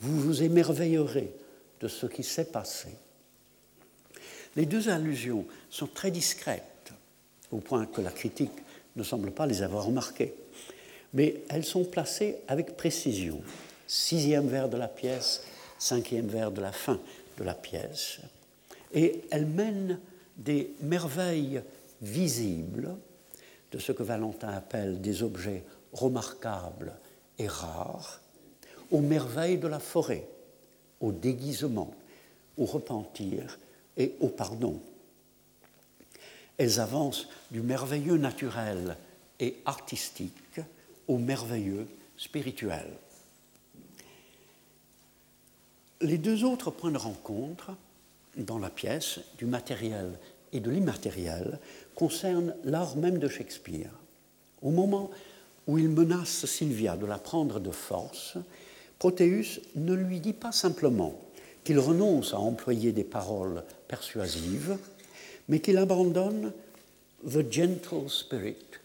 Vous 0.00 0.20
vous 0.20 0.42
émerveillerez 0.42 1.32
de 1.80 1.88
ce 1.88 2.06
qui 2.06 2.22
s'est 2.22 2.50
passé. 2.50 2.88
Les 4.56 4.66
deux 4.66 4.88
allusions 4.88 5.46
sont 5.70 5.86
très 5.86 6.10
discrètes, 6.10 6.92
au 7.50 7.58
point 7.58 7.86
que 7.86 8.00
la 8.00 8.10
critique 8.10 8.52
ne 8.96 9.02
semble 9.02 9.30
pas 9.30 9.46
les 9.46 9.62
avoir 9.62 9.84
remarquées, 9.86 10.34
mais 11.14 11.42
elles 11.48 11.64
sont 11.64 11.84
placées 11.84 12.36
avec 12.48 12.76
précision. 12.76 13.40
Sixième 13.86 14.48
vers 14.48 14.68
de 14.68 14.76
la 14.76 14.88
pièce, 14.88 15.42
cinquième 15.78 16.26
vers 16.26 16.50
de 16.50 16.60
la 16.60 16.72
fin 16.72 17.00
de 17.38 17.44
la 17.44 17.54
pièce. 17.54 18.18
Et 18.92 19.22
elles 19.30 19.46
mènent 19.46 19.98
des 20.36 20.74
merveilles 20.82 21.62
visibles 22.00 22.94
de 23.72 23.78
ce 23.78 23.92
que 23.92 24.02
Valentin 24.02 24.48
appelle 24.48 25.00
des 25.00 25.22
objets 25.22 25.64
remarquables 25.92 26.92
et 27.38 27.46
rares, 27.46 28.20
aux 28.90 29.00
merveilles 29.00 29.58
de 29.58 29.68
la 29.68 29.78
forêt, 29.78 30.26
au 31.00 31.12
déguisement, 31.12 31.94
au 32.56 32.64
repentir 32.64 33.58
et 33.96 34.14
au 34.20 34.28
pardon. 34.28 34.80
Elles 36.56 36.80
avancent 36.80 37.28
du 37.50 37.62
merveilleux 37.62 38.16
naturel 38.16 38.96
et 39.38 39.56
artistique 39.64 40.60
au 41.08 41.18
merveilleux 41.18 41.86
spirituel. 42.16 42.86
Les 46.00 46.18
deux 46.18 46.44
autres 46.44 46.70
points 46.70 46.92
de 46.92 46.98
rencontre 46.98 47.72
dans 48.36 48.58
la 48.58 48.70
pièce, 48.70 49.20
du 49.36 49.46
matériel 49.46 50.12
et 50.52 50.60
de 50.60 50.70
l'immatériel, 50.70 51.58
concernent 51.94 52.54
l'art 52.62 52.96
même 52.96 53.18
de 53.18 53.28
Shakespeare. 53.28 53.90
Au 54.62 54.70
moment 54.70 55.10
où 55.66 55.78
il 55.78 55.88
menace 55.88 56.46
Sylvia 56.46 56.96
de 56.96 57.06
la 57.06 57.18
prendre 57.18 57.58
de 57.58 57.70
force, 57.70 58.36
Protéus 58.98 59.60
ne 59.74 59.94
lui 59.94 60.20
dit 60.20 60.32
pas 60.32 60.52
simplement 60.52 61.18
qu'il 61.64 61.78
renonce 61.78 62.32
à 62.32 62.38
employer 62.38 62.92
des 62.92 63.04
paroles 63.04 63.64
persuasives, 63.88 64.78
mais 65.48 65.60
qu'il 65.60 65.78
abandonne 65.78 66.52
the 67.26 67.50
gentle 67.50 68.08
spirit 68.08 68.77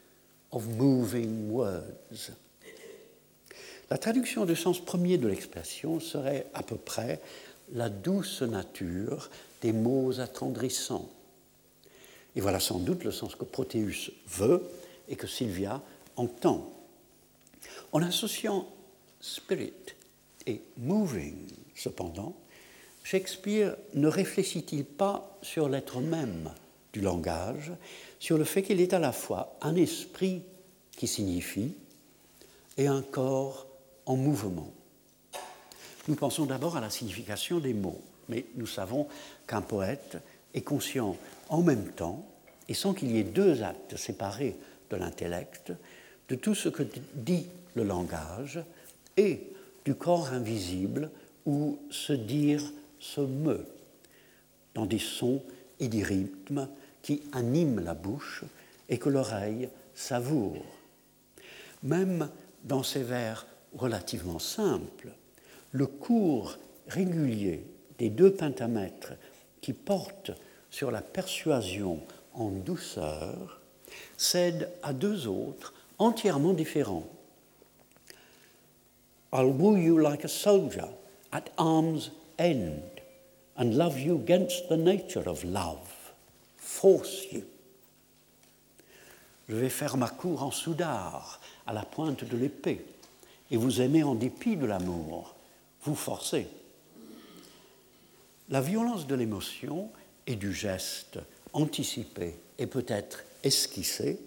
of 0.53 0.67
moving 0.67 1.49
words. 1.49 2.31
La 3.89 3.97
traduction 3.97 4.45
du 4.45 4.55
sens 4.55 4.83
premier 4.83 5.17
de 5.17 5.27
l'expression 5.27 5.99
serait 5.99 6.47
à 6.53 6.63
peu 6.63 6.77
près 6.77 7.19
la 7.73 7.89
douce 7.89 8.41
nature 8.41 9.29
des 9.61 9.73
mots 9.73 10.19
attendrissants. 10.19 11.09
Et 12.35 12.41
voilà 12.41 12.59
sans 12.59 12.79
doute 12.79 13.03
le 13.03 13.11
sens 13.11 13.35
que 13.35 13.43
Protéus 13.43 14.11
veut 14.27 14.63
et 15.09 15.15
que 15.15 15.27
Sylvia 15.27 15.81
entend. 16.15 16.71
En 17.91 18.01
associant 18.01 18.67
spirit 19.21 19.73
et 20.47 20.61
moving, 20.77 21.47
cependant, 21.75 22.35
Shakespeare 23.03 23.75
ne 23.93 24.07
réfléchit-il 24.07 24.85
pas 24.85 25.37
sur 25.41 25.69
l'être 25.69 25.99
même 25.99 26.49
du 26.93 27.01
langage, 27.01 27.71
sur 28.19 28.37
le 28.37 28.43
fait 28.43 28.61
qu'il 28.61 28.79
est 28.79 28.93
à 28.93 28.99
la 28.99 29.11
fois 29.11 29.57
un 29.61 29.75
esprit 29.75 30.43
qui 30.91 31.07
signifie 31.07 31.73
et 32.77 32.87
un 32.87 33.01
corps 33.01 33.67
en 34.05 34.15
mouvement. 34.15 34.71
Nous 36.07 36.15
pensons 36.15 36.45
d'abord 36.45 36.77
à 36.77 36.81
la 36.81 36.89
signification 36.89 37.59
des 37.59 37.73
mots, 37.73 38.01
mais 38.29 38.45
nous 38.55 38.67
savons 38.67 39.07
qu'un 39.47 39.61
poète 39.61 40.17
est 40.53 40.61
conscient 40.61 41.17
en 41.49 41.61
même 41.61 41.91
temps, 41.91 42.25
et 42.69 42.73
sans 42.73 42.93
qu'il 42.93 43.11
y 43.11 43.19
ait 43.19 43.23
deux 43.23 43.63
actes 43.63 43.97
séparés 43.97 44.55
de 44.89 44.95
l'intellect, 44.95 45.73
de 46.29 46.35
tout 46.35 46.55
ce 46.55 46.69
que 46.69 46.83
dit 47.15 47.47
le 47.75 47.83
langage 47.83 48.63
et 49.17 49.41
du 49.85 49.95
corps 49.95 50.31
invisible 50.31 51.09
où 51.45 51.79
se 51.89 52.13
dire 52.13 52.63
se 52.99 53.21
meut 53.21 53.65
dans 54.75 54.85
des 54.85 54.99
sons 54.99 55.41
et 55.79 55.87
des 55.87 56.03
rythmes 56.03 56.69
qui 57.03 57.21
animent 57.33 57.83
la 57.83 57.93
bouche 57.93 58.43
et 58.89 58.97
que 58.97 59.09
l'oreille 59.09 59.69
savoure. 59.93 60.65
Même 61.83 62.29
dans 62.63 62.81
ces 62.81 63.03
vers 63.03 63.45
relativement 63.75 64.39
simples, 64.39 65.09
le 65.71 65.85
cours 65.85 66.57
régulier 66.87 67.63
des 67.99 68.09
deux 68.09 68.33
pentamètres 68.33 69.13
qui 69.61 69.73
portent 69.73 70.31
sur 70.71 70.89
la 70.89 71.01
persuasion 71.01 71.99
en 72.33 72.49
douceur 72.49 73.61
cède 74.17 74.69
à 74.81 74.93
deux 74.93 75.27
autres 75.27 75.73
entièrement 75.99 76.53
différents. 76.53 77.07
I'll 79.31 79.51
woo 79.51 79.75
you 79.77 79.97
like 79.99 80.23
a 80.23 80.27
soldier 80.27 80.89
at 81.31 81.49
arm's 81.57 82.11
end 82.37 82.81
and 83.57 83.75
love 83.75 83.99
you 83.99 84.15
against 84.15 84.69
the 84.69 84.77
nature 84.77 85.27
of 85.27 85.43
love, 85.43 85.92
force 86.63 87.31
you. 87.31 87.43
Je 89.49 89.55
vais 89.55 89.69
faire 89.69 89.97
ma 89.97 90.09
cour 90.09 90.43
en 90.43 90.51
soudard, 90.51 91.39
à 91.67 91.73
la 91.73 91.83
pointe 91.83 92.23
de 92.23 92.37
l'épée, 92.37 92.85
et 93.51 93.57
vous 93.57 93.81
aimez 93.81 94.03
en 94.03 94.15
dépit 94.15 94.55
de 94.55 94.65
l'amour, 94.65 95.35
vous 95.83 95.95
forcez. 95.95 96.47
La 98.49 98.61
violence 98.61 99.05
de 99.05 99.15
l'émotion 99.15 99.89
et 100.27 100.35
du 100.35 100.53
geste 100.53 101.19
anticipé 101.51 102.35
et 102.57 102.67
peut-être 102.67 103.23
esquissé 103.43 104.19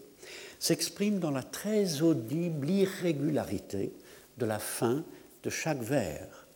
s'exprime 0.58 1.18
dans 1.18 1.30
la 1.30 1.42
très 1.42 2.02
audible 2.02 2.68
irrégularité 2.68 3.92
de 4.38 4.46
la 4.46 4.58
fin 4.58 5.02
de 5.42 5.50
chaque 5.50 5.80
vers, 5.80 6.46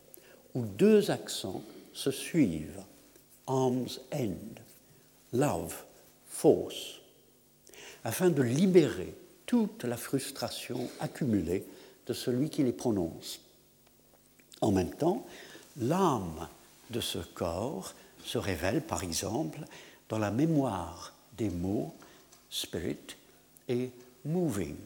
où 0.54 0.64
deux 0.64 1.10
accents 1.10 1.62
se 1.92 2.10
suivent, 2.10 2.82
arm's 3.46 4.00
end, 4.12 4.60
love, 5.32 5.74
force, 6.28 7.00
afin 8.04 8.30
de 8.30 8.42
libérer 8.42 9.14
toute 9.46 9.84
la 9.84 9.96
frustration 9.96 10.88
accumulée 11.00 11.64
de 12.06 12.12
celui 12.12 12.50
qui 12.50 12.62
les 12.62 12.72
prononce. 12.72 13.40
En 14.60 14.72
même 14.72 14.94
temps, 14.94 15.26
l'âme 15.76 16.48
de 16.90 17.00
ce 17.00 17.18
corps 17.18 17.94
se 18.24 18.38
révèle, 18.38 18.82
par 18.82 19.02
exemple, 19.02 19.60
dans 20.08 20.18
la 20.18 20.30
mémoire 20.30 21.14
des 21.36 21.50
mots 21.50 21.94
spirit 22.50 23.16
et 23.68 23.90
moving. 24.24 24.76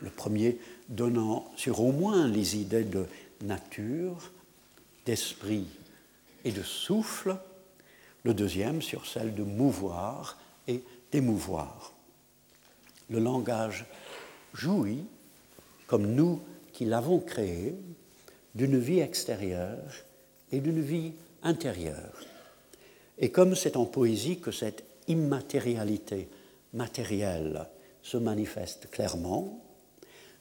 Le 0.00 0.10
premier 0.10 0.58
donnant 0.88 1.50
sur 1.56 1.80
au 1.80 1.92
moins 1.92 2.28
les 2.28 2.56
idées 2.56 2.84
de 2.84 3.06
nature, 3.42 4.30
d'esprit 5.04 5.66
et 6.44 6.52
de 6.52 6.62
souffle, 6.62 7.36
le 8.24 8.34
deuxième 8.34 8.82
sur 8.82 9.06
celle 9.06 9.34
de 9.34 9.42
mouvoir 9.42 10.38
et 10.66 10.82
d'émouvoir. 11.12 11.92
Le 13.10 13.20
langage 13.20 13.84
jouit, 14.54 15.04
comme 15.86 16.14
nous 16.14 16.40
qui 16.72 16.86
l'avons 16.86 17.20
créé, 17.20 17.74
d'une 18.54 18.78
vie 18.78 19.00
extérieure 19.00 19.92
et 20.50 20.60
d'une 20.60 20.80
vie 20.80 21.12
intérieure. 21.42 22.24
Et 23.18 23.30
comme 23.30 23.54
c'est 23.54 23.76
en 23.76 23.84
poésie 23.84 24.40
que 24.40 24.50
cette 24.50 24.84
immatérialité 25.06 26.28
matérielle 26.72 27.66
se 28.02 28.16
manifeste 28.16 28.90
clairement, 28.90 29.60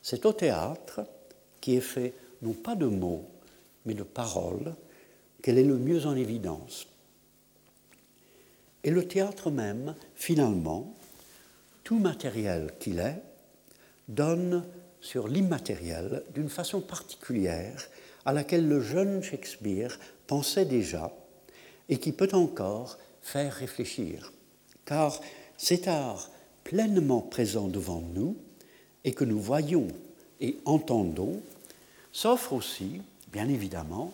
c'est 0.01 0.25
au 0.25 0.33
théâtre, 0.33 1.01
qui 1.61 1.75
est 1.75 1.81
fait 1.81 2.13
non 2.41 2.53
pas 2.53 2.75
de 2.75 2.85
mots, 2.85 3.25
mais 3.85 3.93
de 3.93 4.03
paroles, 4.03 4.73
qu'elle 5.41 5.57
est 5.57 5.63
le 5.63 5.77
mieux 5.77 6.05
en 6.05 6.15
évidence. 6.15 6.87
Et 8.83 8.91
le 8.91 9.07
théâtre 9.07 9.49
même, 9.49 9.95
finalement, 10.15 10.93
tout 11.83 11.99
matériel 11.99 12.71
qu'il 12.79 12.99
est, 12.99 13.21
donne 14.07 14.65
sur 15.01 15.27
l'immatériel 15.27 16.23
d'une 16.33 16.49
façon 16.49 16.81
particulière 16.81 17.87
à 18.25 18.33
laquelle 18.33 18.67
le 18.67 18.81
jeune 18.81 19.21
Shakespeare 19.21 19.99
pensait 20.27 20.65
déjà 20.65 21.11
et 21.89 21.97
qui 21.97 22.11
peut 22.11 22.29
encore 22.33 22.97
faire 23.21 23.53
réfléchir. 23.53 24.31
Car 24.85 25.19
cet 25.57 25.87
art 25.87 26.29
pleinement 26.63 27.21
présent 27.21 27.67
devant 27.67 28.01
nous 28.13 28.37
et 29.03 29.13
que 29.13 29.25
nous 29.25 29.39
voyons 29.39 29.87
et 30.39 30.57
entendons 30.65 31.41
s'offre 32.11 32.53
aussi, 32.53 33.01
bien 33.31 33.49
évidemment, 33.49 34.13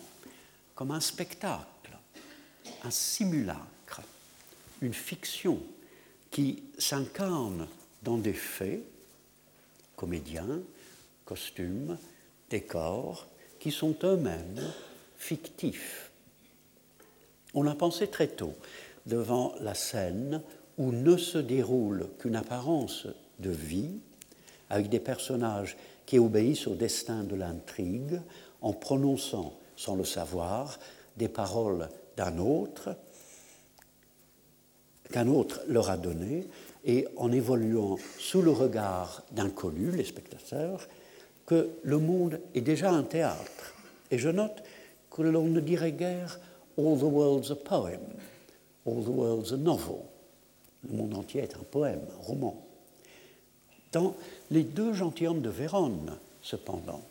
comme 0.74 0.90
un 0.90 1.00
spectacle, 1.00 1.96
un 2.82 2.90
simulacre, 2.90 3.66
une 4.80 4.94
fiction 4.94 5.60
qui 6.30 6.62
s'incarne 6.78 7.66
dans 8.02 8.16
des 8.16 8.32
faits, 8.32 8.82
comédiens, 9.96 10.60
costumes, 11.24 11.98
décors, 12.48 13.26
qui 13.58 13.70
sont 13.70 13.94
eux-mêmes 14.04 14.72
fictifs. 15.16 16.10
On 17.52 17.66
a 17.66 17.74
pensé 17.74 18.06
très 18.06 18.28
tôt, 18.28 18.54
devant 19.06 19.54
la 19.60 19.74
scène 19.74 20.42
où 20.78 20.92
ne 20.92 21.16
se 21.16 21.38
déroule 21.38 22.08
qu'une 22.18 22.36
apparence 22.36 23.06
de 23.38 23.50
vie, 23.50 23.98
avec 24.70 24.88
des 24.88 25.00
personnages 25.00 25.76
qui 26.06 26.18
obéissent 26.18 26.66
au 26.66 26.74
destin 26.74 27.24
de 27.24 27.34
l'intrigue, 27.34 28.20
en 28.62 28.72
prononçant, 28.72 29.58
sans 29.76 29.96
le 29.96 30.04
savoir, 30.04 30.78
des 31.16 31.28
paroles 31.28 31.88
d'un 32.16 32.38
autre, 32.38 32.96
qu'un 35.10 35.28
autre 35.28 35.60
leur 35.68 35.90
a 35.90 35.96
donné, 35.96 36.46
et 36.84 37.06
en 37.16 37.30
évoluant 37.30 37.96
sous 38.18 38.42
le 38.42 38.50
regard 38.50 39.22
d'inconnus, 39.32 39.94
les 39.94 40.04
spectateurs, 40.04 40.88
que 41.46 41.68
le 41.82 41.98
monde 41.98 42.40
est 42.54 42.60
déjà 42.60 42.90
un 42.90 43.02
théâtre. 43.02 43.74
Et 44.10 44.18
je 44.18 44.28
note 44.28 44.62
que 45.10 45.22
l'on 45.22 45.46
ne 45.46 45.60
dirait 45.60 45.92
guère 45.92 46.38
All 46.78 46.98
the 46.98 47.02
world's 47.02 47.50
a 47.50 47.56
poem, 47.56 48.00
all 48.86 49.02
the 49.02 49.08
world's 49.08 49.52
a 49.52 49.56
novel. 49.56 49.98
Le 50.88 50.96
monde 50.96 51.14
entier 51.14 51.42
est 51.42 51.56
un 51.56 51.64
poème, 51.70 52.00
un 52.18 52.24
roman. 52.24 52.64
Dans 53.92 54.14
Les 54.50 54.62
deux 54.62 54.94
gentilshommes 54.94 55.42
de 55.42 55.50
Vérone, 55.50 56.16
cependant, 56.42 57.02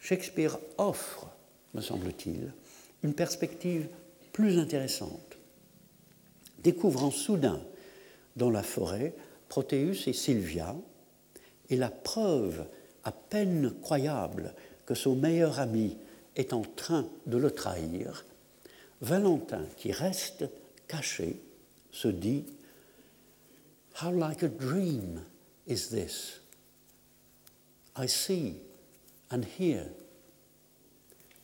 Shakespeare 0.00 0.58
offre, 0.76 1.28
me 1.74 1.80
semble-t-il, 1.80 2.52
une 3.02 3.14
perspective 3.14 3.86
plus 4.32 4.58
intéressante. 4.58 5.29
Découvrant 6.62 7.10
soudain 7.10 7.60
dans 8.36 8.50
la 8.50 8.62
forêt 8.62 9.14
Protéus 9.48 10.06
et 10.06 10.12
Sylvia, 10.12 10.76
et 11.70 11.76
la 11.76 11.90
preuve 11.90 12.66
à 13.04 13.12
peine 13.12 13.72
croyable 13.80 14.54
que 14.86 14.94
son 14.94 15.14
meilleur 15.14 15.58
ami 15.58 15.96
est 16.36 16.52
en 16.52 16.62
train 16.62 17.08
de 17.26 17.36
le 17.36 17.50
trahir, 17.50 18.24
Valentin, 19.00 19.64
qui 19.76 19.92
reste 19.92 20.44
caché, 20.86 21.40
se 21.92 22.08
dit 22.08 22.44
How 24.02 24.10
like 24.10 24.42
a 24.42 24.48
dream 24.48 25.22
is 25.66 25.88
this? 25.90 26.40
I 27.96 28.06
see 28.06 28.54
and 29.30 29.42
hear. 29.58 29.86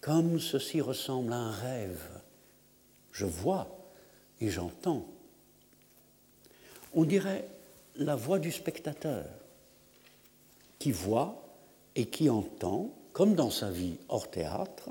Comme 0.01 0.39
ceci 0.39 0.81
ressemble 0.81 1.33
à 1.33 1.37
un 1.37 1.51
rêve, 1.51 2.21
je 3.11 3.27
vois 3.27 3.76
et 4.41 4.51
j'entends. 4.51 5.07
On 6.95 7.05
dirait 7.05 7.47
la 7.97 8.17
voix 8.17 8.39
du 8.39 8.53
spectateur 8.53 9.25
qui 10.79 10.93
voit 10.93 11.43
et 11.95 12.07
qui 12.07 12.29
entend, 12.29 12.91
comme 13.13 13.35
dans 13.35 13.51
sa 13.51 13.71
vie 13.71 13.97
hors 14.09 14.31
théâtre, 14.31 14.91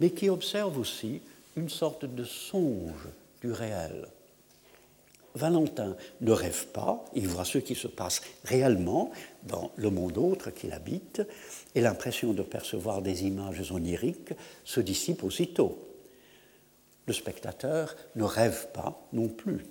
mais 0.00 0.10
qui 0.10 0.28
observe 0.28 0.78
aussi 0.78 1.20
une 1.56 1.68
sorte 1.68 2.04
de 2.04 2.24
songe 2.24 3.08
du 3.40 3.52
réel. 3.52 4.08
Valentin 5.34 5.96
ne 6.20 6.32
rêve 6.32 6.68
pas, 6.68 7.04
il 7.14 7.26
voit 7.26 7.44
ce 7.44 7.58
qui 7.58 7.74
se 7.74 7.88
passe 7.88 8.22
réellement 8.44 9.10
dans 9.42 9.72
le 9.76 9.90
monde 9.90 10.16
autre 10.16 10.50
qu'il 10.50 10.72
habite, 10.72 11.22
et 11.74 11.80
l'impression 11.80 12.32
de 12.32 12.42
percevoir 12.42 13.02
des 13.02 13.24
images 13.24 13.72
oniriques 13.72 14.32
se 14.64 14.80
dissipe 14.80 15.24
aussitôt. 15.24 15.76
Le 17.06 17.12
spectateur 17.12 17.94
ne 18.16 18.24
rêve 18.24 18.68
pas 18.72 19.06
non 19.12 19.28
plus, 19.28 19.64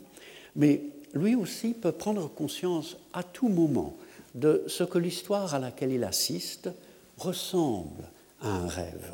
mais 0.56 0.82
lui 1.14 1.36
aussi 1.36 1.74
peut 1.74 1.92
prendre 1.92 2.28
conscience 2.28 2.98
à 3.14 3.24
tout 3.24 3.50
moment 3.50 3.96
de 4.36 4.64
ce 4.68 4.84
que 4.84 4.98
l'histoire 4.98 5.54
à 5.54 5.60
laquelle 5.60 5.92
il 5.92 6.04
assiste 6.04 6.70
ressemble 7.18 8.10
à 8.42 8.50
un 8.50 8.68
rêve. 8.68 9.14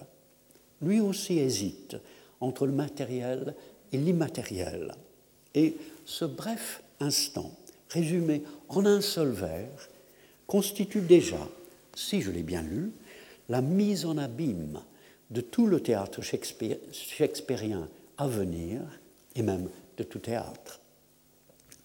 Lui 0.82 1.02
aussi 1.02 1.40
hésite 1.40 1.98
entre 2.40 2.66
le 2.66 2.72
matériel 2.72 3.54
et 3.92 3.98
l'immatériel. 3.98 4.94
Et 5.54 5.76
ce 6.06 6.26
bref 6.26 6.82
instant, 7.00 7.52
résumé 7.90 8.44
en 8.70 8.86
un 8.86 9.02
seul 9.02 9.30
vers, 9.30 9.90
constitue 10.48 11.02
déjà, 11.02 11.48
si 11.96 12.22
je 12.22 12.32
l'ai 12.32 12.44
bien 12.44 12.62
lu, 12.62 12.92
la 13.50 13.62
mise 13.62 14.06
en 14.06 14.18
abîme 14.18 14.82
de 15.32 15.42
tout 15.42 15.68
le 15.68 15.82
théâtre 15.82 16.22
shakespearien 16.22 17.88
à 18.20 18.28
venir, 18.28 18.82
et 19.36 19.42
même 19.42 19.70
de 19.98 20.04
tout 20.04 20.20
théâtre. 20.20 20.82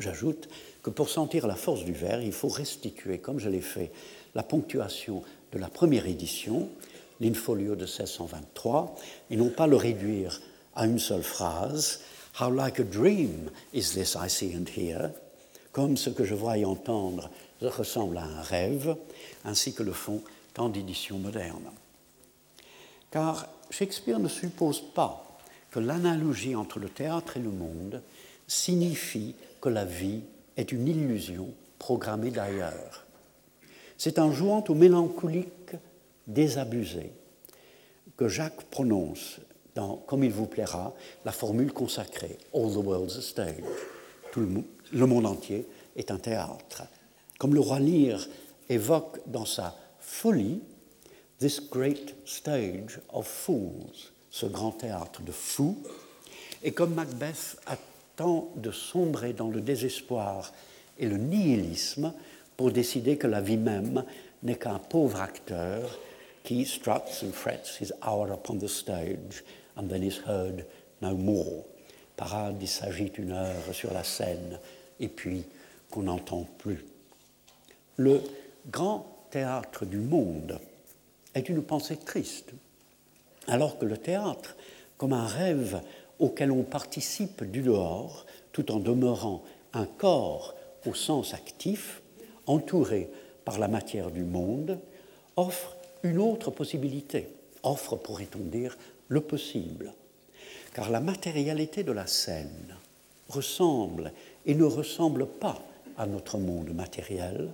J'ajoute 0.01 0.49
que 0.83 0.91
pour 0.91 1.09
sentir 1.09 1.47
la 1.47 1.55
force 1.55 1.85
du 1.85 1.93
vers, 1.93 2.21
il 2.21 2.33
faut 2.33 2.49
restituer, 2.49 3.19
comme 3.19 3.39
je 3.39 3.49
l'ai 3.49 3.61
fait, 3.61 3.93
la 4.35 4.43
ponctuation 4.43 5.23
de 5.53 5.59
la 5.59 5.69
première 5.69 6.07
édition, 6.07 6.69
l'infolio 7.21 7.77
de 7.77 7.85
1623, 7.85 8.97
et 9.31 9.37
non 9.37 9.51
pas 9.51 9.69
le 9.69 9.77
réduire 9.77 10.43
à 10.75 10.87
une 10.87 10.99
seule 10.99 11.23
phrase, 11.23 12.01
How 12.41 12.51
like 12.51 12.81
a 12.81 12.85
dream 12.85 13.49
is 13.73 13.93
this 13.95 14.17
I 14.21 14.29
see 14.29 14.57
and 14.57 14.65
hear, 14.77 15.13
comme 15.71 15.97
ce 15.97 16.11
que 16.11 16.25
je 16.25 16.35
vois 16.35 16.59
et 16.59 16.65
entendre 16.65 17.31
ressemble 17.63 18.19
à 18.19 18.25
un 18.25 18.43
rêve, 18.43 18.97
ainsi 19.45 19.73
que 19.73 19.85
le 19.85 19.93
font 19.93 20.21
tant 20.53 20.69
d'éditions 20.69 21.19
modernes. 21.19 21.71
Car 23.13 23.47
Shakespeare 23.71 24.19
ne 24.19 24.29
suppose 24.29 24.81
pas 24.81 25.34
que 25.75 25.81
l'analogie 25.81 26.55
entre 26.55 26.79
le 26.79 26.89
théâtre 26.89 27.37
et 27.37 27.41
le 27.41 27.51
monde 27.51 28.01
signifie 28.47 29.35
que 29.61 29.69
la 29.69 29.85
vie 29.85 30.21
est 30.57 30.71
une 30.71 30.87
illusion 30.87 31.53
programmé 31.81 32.31
d'ailleurs. 32.31 33.05
C'est 33.99 34.21
en 34.21 34.31
jouant 34.31 34.63
au 34.69 34.75
mélancolique 34.75 35.73
désabusé 36.29 37.11
que 38.17 38.29
Jacques 38.29 38.63
prononce 38.71 39.41
dans 39.75 39.97
Comme 39.97 40.23
il 40.23 40.31
vous 40.31 40.47
plaira 40.47 40.95
la 41.25 41.33
formule 41.33 41.73
consacrée 41.73 42.39
All 42.55 42.71
the 42.71 42.77
world's 42.77 43.17
a 43.17 43.23
stage. 43.23 43.65
Tout 44.31 44.43
le, 44.43 44.63
le 44.93 45.07
monde 45.07 45.27
entier 45.27 45.67
est 45.97 46.13
un 46.13 46.19
théâtre. 46.19 46.85
Comme 47.41 47.53
le 47.53 47.59
roi 47.59 47.81
Lear 47.81 48.25
évoque 48.69 49.19
dans 49.27 49.45
sa 49.45 49.77
folie 49.99 50.61
This 51.41 51.61
great 51.69 52.15
stage 52.25 53.01
of 53.13 53.27
fools, 53.27 54.14
ce 54.35 54.47
grand 54.47 54.73
théâtre 54.73 55.23
de 55.23 55.31
fous, 55.31 55.79
et 56.65 56.73
comme 56.73 56.95
Macbeth 56.95 57.57
attend 57.67 58.49
de 58.57 58.73
sombrer 58.73 59.33
dans 59.33 59.49
le 59.49 59.61
désespoir 59.61 60.53
et 60.99 61.07
le 61.07 61.19
nihilisme 61.19 62.13
pour 62.57 62.73
décider 62.73 63.17
que 63.17 63.29
la 63.29 63.41
vie 63.41 63.57
même 63.57 64.05
n'est 64.43 64.59
qu'un 64.59 64.81
pauvre 64.81 65.21
acteur 65.21 66.01
qui 66.43 66.67
struts 66.67 67.23
and 67.23 67.31
frets 67.33 67.79
his 67.81 67.93
hour 68.05 68.33
upon 68.33 68.59
the 68.59 68.67
stage 68.67 69.45
and 69.77 69.87
then 69.87 70.03
is 70.03 70.21
heard 70.27 70.67
no 71.01 71.15
more. 71.15 71.63
Parade, 72.17 72.57
il 72.61 72.67
s'agit 72.67 73.11
d'une 73.11 73.31
heure 73.31 73.73
sur 73.73 73.95
la 73.95 74.03
scène 74.03 74.59
et 74.99 75.09
puis 75.09 75.45
qu'on 75.93 76.03
n'entend 76.03 76.45
plus. 76.59 76.85
Le 77.99 78.21
grand 78.69 79.07
théâtre 79.31 79.87
du 79.87 79.99
monde 79.99 80.59
est 81.35 81.49
une 81.49 81.63
pensée 81.63 81.99
triste, 81.99 82.51
alors 83.47 83.79
que 83.79 83.87
le 83.87 83.97
théâtre, 83.97 84.57
comme 84.97 85.13
un 85.13 85.27
rêve 85.27 85.81
auquel 86.19 86.51
on 86.51 86.63
participe 86.63 87.45
du 87.45 87.63
dehors, 87.63 88.27
tout 88.53 88.71
en 88.71 88.79
demeurant 88.79 89.43
un 89.73 89.87
corps 89.87 90.55
au 90.87 90.95
sens 90.95 91.35
actif, 91.35 92.03
entouré 92.47 93.11
par 93.45 93.59
la 93.59 93.69
matière 93.69 94.11
du 94.11 94.23
monde, 94.23 94.79
offre 95.37 95.77
une 96.03 96.19
autre 96.19 96.51
possibilité, 96.51 97.29
offre, 97.63 97.97
pourrait-on 97.97 98.45
dire, 98.45 98.77
le 99.09 99.21
possible. 99.21 99.93
Car 100.73 100.91
la 100.91 101.01
matérialité 101.01 101.83
de 101.83 101.93
la 101.93 102.07
scène 102.07 102.77
ressemble 103.29 104.13
et 104.47 104.55
ne 104.55 104.65
ressemble 104.65 105.27
pas 105.27 105.61
à 105.97 106.07
notre 106.07 106.39
monde 106.39 106.75
matériel, 106.75 107.51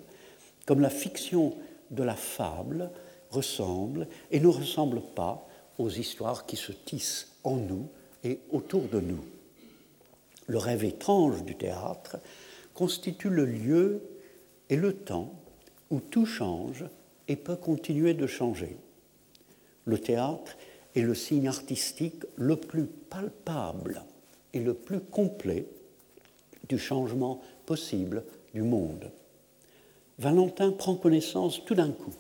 comme 0.67 0.81
la 0.81 0.91
fiction 0.91 1.55
de 1.91 2.03
la 2.03 2.15
fable 2.15 2.91
ressemble 3.31 4.07
et 4.31 4.41
ne 4.41 4.49
ressemble 4.49 5.01
pas 5.01 5.47
aux 5.81 5.91
histoires 5.91 6.47
qui 6.47 6.57
se 6.57 6.73
tissent 6.73 7.29
en 7.43 7.57
nous 7.57 7.89
et 8.23 8.41
autour 8.51 8.83
de 8.83 9.01
nous. 9.01 9.25
Le 10.47 10.59
rêve 10.59 10.85
étrange 10.85 11.43
du 11.45 11.57
théâtre 11.57 12.19
constitue 12.75 13.31
le 13.31 13.47
lieu 13.47 14.03
et 14.69 14.77
le 14.77 14.93
temps 14.93 15.33
où 15.91 16.01
tout 16.01 16.27
change 16.27 16.85
et 17.29 17.37
peut 17.37 17.57
continuer 17.57 18.15
de 18.15 18.27
changer. 18.27 18.77
Le 19.87 19.99
théâtre 19.99 20.57
est 20.95 21.03
le 21.03 21.15
signe 21.15 21.49
artistique 21.49 22.25
le 22.37 22.57
plus 22.57 22.87
palpable 22.87 24.03
et 24.53 24.61
le 24.61 24.75
plus 24.75 25.01
complet 25.01 25.67
du 26.69 26.79
changement 26.79 27.41
possible 27.65 28.25
du 28.53 28.63
monde. 28.63 29.11
Valentin 30.19 30.73
prend 30.73 30.97
connaissance 30.97 31.65
tout 31.65 31.75
d'un 31.75 31.93
coup 31.93 32.15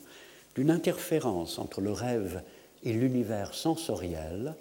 d'une 0.54 0.70
interférence 0.70 1.58
entre 1.58 1.80
le 1.80 1.92
rêve 1.92 2.42
l'univers 2.84 3.54
sensoriel 3.54 4.54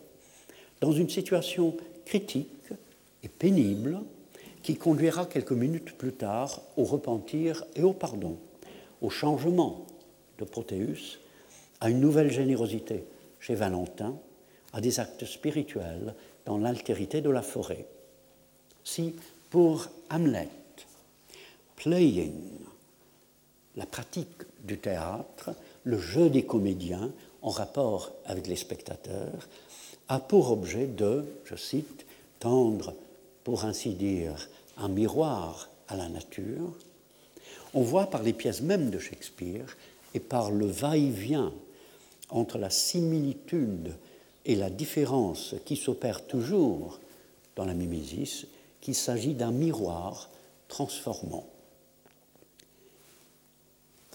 dans 0.81 0.91
une 0.91 1.09
situation 1.09 1.75
critique 2.05 2.73
et 3.23 3.29
pénible 3.29 4.01
qui 4.63 4.75
conduira 4.75 5.25
quelques 5.25 5.51
minutes 5.51 5.97
plus 5.97 6.13
tard 6.13 6.61
au 6.77 6.83
repentir 6.83 7.63
et 7.75 7.83
au 7.83 7.93
pardon, 7.93 8.37
au 9.01 9.09
changement 9.09 9.85
de 10.37 10.45
Protéus, 10.45 11.19
à 11.79 11.89
une 11.89 12.01
nouvelle 12.01 12.31
générosité 12.31 13.05
chez 13.39 13.55
Valentin, 13.55 14.17
à 14.73 14.81
des 14.81 14.99
actes 14.99 15.25
spirituels 15.25 16.13
dans 16.45 16.57
l'altérité 16.57 17.21
de 17.21 17.29
la 17.29 17.41
forêt. 17.41 17.85
Si 18.83 19.15
pour 19.49 19.87
Hamlet, 20.09 20.49
playing, 21.75 22.59
la 23.75 23.85
pratique 23.85 24.43
du 24.63 24.77
théâtre, 24.77 25.51
le 25.83 25.97
jeu 25.97 26.29
des 26.29 26.43
comédiens 26.43 27.11
en 27.41 27.49
rapport 27.49 28.11
avec 28.25 28.47
les 28.47 28.55
spectateurs, 28.55 29.47
a 30.07 30.19
pour 30.19 30.51
objet 30.51 30.87
de, 30.87 31.25
je 31.45 31.55
cite, 31.55 32.05
tendre, 32.39 32.93
pour 33.43 33.65
ainsi 33.65 33.93
dire, 33.93 34.49
un 34.77 34.89
miroir 34.89 35.69
à 35.87 35.95
la 35.95 36.09
nature, 36.09 36.73
on 37.73 37.81
voit 37.81 38.07
par 38.07 38.23
les 38.23 38.33
pièces 38.33 38.61
mêmes 38.61 38.89
de 38.89 38.99
Shakespeare 38.99 39.77
et 40.13 40.19
par 40.19 40.51
le 40.51 40.65
va-et-vient 40.65 41.53
entre 42.29 42.57
la 42.57 42.69
similitude 42.69 43.95
et 44.45 44.55
la 44.55 44.69
différence 44.69 45.55
qui 45.65 45.75
s'opère 45.75 46.25
toujours 46.25 46.99
dans 47.55 47.65
la 47.65 47.73
mimésis 47.73 48.47
qu'il 48.81 48.95
s'agit 48.95 49.33
d'un 49.33 49.51
miroir 49.51 50.29
transformant. 50.67 51.45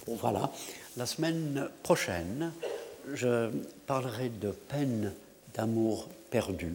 Voilà, 0.06 0.50
la 0.96 1.06
semaine 1.06 1.68
prochaine, 1.82 2.52
je 3.12 3.50
parlerai 3.86 4.28
de 4.28 4.50
peine 4.50 5.12
d'amour 5.54 6.08
perdu, 6.30 6.72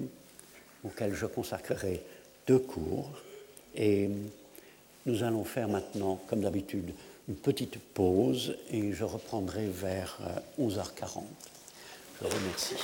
auquel 0.84 1.14
je 1.14 1.26
consacrerai 1.26 2.02
deux 2.48 2.60
cours. 2.60 3.12
Et 3.76 4.10
nous 5.06 5.24
allons 5.24 5.44
faire 5.44 5.68
maintenant, 5.68 6.22
comme 6.28 6.40
d'habitude, 6.42 6.94
une 7.28 7.36
petite 7.36 7.78
pause 7.94 8.56
et 8.72 8.94
je 8.94 9.04
reprendrai 9.04 9.68
vers 9.68 10.18
11h40. 10.60 11.18
Euh, 11.18 11.22
je 12.22 12.28
vous 12.28 12.36
remercie. 12.36 12.76